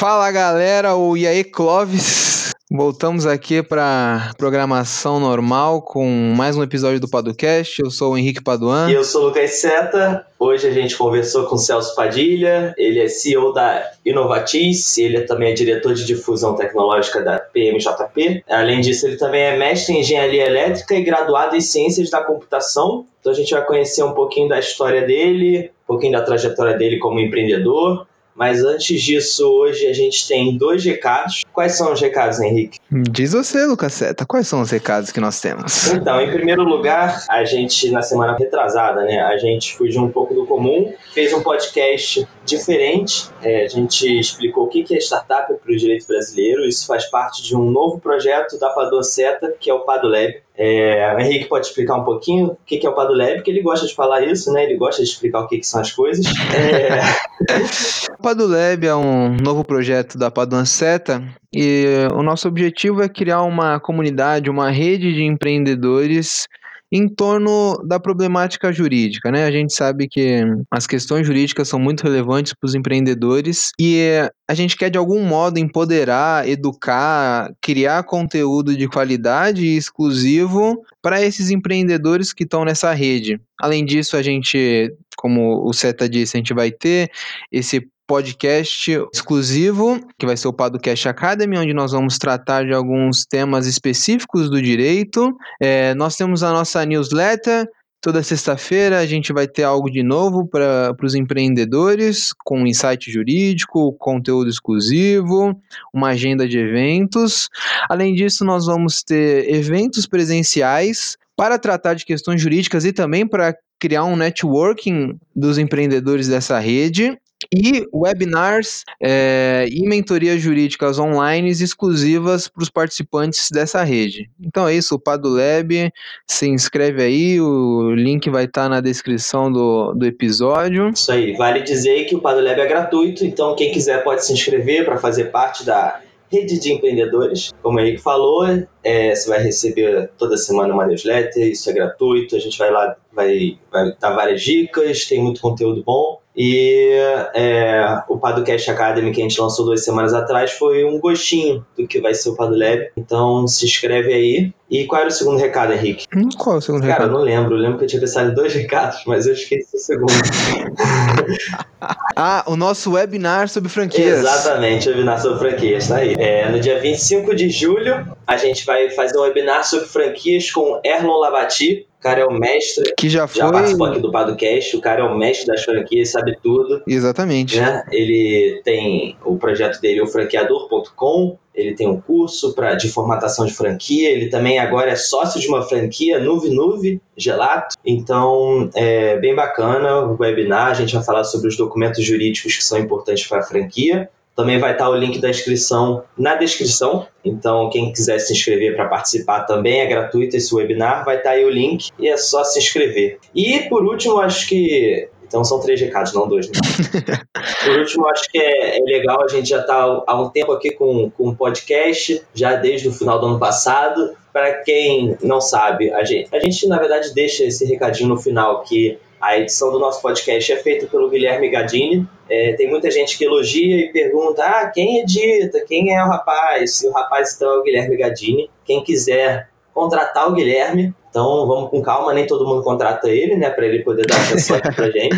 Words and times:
Fala 0.00 0.32
galera, 0.32 0.96
o 0.96 1.12
aí 1.12 1.44
Clóvis. 1.44 2.52
Voltamos 2.70 3.26
aqui 3.26 3.62
para 3.62 4.32
programação 4.38 5.20
normal 5.20 5.82
com 5.82 6.08
mais 6.34 6.56
um 6.56 6.62
episódio 6.62 6.98
do 6.98 7.06
Padocast. 7.06 7.82
Eu 7.82 7.90
sou 7.90 8.14
o 8.14 8.16
Henrique 8.16 8.42
Paduan. 8.42 8.90
E 8.90 8.94
eu 8.94 9.04
sou 9.04 9.24
o 9.24 9.24
Lucas 9.26 9.60
Seta. 9.60 10.24
Hoje 10.38 10.66
a 10.66 10.70
gente 10.70 10.96
conversou 10.96 11.44
com 11.44 11.56
o 11.56 11.58
Celso 11.58 11.94
Padilha. 11.94 12.74
Ele 12.78 12.98
é 12.98 13.08
CEO 13.08 13.52
da 13.52 13.90
Inovatis, 14.02 14.96
ele 14.96 15.20
também 15.20 15.50
é 15.50 15.54
diretor 15.54 15.92
de 15.92 16.06
difusão 16.06 16.56
tecnológica 16.56 17.20
da 17.20 17.38
PMJP. 17.38 18.42
Além 18.48 18.80
disso, 18.80 19.06
ele 19.06 19.18
também 19.18 19.42
é 19.42 19.58
mestre 19.58 19.94
em 19.94 20.00
engenharia 20.00 20.46
elétrica 20.46 20.94
e 20.94 21.04
graduado 21.04 21.56
em 21.56 21.60
ciências 21.60 22.08
da 22.08 22.22
computação. 22.22 23.04
Então 23.20 23.32
a 23.32 23.36
gente 23.36 23.52
vai 23.52 23.66
conhecer 23.66 24.02
um 24.02 24.14
pouquinho 24.14 24.48
da 24.48 24.58
história 24.58 25.02
dele, 25.02 25.70
um 25.84 25.86
pouquinho 25.86 26.12
da 26.12 26.22
trajetória 26.22 26.74
dele 26.78 26.98
como 26.98 27.20
empreendedor 27.20 28.08
mas 28.34 28.64
antes 28.64 29.02
disso, 29.02 29.46
hoje 29.46 29.86
a 29.86 29.92
gente 29.92 30.26
tem 30.26 30.56
dois 30.56 30.84
recados. 30.84 31.44
Quais 31.52 31.76
são 31.76 31.92
os 31.92 32.00
recados, 32.00 32.40
Henrique? 32.40 32.78
Diz 32.90 33.32
você, 33.32 33.66
Lucas 33.66 33.92
Seta, 33.92 34.24
quais 34.24 34.46
são 34.48 34.60
os 34.60 34.70
recados 34.70 35.10
que 35.10 35.20
nós 35.20 35.40
temos? 35.40 35.92
Então, 35.92 36.20
em 36.20 36.30
primeiro 36.30 36.62
lugar, 36.62 37.24
a 37.28 37.44
gente, 37.44 37.90
na 37.90 38.02
semana 38.02 38.36
retrasada, 38.36 39.02
né, 39.02 39.20
a 39.20 39.36
gente 39.36 39.74
fugiu 39.74 40.02
um 40.02 40.10
pouco 40.10 40.34
do 40.34 40.46
comum, 40.46 40.92
fez 41.12 41.32
um 41.32 41.42
podcast 41.42 42.26
diferente. 42.50 43.28
É, 43.42 43.64
a 43.64 43.68
gente 43.68 44.18
explicou 44.18 44.64
o 44.64 44.68
que 44.68 44.84
é 44.94 44.98
startup 44.98 45.52
para 45.54 45.72
o 45.72 45.76
direito 45.76 46.06
brasileiro. 46.06 46.64
Isso 46.64 46.86
faz 46.86 47.06
parte 47.06 47.42
de 47.42 47.56
um 47.56 47.70
novo 47.70 47.98
projeto 47.98 48.58
da 48.58 48.70
Padoceta, 48.70 49.54
que 49.58 49.70
é 49.70 49.74
o 49.74 49.80
PadoLab. 49.80 50.42
É, 50.56 51.14
o 51.16 51.18
Henrique 51.18 51.48
pode 51.48 51.66
explicar 51.66 51.96
um 51.96 52.04
pouquinho 52.04 52.48
o 52.48 52.58
que 52.66 52.86
é 52.86 52.88
o 52.88 52.94
PadoLab, 52.94 53.36
porque 53.36 53.50
ele 53.50 53.62
gosta 53.62 53.86
de 53.86 53.94
falar 53.94 54.22
isso, 54.26 54.52
né? 54.52 54.64
Ele 54.64 54.76
gosta 54.76 55.02
de 55.02 55.08
explicar 55.08 55.40
o 55.40 55.48
que, 55.48 55.62
são 55.62 55.80
as 55.80 55.90
coisas. 55.90 56.26
É... 56.54 57.00
o 58.12 58.22
PadoLab 58.22 58.86
é 58.86 58.94
um 58.94 59.36
novo 59.36 59.64
projeto 59.64 60.18
da 60.18 60.30
Padonceta 60.30 61.22
e 61.52 62.06
o 62.14 62.22
nosso 62.22 62.46
objetivo 62.46 63.02
é 63.02 63.08
criar 63.08 63.42
uma 63.42 63.80
comunidade, 63.80 64.50
uma 64.50 64.70
rede 64.70 65.14
de 65.14 65.24
empreendedores 65.24 66.46
em 66.92 67.08
torno 67.08 67.80
da 67.86 68.00
problemática 68.00 68.72
jurídica, 68.72 69.30
né? 69.30 69.44
A 69.44 69.50
gente 69.50 69.72
sabe 69.72 70.08
que 70.08 70.42
as 70.70 70.86
questões 70.86 71.26
jurídicas 71.26 71.68
são 71.68 71.78
muito 71.78 72.02
relevantes 72.02 72.52
para 72.52 72.66
os 72.66 72.74
empreendedores 72.74 73.70
e 73.78 74.28
a 74.48 74.54
gente 74.54 74.76
quer 74.76 74.90
de 74.90 74.98
algum 74.98 75.22
modo 75.22 75.58
empoderar, 75.58 76.48
educar, 76.48 77.52
criar 77.60 78.02
conteúdo 78.02 78.76
de 78.76 78.88
qualidade 78.88 79.64
e 79.64 79.76
exclusivo 79.76 80.82
para 81.00 81.22
esses 81.22 81.50
empreendedores 81.50 82.32
que 82.32 82.42
estão 82.42 82.64
nessa 82.64 82.92
rede. 82.92 83.40
Além 83.60 83.84
disso, 83.84 84.16
a 84.16 84.22
gente, 84.22 84.92
como 85.16 85.64
o 85.64 85.72
Seta 85.72 86.08
disse, 86.08 86.36
a 86.36 86.38
gente 86.38 86.52
vai 86.52 86.72
ter 86.72 87.10
esse 87.52 87.86
podcast 88.10 88.90
exclusivo, 89.14 90.00
que 90.18 90.26
vai 90.26 90.36
ser 90.36 90.48
o 90.48 90.52
Podcast 90.52 91.08
Academy, 91.08 91.56
onde 91.56 91.72
nós 91.72 91.92
vamos 91.92 92.18
tratar 92.18 92.66
de 92.66 92.72
alguns 92.72 93.24
temas 93.24 93.68
específicos 93.68 94.50
do 94.50 94.60
direito. 94.60 95.32
É, 95.60 95.94
nós 95.94 96.16
temos 96.16 96.42
a 96.42 96.50
nossa 96.50 96.84
newsletter. 96.84 97.68
Toda 98.00 98.20
sexta-feira 98.20 98.98
a 98.98 99.06
gente 99.06 99.32
vai 99.32 99.46
ter 99.46 99.62
algo 99.62 99.88
de 99.88 100.02
novo 100.02 100.44
para 100.44 100.96
os 101.04 101.14
empreendedores, 101.14 102.32
com 102.44 102.66
insight 102.66 103.12
jurídico, 103.12 103.92
conteúdo 103.92 104.50
exclusivo, 104.50 105.56
uma 105.94 106.08
agenda 106.08 106.48
de 106.48 106.58
eventos. 106.58 107.48
Além 107.88 108.12
disso, 108.12 108.44
nós 108.44 108.66
vamos 108.66 109.04
ter 109.04 109.54
eventos 109.54 110.04
presenciais 110.04 111.16
para 111.36 111.60
tratar 111.60 111.94
de 111.94 112.04
questões 112.04 112.42
jurídicas 112.42 112.84
e 112.84 112.92
também 112.92 113.24
para 113.24 113.54
criar 113.78 114.02
um 114.02 114.16
networking 114.16 115.16
dos 115.32 115.58
empreendedores 115.58 116.26
dessa 116.26 116.58
rede 116.58 117.16
e 117.52 117.86
webinars 117.92 118.84
é, 119.02 119.66
e 119.70 119.82
mentorias 119.88 120.40
jurídicas 120.40 120.98
online 120.98 121.50
exclusivas 121.60 122.48
para 122.48 122.62
os 122.62 122.70
participantes 122.70 123.48
dessa 123.50 123.82
rede. 123.82 124.30
Então 124.40 124.68
é 124.68 124.74
isso, 124.74 124.94
o 124.94 124.98
Padulab, 124.98 125.92
se 126.26 126.48
inscreve 126.48 127.02
aí, 127.02 127.40
o 127.40 127.92
link 127.94 128.30
vai 128.30 128.44
estar 128.44 128.64
tá 128.64 128.68
na 128.68 128.80
descrição 128.80 129.50
do, 129.50 129.92
do 129.94 130.06
episódio. 130.06 130.90
Isso 130.90 131.10
aí, 131.10 131.32
vale 131.36 131.62
dizer 131.62 132.04
que 132.04 132.14
o 132.14 132.20
Padulab 132.20 132.60
é 132.60 132.66
gratuito, 132.66 133.24
então 133.24 133.56
quem 133.56 133.72
quiser 133.72 134.02
pode 134.04 134.24
se 134.24 134.32
inscrever 134.32 134.84
para 134.84 134.98
fazer 134.98 135.26
parte 135.26 135.64
da 135.64 136.00
rede 136.30 136.60
de 136.60 136.72
empreendedores. 136.72 137.52
Como 137.60 137.80
o 137.80 137.98
falou, 137.98 138.46
é, 138.84 139.14
você 139.14 139.28
vai 139.28 139.42
receber 139.42 140.10
toda 140.16 140.36
semana 140.36 140.72
uma 140.72 140.86
newsletter, 140.86 141.48
isso 141.48 141.68
é 141.68 141.72
gratuito, 141.72 142.36
a 142.36 142.38
gente 142.38 142.56
vai 142.56 142.70
lá, 142.70 142.96
vai, 143.12 143.58
vai 143.70 143.94
dar 144.00 144.14
várias 144.14 144.42
dicas, 144.42 145.06
tem 145.06 145.22
muito 145.22 145.40
conteúdo 145.40 145.82
bom. 145.84 146.20
E 146.36 146.92
é, 147.34 148.02
o 148.08 148.16
Padocast 148.16 148.70
Academy 148.70 149.12
que 149.12 149.20
a 149.20 149.24
gente 149.24 149.40
lançou 149.40 149.64
duas 149.64 149.84
semanas 149.84 150.14
atrás 150.14 150.52
foi 150.52 150.84
um 150.84 151.00
gostinho 151.00 151.66
do 151.76 151.86
que 151.86 152.00
vai 152.00 152.14
ser 152.14 152.30
o 152.30 152.36
Padolab. 152.36 152.88
Então 152.96 153.46
se 153.46 153.66
inscreve 153.66 154.12
aí. 154.12 154.52
E 154.70 154.86
qual 154.86 155.00
era 155.00 155.10
o 155.10 155.12
segundo 155.12 155.38
recado, 155.38 155.72
Henrique? 155.72 156.06
Hum, 156.16 156.28
qual 156.38 156.54
é 156.54 156.58
o 156.58 156.62
segundo 156.62 156.82
Cara, 156.82 156.92
recado? 156.92 157.08
Cara, 157.08 157.12
eu 157.12 157.18
não 157.18 157.24
lembro. 157.24 157.56
Eu 157.56 157.60
lembro 157.60 157.78
que 157.78 157.84
eu 157.84 157.88
tinha 157.88 158.00
pensado 158.00 158.30
em 158.30 158.34
dois 158.34 158.54
recados, 158.54 159.02
mas 159.06 159.26
eu 159.26 159.32
esqueci 159.32 159.76
o 159.76 159.78
segundo. 159.78 160.12
ah, 162.16 162.44
o 162.46 162.56
nosso 162.56 162.92
webinar 162.92 163.48
sobre 163.48 163.68
franquias. 163.68 164.20
Exatamente, 164.20 164.88
o 164.88 164.92
webinar 164.92 165.20
sobre 165.20 165.38
franquias, 165.40 165.88
tá 165.88 165.96
aí. 165.96 166.14
É, 166.16 166.48
no 166.48 166.60
dia 166.60 166.78
25 166.78 167.34
de 167.34 167.50
julho, 167.50 168.06
a 168.24 168.36
gente 168.36 168.64
vai 168.64 168.90
fazer 168.90 169.18
um 169.18 169.22
webinar 169.22 169.66
sobre 169.66 169.86
franquias 169.86 170.52
com 170.52 170.80
Erlon 170.84 171.18
Labati, 171.18 171.88
o 172.00 172.02
cara 172.02 172.20
é 172.22 172.24
o 172.24 172.32
mestre. 172.32 172.94
Que 172.96 173.10
já 173.10 173.28
foi. 173.28 173.42
Já 173.42 173.52
participou 173.52 173.86
aqui 173.86 174.00
do 174.00 174.10
Padocast. 174.10 174.74
O 174.74 174.80
cara 174.80 175.02
é 175.02 175.04
o 175.04 175.18
mestre 175.18 175.46
das 175.46 175.62
franquias, 175.62 176.08
sabe 176.08 176.34
tudo. 176.42 176.82
Exatamente. 176.86 177.60
Né? 177.60 177.84
Ele 177.92 178.62
tem 178.64 179.18
o 179.22 179.36
projeto 179.36 179.78
dele, 179.82 180.00
o 180.00 180.06
franqueador.com. 180.06 181.36
Ele 181.54 181.74
tem 181.74 181.86
um 181.86 182.00
curso 182.00 182.54
pra, 182.54 182.74
de 182.74 182.88
formatação 182.88 183.44
de 183.44 183.52
franquia. 183.52 184.08
Ele 184.08 184.30
também 184.30 184.58
agora 184.58 184.92
é 184.92 184.96
sócio 184.96 185.38
de 185.38 185.46
uma 185.46 185.60
franquia, 185.60 186.18
Nuve 186.18 186.48
Nuve 186.48 187.02
Gelato. 187.14 187.76
Então, 187.84 188.70
é 188.74 189.18
bem 189.18 189.34
bacana 189.34 190.06
o 190.06 190.16
webinar. 190.18 190.68
A 190.68 190.74
gente 190.74 190.94
vai 190.94 191.04
falar 191.04 191.24
sobre 191.24 191.48
os 191.48 191.56
documentos 191.56 192.02
jurídicos 192.02 192.56
que 192.56 192.64
são 192.64 192.78
importantes 192.78 193.26
para 193.26 193.40
a 193.40 193.42
franquia. 193.42 194.08
Também 194.40 194.58
vai 194.58 194.72
estar 194.72 194.88
o 194.88 194.94
link 194.94 195.18
da 195.18 195.28
inscrição 195.28 196.02
na 196.16 196.34
descrição. 196.34 197.06
Então, 197.22 197.68
quem 197.68 197.92
quiser 197.92 198.18
se 198.18 198.32
inscrever 198.32 198.74
para 198.74 198.88
participar 198.88 199.40
também 199.40 199.80
é 199.80 199.86
gratuito 199.86 200.34
esse 200.34 200.54
webinar. 200.54 201.04
Vai 201.04 201.18
estar 201.18 201.32
aí 201.32 201.44
o 201.44 201.50
link 201.50 201.90
e 201.98 202.08
é 202.08 202.16
só 202.16 202.42
se 202.42 202.58
inscrever. 202.58 203.18
E 203.34 203.60
por 203.68 203.84
último, 203.84 204.18
acho 204.18 204.48
que 204.48 205.10
então 205.26 205.44
são 205.44 205.60
três 205.60 205.78
recados, 205.78 206.14
não 206.14 206.26
dois. 206.26 206.48
Né? 206.48 206.54
Por 207.64 207.78
último, 207.78 208.08
acho 208.08 208.24
que 208.32 208.38
é, 208.38 208.78
é, 208.78 208.82
legal, 208.82 209.22
a 209.22 209.28
gente 209.28 209.48
já 209.48 209.60
está 209.60 210.02
há 210.04 210.20
um 210.20 210.28
tempo 210.28 210.50
aqui 210.50 210.72
com, 210.72 211.08
com 211.10 211.28
um 211.28 211.34
podcast, 211.34 212.20
já 212.34 212.56
desde 212.56 212.88
o 212.88 212.92
final 212.92 213.20
do 213.20 213.26
ano 213.26 213.38
passado. 213.38 214.16
Para 214.32 214.54
quem 214.62 215.16
não 215.22 215.40
sabe, 215.40 215.92
a 215.92 216.02
gente, 216.02 216.34
a 216.34 216.40
gente 216.40 216.66
na 216.66 216.78
verdade 216.78 217.14
deixa 217.14 217.44
esse 217.44 217.64
recadinho 217.64 218.08
no 218.08 218.16
final 218.16 218.62
que 218.62 218.98
a 219.20 219.38
edição 219.38 219.70
do 219.70 219.78
nosso 219.78 220.00
podcast 220.00 220.52
é 220.52 220.56
feita 220.56 220.86
pelo 220.86 221.10
Guilherme 221.10 221.50
Gadini. 221.50 222.08
É, 222.28 222.54
tem 222.54 222.70
muita 222.70 222.90
gente 222.90 223.18
que 223.18 223.24
elogia 223.24 223.76
e 223.76 223.92
pergunta: 223.92 224.42
ah, 224.42 224.70
quem 224.70 225.00
edita? 225.00 225.60
Quem 225.66 225.94
é 225.94 226.02
o 226.02 226.08
rapaz? 226.08 226.82
E 226.82 226.88
o 226.88 226.92
rapaz 226.92 227.34
então 227.34 227.52
é 227.52 227.58
o 227.58 227.62
Guilherme 227.62 227.96
Gadini. 227.96 228.50
Quem 228.64 228.82
quiser 228.82 229.50
contratar 229.74 230.28
o 230.28 230.32
Guilherme, 230.32 230.94
então 231.08 231.46
vamos 231.46 231.70
com 231.70 231.82
calma, 231.82 232.12
nem 232.12 232.26
todo 232.26 232.46
mundo 232.46 232.62
contrata 232.62 233.08
ele, 233.08 233.36
né, 233.36 233.50
para 233.50 233.66
ele 233.66 233.82
poder 233.82 234.06
dar 234.06 234.16
atenção 234.16 234.56
aqui 234.56 234.74
pra 234.74 234.90
gente. 234.90 235.16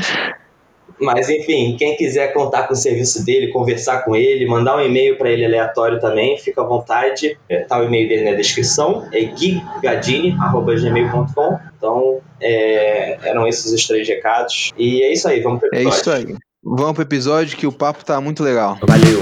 Mas 1.01 1.29
enfim, 1.29 1.77
quem 1.77 1.97
quiser 1.97 2.33
contar 2.33 2.69
com 2.69 2.75
o 2.75 2.77
serviço 2.77 3.25
dele, 3.25 3.49
conversar 3.49 4.05
com 4.05 4.15
ele, 4.15 4.47
mandar 4.47 4.77
um 4.77 4.81
e-mail 4.81 5.19
para 5.19 5.31
ele 5.31 5.45
aleatório 5.45 5.99
também, 6.01 6.39
fica 6.39 6.62
à 6.62 6.65
vontade. 6.65 7.37
É, 7.49 7.59
tá 7.61 7.81
o 7.81 7.85
e-mail 7.85 8.09
dele 8.09 8.31
na 8.31 8.37
descrição, 8.37 9.09
é 9.12 9.25
guigadini.gmail.com. 9.25 11.59
Então, 11.77 12.21
é, 12.43 13.19
eram 13.23 13.47
esses 13.47 13.73
os 13.73 13.87
três 13.87 14.07
recados. 14.07 14.73
E 14.77 15.03
é 15.03 15.13
isso 15.13 15.29
aí, 15.29 15.41
vamos 15.41 15.61
pro 15.61 15.69
episódio. 15.69 15.89
É 15.89 16.01
isso 16.01 16.11
aí. 16.11 16.37
Vamos 16.65 16.93
pro 16.93 17.03
episódio 17.03 17.57
que 17.57 17.67
o 17.67 17.73
papo 17.73 18.05
tá 18.05 18.21
muito 18.21 18.43
legal. 18.43 18.79
Valeu! 18.87 19.19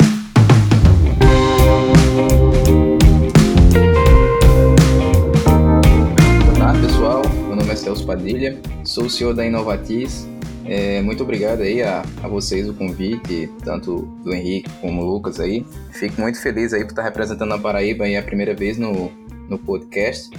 Olá 6.56 6.72
pessoal, 6.80 7.22
meu 7.46 7.56
nome 7.56 7.70
é 7.70 7.76
Celso 7.76 8.06
Padilha, 8.06 8.58
sou 8.84 9.04
o 9.04 9.10
CEO 9.10 9.34
da 9.34 9.46
Inovatis 9.46 10.26
é, 10.70 11.02
muito 11.02 11.24
obrigado 11.24 11.62
aí 11.62 11.82
a, 11.82 12.04
a 12.22 12.28
vocês 12.28 12.68
o 12.68 12.74
convite, 12.74 13.50
tanto 13.64 14.02
do 14.22 14.32
Henrique 14.32 14.70
como 14.80 15.02
do 15.02 15.10
Lucas 15.10 15.40
aí. 15.40 15.66
Fico 15.92 16.20
muito 16.20 16.40
feliz 16.40 16.72
aí 16.72 16.84
por 16.84 16.90
estar 16.90 17.02
representando 17.02 17.52
a 17.52 17.58
Paraíba 17.58 18.04
aí 18.04 18.16
a 18.16 18.22
primeira 18.22 18.54
vez 18.54 18.78
no, 18.78 19.10
no 19.48 19.58
podcast. 19.58 20.30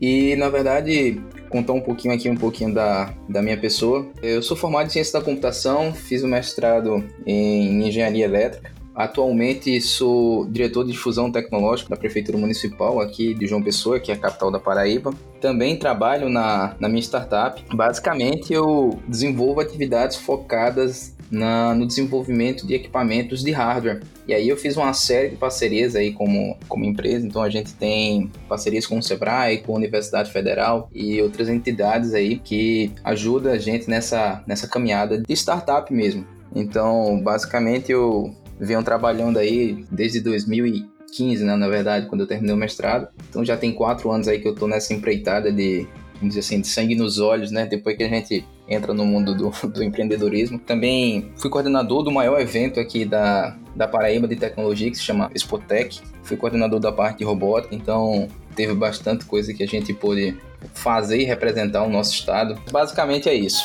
E, 0.00 0.34
na 0.36 0.48
verdade, 0.48 1.20
contar 1.48 1.72
um 1.72 1.80
pouquinho 1.80 2.14
aqui, 2.14 2.28
um 2.28 2.36
pouquinho 2.36 2.72
da, 2.72 3.12
da 3.28 3.42
minha 3.42 3.56
pessoa. 3.56 4.06
Eu 4.22 4.42
sou 4.42 4.56
formado 4.56 4.86
em 4.86 4.90
Ciência 4.90 5.18
da 5.18 5.24
Computação, 5.24 5.92
fiz 5.92 6.22
o 6.22 6.28
mestrado 6.28 7.04
em 7.26 7.86
Engenharia 7.86 8.24
Elétrica. 8.24 8.76
Atualmente 8.96 9.78
sou 9.82 10.46
diretor 10.46 10.82
de 10.82 10.92
difusão 10.92 11.30
tecnológica 11.30 11.90
da 11.90 11.96
Prefeitura 11.98 12.38
Municipal 12.38 12.98
aqui 12.98 13.34
de 13.34 13.46
João 13.46 13.62
Pessoa, 13.62 14.00
que 14.00 14.10
é 14.10 14.14
a 14.14 14.18
capital 14.18 14.50
da 14.50 14.58
Paraíba. 14.58 15.12
Também 15.38 15.78
trabalho 15.78 16.30
na, 16.30 16.74
na 16.80 16.88
minha 16.88 17.02
startup. 17.02 17.62
Basicamente, 17.74 18.54
eu 18.54 18.98
desenvolvo 19.06 19.60
atividades 19.60 20.16
focadas 20.16 21.14
na, 21.30 21.74
no 21.74 21.86
desenvolvimento 21.86 22.66
de 22.66 22.74
equipamentos 22.74 23.42
de 23.42 23.50
hardware. 23.50 24.02
E 24.26 24.34
aí 24.34 24.48
eu 24.48 24.56
fiz 24.56 24.76
uma 24.76 24.92
série 24.92 25.30
de 25.30 25.36
parcerias 25.36 25.94
aí 25.94 26.12
como, 26.12 26.56
como 26.68 26.84
empresa, 26.84 27.26
então 27.26 27.42
a 27.42 27.50
gente 27.50 27.74
tem 27.74 28.30
parcerias 28.48 28.86
com 28.86 28.98
o 28.98 29.02
Sebrae, 29.02 29.58
com 29.58 29.72
a 29.72 29.76
Universidade 29.76 30.32
Federal 30.32 30.88
e 30.94 31.20
outras 31.22 31.48
entidades 31.48 32.14
aí 32.14 32.38
que 32.38 32.92
ajudam 33.04 33.52
a 33.52 33.58
gente 33.58 33.88
nessa, 33.88 34.42
nessa 34.46 34.66
caminhada 34.66 35.20
de 35.20 35.32
startup 35.32 35.92
mesmo. 35.92 36.26
Então, 36.54 37.20
basicamente 37.22 37.92
eu 37.92 38.34
venho 38.58 38.82
trabalhando 38.82 39.38
aí 39.38 39.84
desde 39.90 40.20
2015, 40.20 41.44
né, 41.44 41.56
na 41.56 41.68
verdade, 41.68 42.06
quando 42.06 42.22
eu 42.22 42.26
terminei 42.26 42.54
o 42.54 42.58
mestrado. 42.58 43.08
Então 43.28 43.44
já 43.44 43.56
tem 43.56 43.72
quatro 43.72 44.10
anos 44.10 44.26
aí 44.28 44.40
que 44.40 44.48
eu 44.48 44.54
tô 44.54 44.66
nessa 44.66 44.94
empreitada 44.94 45.52
de 45.52 45.86
vamos 46.16 46.34
dizer 46.34 46.40
assim, 46.40 46.60
de 46.60 46.68
sangue 46.68 46.94
nos 46.94 47.18
olhos, 47.18 47.50
né? 47.50 47.66
Depois 47.66 47.96
que 47.96 48.02
a 48.02 48.08
gente 48.08 48.44
entra 48.68 48.92
no 48.92 49.04
mundo 49.04 49.34
do, 49.34 49.50
do 49.68 49.82
empreendedorismo. 49.82 50.58
Também 50.58 51.30
fui 51.36 51.50
coordenador 51.50 52.02
do 52.02 52.10
maior 52.10 52.40
evento 52.40 52.80
aqui 52.80 53.04
da, 53.04 53.56
da 53.74 53.86
Paraíba 53.86 54.26
de 54.26 54.36
tecnologia, 54.36 54.90
que 54.90 54.96
se 54.96 55.02
chama 55.02 55.30
Expotec. 55.34 56.00
Fui 56.22 56.36
coordenador 56.36 56.80
da 56.80 56.90
parte 56.90 57.18
de 57.18 57.24
robótica, 57.24 57.74
então 57.74 58.28
teve 58.54 58.74
bastante 58.74 59.24
coisa 59.24 59.52
que 59.52 59.62
a 59.62 59.66
gente 59.66 59.92
pôde 59.92 60.36
fazer 60.74 61.18
e 61.20 61.24
representar 61.24 61.82
o 61.84 61.90
nosso 61.90 62.12
estado. 62.12 62.58
Basicamente 62.70 63.28
é 63.28 63.34
isso. 63.34 63.62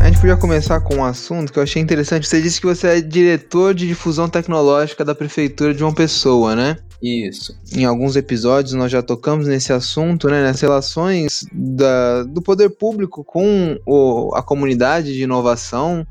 A 0.00 0.06
gente 0.06 0.20
podia 0.20 0.36
começar 0.36 0.80
com 0.80 0.96
um 0.96 1.04
assunto 1.04 1.52
que 1.52 1.58
eu 1.58 1.62
achei 1.62 1.80
interessante. 1.80 2.26
Você 2.26 2.40
disse 2.40 2.60
que 2.60 2.66
você 2.66 2.86
é 2.88 3.00
diretor 3.00 3.74
de 3.74 3.86
difusão 3.86 4.28
tecnológica 4.28 5.04
da 5.04 5.14
prefeitura 5.14 5.74
de 5.74 5.82
uma 5.82 5.94
pessoa, 5.94 6.56
né? 6.56 6.76
Isso. 7.02 7.56
Em 7.74 7.84
alguns 7.84 8.14
episódios 8.14 8.74
nós 8.74 8.90
já 8.90 9.02
tocamos 9.02 9.46
nesse 9.46 9.72
assunto, 9.72 10.28
né? 10.28 10.42
Nas 10.42 10.60
relações 10.60 11.44
da, 11.52 12.22
do 12.22 12.40
poder 12.40 12.70
público 12.70 13.24
com 13.24 13.78
o, 13.84 14.34
a 14.34 14.42
comunidade 14.42 15.12
de 15.12 15.22
inovação 15.22 16.06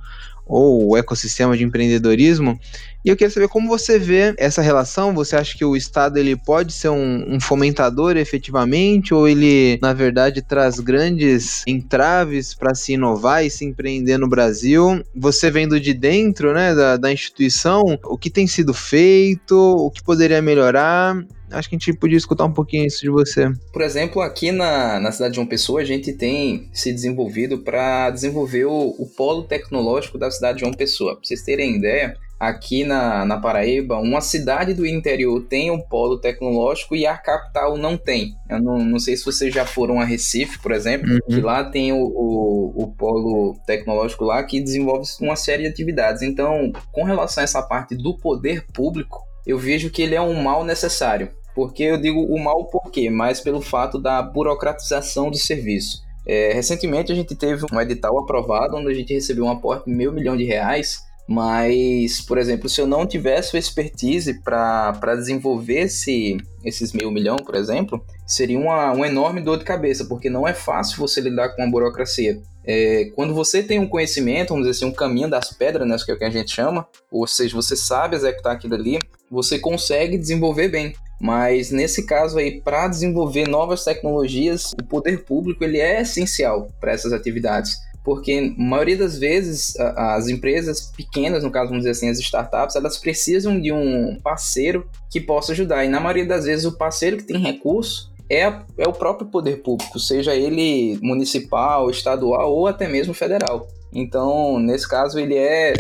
ou 0.45 0.89
o 0.89 0.97
ecossistema 0.97 1.55
de 1.55 1.63
empreendedorismo. 1.63 2.59
E 3.03 3.09
eu 3.09 3.15
queria 3.15 3.31
saber 3.31 3.47
como 3.47 3.67
você 3.67 3.97
vê 3.97 4.33
essa 4.37 4.61
relação. 4.61 5.13
Você 5.15 5.35
acha 5.35 5.57
que 5.57 5.65
o 5.65 5.75
Estado 5.75 6.17
ele 6.17 6.35
pode 6.35 6.71
ser 6.71 6.89
um, 6.89 7.35
um 7.35 7.39
fomentador 7.39 8.15
efetivamente, 8.15 9.13
ou 9.13 9.27
ele, 9.27 9.79
na 9.81 9.91
verdade, 9.91 10.41
traz 10.41 10.79
grandes 10.79 11.63
entraves 11.65 12.53
para 12.53 12.75
se 12.75 12.93
inovar 12.93 13.43
e 13.43 13.49
se 13.49 13.65
empreender 13.65 14.17
no 14.17 14.29
Brasil? 14.29 15.03
Você 15.15 15.49
vendo 15.49 15.79
de 15.79 15.93
dentro 15.93 16.53
né, 16.53 16.75
da, 16.75 16.97
da 16.97 17.11
instituição, 17.11 17.81
o 18.03 18.17
que 18.17 18.29
tem 18.29 18.45
sido 18.45 18.73
feito, 18.73 19.55
o 19.55 19.89
que 19.89 20.03
poderia 20.03 20.41
melhorar? 20.41 21.17
acho 21.51 21.69
que 21.69 21.75
a 21.75 21.79
gente 21.79 21.93
podia 21.93 22.17
escutar 22.17 22.45
um 22.45 22.53
pouquinho 22.53 22.85
isso 22.85 23.01
de 23.01 23.09
você. 23.09 23.51
Por 23.71 23.81
exemplo, 23.81 24.21
aqui 24.21 24.51
na, 24.51 24.99
na 24.99 25.11
cidade 25.11 25.31
de 25.31 25.35
João 25.35 25.47
Pessoa, 25.47 25.81
a 25.81 25.85
gente 25.85 26.13
tem 26.13 26.69
se 26.73 26.91
desenvolvido 26.91 27.59
para 27.59 28.09
desenvolver 28.09 28.65
o, 28.65 28.95
o, 28.97 29.05
polo 29.05 29.43
tecnológico 29.43 30.17
da 30.17 30.31
cidade 30.31 30.55
de 30.55 30.61
João 30.61 30.73
Pessoa. 30.73 31.15
Para 31.15 31.25
vocês 31.25 31.41
terem 31.41 31.75
ideia, 31.75 32.15
aqui 32.41 32.83
na, 32.83 33.23
na 33.23 33.39
Paraíba, 33.39 33.99
uma 33.99 34.19
cidade 34.19 34.73
do 34.73 34.83
interior 34.83 35.45
tem 35.47 35.69
um 35.69 35.79
polo 35.79 36.17
tecnológico 36.17 36.95
e 36.95 37.05
a 37.05 37.15
capital 37.15 37.77
não 37.77 37.95
tem. 37.95 38.33
Eu 38.49 38.59
não, 38.59 38.79
não 38.79 38.97
sei 38.97 39.15
se 39.15 39.23
vocês 39.23 39.53
já 39.53 39.63
foram 39.63 40.01
a 40.01 40.03
Recife, 40.03 40.57
por 40.57 40.71
exemplo, 40.71 41.07
uhum. 41.07 41.19
que 41.29 41.39
lá 41.39 41.63
tem 41.63 41.93
o, 41.93 42.01
o, 42.01 42.83
o, 42.83 42.95
polo 42.95 43.55
tecnológico 43.67 44.23
lá 44.23 44.43
que 44.43 44.59
desenvolve 44.59 45.07
uma 45.21 45.35
série 45.35 45.61
de 45.61 45.69
atividades. 45.69 46.23
Então, 46.23 46.71
com 46.91 47.03
relação 47.03 47.41
a 47.41 47.45
essa 47.45 47.61
parte 47.61 47.95
do 47.95 48.17
poder 48.17 48.65
público, 48.73 49.19
eu 49.45 49.59
vejo 49.59 49.91
que 49.91 50.01
ele 50.01 50.15
é 50.15 50.21
um 50.21 50.41
mal 50.41 50.65
necessário. 50.65 51.29
Porque 51.53 51.83
eu 51.83 52.01
digo 52.01 52.21
o 52.21 52.43
mal 52.43 52.65
por 52.71 52.89
quê? 52.89 53.07
Mas 53.11 53.39
pelo 53.39 53.61
fato 53.61 53.99
da 53.99 54.19
burocratização 54.19 55.29
do 55.29 55.37
serviço. 55.37 56.01
É, 56.25 56.53
recentemente 56.53 57.11
a 57.11 57.15
gente 57.15 57.35
teve 57.35 57.65
um 57.71 57.79
edital 57.79 58.17
aprovado 58.17 58.77
onde 58.77 58.89
a 58.89 58.93
gente 58.95 59.13
recebeu 59.13 59.45
um 59.45 59.51
aporte 59.51 59.85
de 59.85 59.95
meio 59.95 60.11
milhão 60.11 60.35
de 60.35 60.43
reais 60.43 61.10
mas, 61.27 62.21
por 62.21 62.37
exemplo, 62.37 62.67
se 62.67 62.81
eu 62.81 62.87
não 62.87 63.05
tivesse 63.05 63.55
o 63.55 63.57
expertise 63.57 64.41
para 64.41 65.15
desenvolver 65.15 65.81
esse, 65.81 66.37
esses 66.63 66.91
meio 66.91 67.11
milhão, 67.11 67.37
por 67.37 67.55
exemplo, 67.55 68.03
seria 68.25 68.59
uma, 68.59 68.91
uma 68.91 69.07
enorme 69.07 69.41
dor 69.41 69.57
de 69.57 69.63
cabeça, 69.63 70.05
porque 70.05 70.29
não 70.29 70.47
é 70.47 70.53
fácil 70.53 70.97
você 70.97 71.21
lidar 71.21 71.49
com 71.49 71.63
a 71.63 71.69
burocracia. 71.69 72.41
É, 72.63 73.11
quando 73.15 73.33
você 73.33 73.63
tem 73.63 73.79
um 73.79 73.87
conhecimento, 73.87 74.49
vamos 74.49 74.67
dizer 74.67 74.77
assim, 74.77 74.91
um 74.91 74.95
caminho 74.95 75.29
das 75.29 75.51
pedras, 75.51 75.87
né, 75.87 75.95
que 76.03 76.11
é 76.11 76.13
o 76.13 76.17
que 76.17 76.25
a 76.25 76.29
gente 76.29 76.51
chama, 76.51 76.87
ou 77.11 77.25
seja, 77.25 77.55
você 77.55 77.75
sabe 77.75 78.15
executar 78.15 78.53
aquilo 78.53 78.75
ali, 78.75 78.99
você 79.29 79.57
consegue 79.57 80.17
desenvolver 80.17 80.67
bem. 80.67 80.93
Mas 81.19 81.69
nesse 81.69 82.05
caso 82.05 82.39
aí, 82.39 82.59
para 82.61 82.87
desenvolver 82.87 83.47
novas 83.47 83.83
tecnologias, 83.83 84.71
o 84.79 84.83
poder 84.83 85.23
público 85.23 85.63
ele 85.63 85.79
é 85.79 86.01
essencial 86.01 86.67
para 86.79 86.91
essas 86.91 87.13
atividades 87.13 87.77
porque 88.03 88.53
a 88.57 88.61
maioria 88.61 88.97
das 88.97 89.17
vezes 89.17 89.75
as 89.79 90.27
empresas 90.27 90.91
pequenas, 90.95 91.43
no 91.43 91.51
caso 91.51 91.69
vamos 91.69 91.83
dizer 91.83 91.91
assim, 91.91 92.09
as 92.09 92.19
startups, 92.19 92.75
elas 92.75 92.97
precisam 92.97 93.59
de 93.59 93.71
um 93.71 94.17
parceiro 94.23 94.87
que 95.09 95.19
possa 95.19 95.51
ajudar. 95.51 95.85
E 95.85 95.89
na 95.89 95.99
maioria 95.99 96.25
das 96.25 96.45
vezes 96.45 96.65
o 96.65 96.77
parceiro 96.77 97.17
que 97.17 97.23
tem 97.23 97.37
recurso 97.37 98.11
é, 98.29 98.43
é 98.77 98.87
o 98.87 98.93
próprio 98.93 99.27
poder 99.27 99.61
público, 99.61 99.99
seja 99.99 100.33
ele 100.33 100.97
municipal, 101.01 101.89
estadual 101.89 102.53
ou 102.53 102.65
até 102.65 102.87
mesmo 102.87 103.13
federal. 103.13 103.67
Então, 103.93 104.57
nesse 104.57 104.87
caso, 104.87 105.19
ele 105.19 105.35
é, 105.35 105.73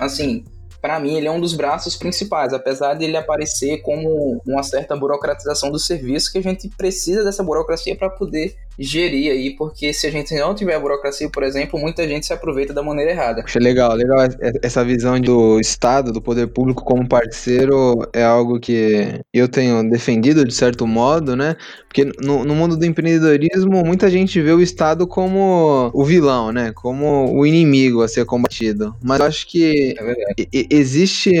assim, 0.00 0.42
para 0.80 0.98
mim, 0.98 1.16
ele 1.16 1.26
é 1.26 1.30
um 1.30 1.40
dos 1.40 1.54
braços 1.54 1.96
principais, 1.96 2.54
apesar 2.54 2.94
de 2.94 3.04
ele 3.04 3.16
aparecer 3.16 3.82
como 3.82 4.40
uma 4.46 4.62
certa 4.62 4.96
burocratização 4.96 5.70
do 5.70 5.78
serviço, 5.78 6.32
que 6.32 6.38
a 6.38 6.42
gente 6.42 6.68
precisa 6.70 7.22
dessa 7.22 7.42
burocracia 7.42 7.94
para 7.94 8.08
poder 8.08 8.56
gerir 8.78 9.32
aí, 9.32 9.56
porque 9.56 9.92
se 9.92 10.06
a 10.06 10.10
gente 10.10 10.34
não 10.34 10.54
tiver 10.54 10.74
a 10.74 10.80
burocracia, 10.80 11.28
por 11.28 11.42
exemplo, 11.42 11.78
muita 11.78 12.06
gente 12.06 12.26
se 12.26 12.32
aproveita 12.32 12.72
da 12.72 12.82
maneira 12.82 13.10
errada. 13.10 13.42
Puxa, 13.42 13.58
legal, 13.58 13.94
legal. 13.94 14.18
Essa 14.62 14.84
visão 14.84 15.20
do 15.20 15.58
Estado, 15.58 16.12
do 16.12 16.22
poder 16.22 16.46
público 16.48 16.84
como 16.84 17.08
parceiro 17.08 18.08
é 18.12 18.22
algo 18.22 18.60
que 18.60 19.20
eu 19.32 19.48
tenho 19.48 19.88
defendido 19.88 20.44
de 20.44 20.54
certo 20.54 20.86
modo, 20.86 21.34
né? 21.34 21.56
Porque 21.88 22.04
no, 22.22 22.44
no 22.44 22.54
mundo 22.54 22.76
do 22.76 22.84
empreendedorismo, 22.84 23.84
muita 23.84 24.10
gente 24.10 24.40
vê 24.40 24.52
o 24.52 24.60
Estado 24.60 25.06
como 25.06 25.90
o 25.92 26.04
vilão, 26.04 26.52
né? 26.52 26.72
Como 26.74 27.32
o 27.34 27.46
inimigo 27.46 28.02
a 28.02 28.08
ser 28.08 28.24
combatido. 28.24 28.94
Mas 29.02 29.20
eu 29.20 29.26
acho 29.26 29.46
que 29.48 29.94
é 29.98 30.68
existe 30.70 31.32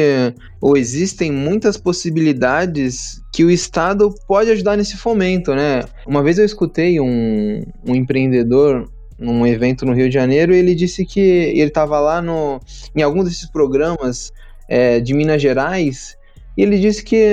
ou 0.60 0.76
existem 0.76 1.30
muitas 1.30 1.76
possibilidades 1.76 3.22
que 3.32 3.44
o 3.44 3.50
Estado 3.50 4.14
pode 4.26 4.50
ajudar 4.50 4.76
nesse 4.76 4.96
fomento, 4.96 5.54
né? 5.54 5.84
Uma 6.06 6.22
vez 6.22 6.38
eu 6.38 6.44
escutei 6.44 7.00
um, 7.00 7.62
um 7.86 7.94
empreendedor 7.94 8.90
num 9.18 9.46
evento 9.46 9.84
no 9.84 9.92
Rio 9.92 10.08
de 10.08 10.14
Janeiro 10.14 10.54
e 10.54 10.58
ele 10.58 10.74
disse 10.74 11.04
que 11.04 11.20
ele 11.20 11.62
estava 11.62 11.98
lá 12.00 12.22
no, 12.22 12.60
em 12.94 13.02
algum 13.02 13.24
desses 13.24 13.50
programas 13.50 14.32
é, 14.68 15.00
de 15.00 15.12
Minas 15.12 15.42
Gerais 15.42 16.16
e 16.58 16.62
ele 16.62 16.76
disse 16.76 17.04
que 17.04 17.24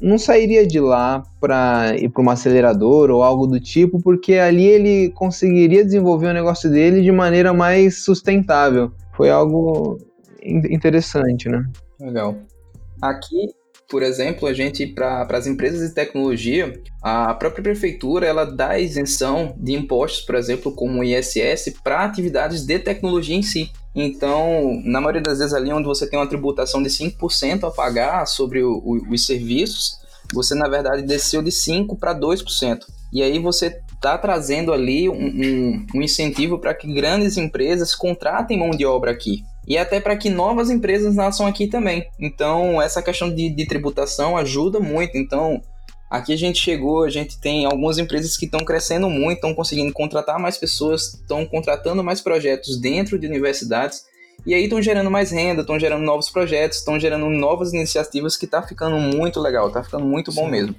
não 0.00 0.16
sairia 0.16 0.64
de 0.64 0.78
lá 0.78 1.24
para 1.40 1.96
ir 1.96 2.08
para 2.08 2.22
uma 2.22 2.34
aceleradora 2.34 3.12
ou 3.12 3.24
algo 3.24 3.44
do 3.44 3.58
tipo, 3.58 4.00
porque 4.00 4.34
ali 4.34 4.64
ele 4.64 5.10
conseguiria 5.10 5.84
desenvolver 5.84 6.28
o 6.28 6.32
negócio 6.32 6.70
dele 6.70 7.02
de 7.02 7.10
maneira 7.10 7.52
mais 7.52 8.04
sustentável. 8.04 8.92
Foi 9.16 9.30
algo 9.30 9.98
interessante, 10.44 11.48
né? 11.48 11.68
Legal. 12.00 12.36
Aqui, 13.02 13.48
por 13.88 14.02
exemplo, 14.02 14.48
a 14.48 14.52
gente, 14.52 14.86
para 14.86 15.26
as 15.30 15.46
empresas 15.46 15.88
de 15.88 15.94
tecnologia, 15.94 16.80
a 17.00 17.32
própria 17.34 17.62
prefeitura 17.62 18.26
ela 18.26 18.44
dá 18.44 18.78
isenção 18.78 19.54
de 19.56 19.74
impostos, 19.74 20.24
por 20.24 20.34
exemplo, 20.34 20.72
como 20.72 21.00
o 21.00 21.04
ISS, 21.04 21.72
para 21.84 22.04
atividades 22.04 22.66
de 22.66 22.78
tecnologia 22.78 23.36
em 23.36 23.42
si. 23.42 23.70
Então, 23.94 24.80
na 24.84 25.00
maioria 25.00 25.22
das 25.22 25.38
vezes, 25.38 25.54
ali 25.54 25.72
onde 25.72 25.86
você 25.86 26.08
tem 26.08 26.18
uma 26.18 26.28
tributação 26.28 26.82
de 26.82 26.88
5% 26.88 27.64
a 27.64 27.70
pagar 27.70 28.26
sobre 28.26 28.62
o, 28.62 28.72
o, 28.84 29.12
os 29.12 29.24
serviços, 29.24 29.98
você, 30.34 30.54
na 30.54 30.68
verdade, 30.68 31.02
desceu 31.02 31.40
de 31.40 31.50
5% 31.50 31.96
para 31.98 32.14
2%. 32.14 32.80
E 33.12 33.22
aí 33.22 33.38
você 33.38 33.80
está 33.94 34.18
trazendo 34.18 34.72
ali 34.72 35.08
um, 35.08 35.14
um, 35.14 35.86
um 35.94 36.02
incentivo 36.02 36.58
para 36.58 36.74
que 36.74 36.92
grandes 36.92 37.36
empresas 37.36 37.94
contratem 37.94 38.58
mão 38.58 38.70
de 38.70 38.84
obra 38.84 39.12
aqui 39.12 39.44
e 39.66 39.76
até 39.76 40.00
para 40.00 40.16
que 40.16 40.30
novas 40.30 40.70
empresas 40.70 41.14
nasçam 41.14 41.46
aqui 41.46 41.66
também. 41.66 42.08
Então, 42.20 42.80
essa 42.80 43.02
questão 43.02 43.34
de, 43.34 43.50
de, 43.50 43.66
tributação 43.66 44.36
ajuda 44.36 44.78
muito. 44.78 45.18
Então, 45.18 45.60
aqui 46.08 46.32
a 46.32 46.38
gente 46.38 46.58
chegou, 46.58 47.02
a 47.02 47.10
gente 47.10 47.40
tem 47.40 47.66
algumas 47.66 47.98
empresas 47.98 48.36
que 48.36 48.44
estão 48.44 48.64
crescendo 48.64 49.10
muito, 49.10 49.36
estão 49.36 49.54
conseguindo 49.54 49.92
contratar 49.92 50.38
mais 50.38 50.56
pessoas, 50.56 51.14
estão 51.14 51.44
contratando 51.44 52.04
mais 52.04 52.20
projetos 52.20 52.80
dentro 52.80 53.18
de 53.18 53.26
universidades. 53.26 54.04
E 54.46 54.54
aí 54.54 54.64
estão 54.64 54.80
gerando 54.80 55.10
mais 55.10 55.32
renda, 55.32 55.62
estão 55.62 55.78
gerando 55.78 56.04
novos 56.04 56.30
projetos, 56.30 56.78
estão 56.78 57.00
gerando 57.00 57.28
novas 57.28 57.72
iniciativas 57.72 58.36
que 58.36 58.44
está 58.44 58.62
ficando 58.62 58.96
muito 58.96 59.40
legal, 59.40 59.66
está 59.66 59.82
ficando 59.82 60.04
muito 60.04 60.32
bom 60.32 60.44
Sim. 60.44 60.50
mesmo. 60.50 60.76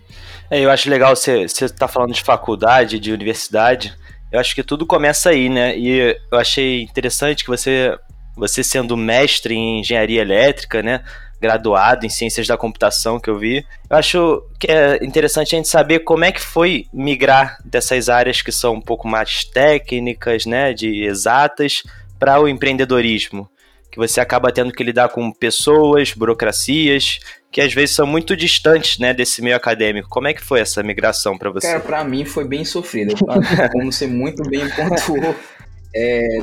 É, 0.49 0.61
eu 0.61 0.69
acho 0.69 0.89
legal 0.89 1.13
você 1.13 1.41
estar 1.41 1.69
tá 1.69 1.87
falando 1.87 2.13
de 2.13 2.21
faculdade, 2.21 2.97
de 2.97 3.11
universidade. 3.11 3.93
Eu 4.31 4.39
acho 4.39 4.55
que 4.55 4.63
tudo 4.63 4.85
começa 4.85 5.31
aí, 5.31 5.49
né? 5.49 5.77
E 5.77 6.15
eu 6.31 6.37
achei 6.37 6.83
interessante 6.83 7.43
que 7.43 7.49
você 7.49 7.97
você 8.37 8.63
sendo 8.63 8.95
mestre 8.95 9.55
em 9.55 9.79
engenharia 9.81 10.21
elétrica, 10.21 10.81
né? 10.81 11.03
graduado 11.39 12.05
em 12.05 12.09
ciências 12.09 12.47
da 12.47 12.57
computação 12.57 13.19
que 13.19 13.29
eu 13.29 13.37
vi. 13.37 13.65
Eu 13.89 13.97
acho 13.97 14.43
que 14.59 14.67
é 14.67 15.03
interessante 15.03 15.55
a 15.55 15.57
gente 15.57 15.67
saber 15.67 15.99
como 15.99 16.25
é 16.25 16.31
que 16.31 16.41
foi 16.41 16.87
migrar 16.91 17.57
dessas 17.63 18.09
áreas 18.09 18.41
que 18.41 18.51
são 18.51 18.75
um 18.75 18.81
pouco 18.81 19.07
mais 19.07 19.43
técnicas, 19.43 20.45
né, 20.45 20.73
de 20.73 21.03
exatas, 21.03 21.83
para 22.19 22.41
o 22.41 22.47
empreendedorismo, 22.47 23.47
que 23.91 23.97
você 23.97 24.19
acaba 24.19 24.51
tendo 24.51 24.73
que 24.73 24.83
lidar 24.83 25.09
com 25.09 25.31
pessoas, 25.31 26.13
burocracias, 26.13 27.19
que 27.51 27.61
às 27.61 27.73
vezes 27.73 27.95
são 27.95 28.07
muito 28.07 28.35
distantes, 28.35 28.97
né, 28.97 29.13
desse 29.13 29.41
meio 29.41 29.55
acadêmico. 29.55 30.09
Como 30.09 30.27
é 30.27 30.33
que 30.33 30.43
foi 30.43 30.59
essa 30.59 30.81
migração 30.81 31.37
para 31.37 31.51
você? 31.51 31.67
Cara, 31.67 31.79
para 31.79 32.03
mim 32.03 32.25
foi 32.25 32.47
bem 32.47 32.65
sofrida. 32.65 33.13
Como 33.71 33.91
você 33.91 34.07
muito 34.07 34.41
bem 34.49 34.67
pontuou, 34.69 35.35
é, 35.95 36.39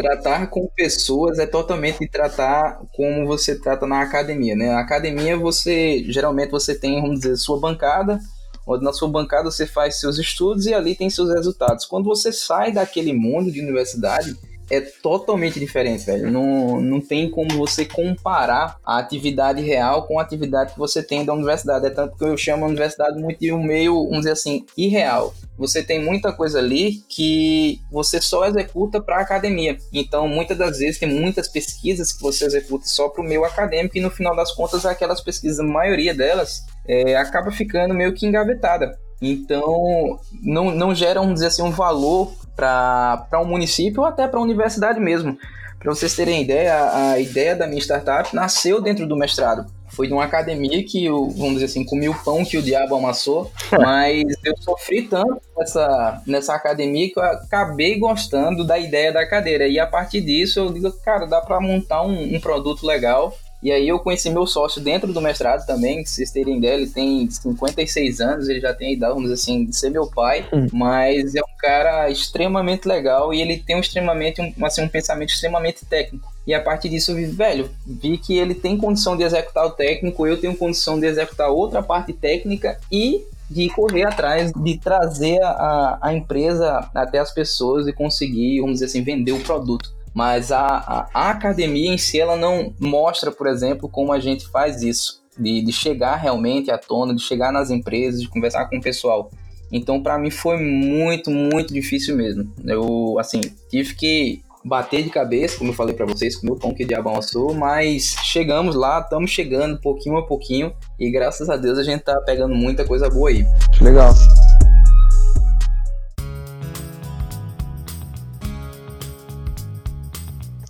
tratar 0.00 0.46
com 0.48 0.66
pessoas 0.74 1.38
é 1.38 1.46
totalmente 1.46 2.08
tratar 2.08 2.80
como 2.94 3.26
você 3.26 3.54
trata 3.54 3.86
na 3.86 4.00
academia, 4.00 4.56
né? 4.56 4.70
Na 4.72 4.80
academia 4.80 5.36
você 5.36 6.04
geralmente 6.08 6.50
você 6.50 6.74
tem, 6.74 7.00
vamos 7.00 7.20
dizer, 7.20 7.36
sua 7.36 7.60
bancada, 7.60 8.18
onde 8.66 8.82
na 8.82 8.92
sua 8.92 9.08
bancada 9.08 9.50
você 9.50 9.66
faz 9.66 10.00
seus 10.00 10.18
estudos 10.18 10.66
e 10.66 10.72
ali 10.72 10.94
tem 10.94 11.10
seus 11.10 11.30
resultados. 11.30 11.84
Quando 11.84 12.06
você 12.06 12.32
sai 12.32 12.72
daquele 12.72 13.12
mundo 13.12 13.52
de 13.52 13.60
universidade, 13.60 14.36
é 14.70 14.80
totalmente 14.80 15.58
diferente, 15.58 16.06
velho. 16.06 16.30
Não, 16.30 16.80
não 16.80 17.00
tem 17.00 17.28
como 17.28 17.50
você 17.58 17.84
comparar 17.84 18.78
a 18.84 18.98
atividade 18.98 19.60
real 19.60 20.06
com 20.06 20.18
a 20.18 20.22
atividade 20.22 20.72
que 20.72 20.78
você 20.78 21.02
tem 21.02 21.24
da 21.24 21.32
universidade. 21.32 21.86
É 21.86 21.90
tanto 21.90 22.16
que 22.16 22.24
eu 22.24 22.36
chamo 22.36 22.64
a 22.64 22.68
universidade 22.68 23.20
muito 23.20 23.40
de 23.40 23.52
um 23.52 23.62
meio, 23.62 24.04
vamos 24.04 24.18
dizer 24.18 24.32
assim, 24.32 24.64
irreal. 24.76 25.34
Você 25.58 25.82
tem 25.82 26.02
muita 26.02 26.32
coisa 26.32 26.58
ali 26.58 27.02
que 27.08 27.80
você 27.90 28.20
só 28.20 28.46
executa 28.46 29.00
para 29.00 29.16
a 29.16 29.20
academia. 29.20 29.76
Então, 29.92 30.28
muitas 30.28 30.56
das 30.56 30.78
vezes, 30.78 30.98
tem 30.98 31.08
muitas 31.08 31.48
pesquisas 31.48 32.12
que 32.12 32.22
você 32.22 32.46
executa 32.46 32.86
só 32.86 33.08
para 33.08 33.22
o 33.22 33.26
meio 33.26 33.44
acadêmico 33.44 33.98
e 33.98 34.00
no 34.00 34.10
final 34.10 34.34
das 34.36 34.52
contas, 34.52 34.86
aquelas 34.86 35.20
pesquisas, 35.20 35.58
a 35.58 35.64
maioria 35.64 36.14
delas, 36.14 36.64
é, 36.86 37.16
acaba 37.16 37.50
ficando 37.50 37.92
meio 37.92 38.14
que 38.14 38.24
engavetada. 38.24 38.96
Então, 39.20 40.18
não, 40.42 40.70
não 40.70 40.94
gera, 40.94 41.20
vamos 41.20 41.34
dizer 41.34 41.48
assim, 41.48 41.62
um 41.62 41.70
valor 41.70 42.32
para 42.60 43.40
um 43.40 43.46
município 43.46 44.02
ou 44.02 44.06
até 44.06 44.28
para 44.28 44.38
a 44.38 44.42
universidade 44.42 45.00
mesmo. 45.00 45.36
Para 45.78 45.94
vocês 45.94 46.14
terem 46.14 46.42
ideia, 46.42 47.12
a 47.12 47.18
ideia 47.18 47.56
da 47.56 47.66
minha 47.66 47.80
startup 47.80 48.34
nasceu 48.34 48.82
dentro 48.82 49.06
do 49.06 49.16
mestrado. 49.16 49.64
Foi 49.88 50.06
de 50.06 50.12
uma 50.12 50.24
academia 50.24 50.84
que 50.84 51.06
eu, 51.06 51.30
vamos 51.30 51.54
dizer 51.54 51.64
assim, 51.64 51.84
comi 51.84 52.08
o 52.08 52.14
pão 52.22 52.44
que 52.44 52.58
o 52.58 52.62
diabo 52.62 52.94
amassou, 52.94 53.50
mas 53.72 54.22
eu 54.44 54.54
sofri 54.58 55.02
tanto 55.02 55.40
nessa, 55.56 56.22
nessa 56.26 56.54
academia 56.54 57.10
que 57.10 57.18
eu 57.18 57.22
acabei 57.24 57.98
gostando 57.98 58.62
da 58.62 58.78
ideia 58.78 59.10
da 59.10 59.26
cadeira. 59.26 59.66
E 59.66 59.78
a 59.80 59.86
partir 59.86 60.20
disso 60.20 60.60
eu 60.60 60.72
digo, 60.72 60.92
cara, 61.02 61.26
dá 61.26 61.40
para 61.40 61.60
montar 61.60 62.02
um, 62.02 62.36
um 62.36 62.40
produto 62.40 62.86
legal 62.86 63.34
e 63.62 63.70
aí 63.70 63.88
eu 63.88 63.98
conheci 63.98 64.30
meu 64.30 64.46
sócio 64.46 64.80
dentro 64.80 65.12
do 65.12 65.20
mestrado 65.20 65.66
também, 65.66 66.02
que 66.02 66.08
vocês 66.08 66.30
terem 66.30 66.58
ideia, 66.58 66.74
ele 66.74 66.86
tem 66.86 67.28
56 67.28 68.20
anos, 68.20 68.48
ele 68.48 68.60
já 68.60 68.72
tem 68.72 68.88
a 68.88 68.92
idade, 68.92 69.12
vamos 69.12 69.30
dizer 69.30 69.42
assim, 69.42 69.64
de 69.66 69.76
ser 69.76 69.90
meu 69.90 70.06
pai, 70.06 70.48
hum. 70.52 70.66
mas 70.72 71.34
é 71.34 71.40
um 71.40 71.56
cara 71.58 72.08
extremamente 72.08 72.88
legal 72.88 73.34
e 73.34 73.40
ele 73.40 73.58
tem 73.58 73.76
um 73.76 73.80
extremamente, 73.80 74.40
um, 74.40 74.64
assim, 74.64 74.82
um 74.82 74.88
pensamento 74.88 75.30
extremamente 75.30 75.84
técnico. 75.84 76.32
E 76.46 76.54
a 76.54 76.60
partir 76.60 76.88
disso 76.88 77.10
eu 77.10 77.16
vi, 77.16 77.26
velho, 77.26 77.70
vi 77.86 78.16
que 78.16 78.38
ele 78.38 78.54
tem 78.54 78.78
condição 78.78 79.14
de 79.16 79.24
executar 79.24 79.66
o 79.66 79.70
técnico, 79.70 80.26
eu 80.26 80.40
tenho 80.40 80.56
condição 80.56 80.98
de 80.98 81.06
executar 81.06 81.50
outra 81.50 81.82
parte 81.82 82.14
técnica 82.14 82.80
e 82.90 83.24
de 83.50 83.68
correr 83.68 84.04
atrás, 84.04 84.52
de 84.52 84.78
trazer 84.78 85.42
a, 85.42 85.98
a 86.00 86.14
empresa 86.14 86.88
até 86.94 87.18
as 87.18 87.32
pessoas 87.32 87.86
e 87.86 87.92
conseguir, 87.92 88.60
vamos 88.60 88.74
dizer 88.74 88.86
assim, 88.86 89.02
vender 89.02 89.32
o 89.32 89.40
produto 89.40 89.92
mas 90.14 90.50
a, 90.50 90.66
a, 90.66 91.08
a, 91.12 91.30
academia 91.30 91.92
em 91.92 91.98
si 91.98 92.20
ela 92.20 92.36
não 92.36 92.74
mostra, 92.78 93.30
por 93.30 93.46
exemplo, 93.46 93.88
como 93.88 94.12
a 94.12 94.18
gente 94.18 94.48
faz 94.48 94.82
isso, 94.82 95.22
de, 95.38 95.62
de 95.62 95.72
chegar 95.72 96.16
realmente 96.16 96.70
à 96.70 96.78
tona, 96.78 97.14
de 97.14 97.22
chegar 97.22 97.52
nas 97.52 97.70
empresas, 97.70 98.20
de 98.20 98.28
conversar 98.28 98.68
com 98.68 98.78
o 98.78 98.82
pessoal. 98.82 99.30
Então, 99.72 100.02
para 100.02 100.18
mim 100.18 100.30
foi 100.30 100.58
muito, 100.58 101.30
muito 101.30 101.72
difícil 101.72 102.16
mesmo. 102.16 102.52
Eu, 102.66 103.16
assim, 103.18 103.40
tive 103.70 103.94
que 103.94 104.42
bater 104.64 105.02
de 105.02 105.10
cabeça, 105.10 105.58
como 105.58 105.70
eu 105.70 105.74
falei 105.74 105.94
para 105.94 106.06
vocês, 106.06 106.36
com 106.36 106.42
o 106.42 106.50
meu 106.50 106.56
pão 106.56 106.74
que 106.74 106.84
diabo 106.84 107.08
amassou, 107.08 107.54
mas 107.54 108.16
chegamos 108.24 108.74
lá, 108.74 109.00
estamos 109.00 109.30
chegando 109.30 109.80
pouquinho 109.80 110.18
a 110.18 110.26
pouquinho 110.26 110.72
e 110.98 111.10
graças 111.10 111.48
a 111.48 111.56
Deus 111.56 111.78
a 111.78 111.82
gente 111.82 112.02
tá 112.02 112.20
pegando 112.26 112.54
muita 112.54 112.84
coisa 112.84 113.08
boa 113.08 113.30
aí. 113.30 113.44
Legal. 113.80 114.12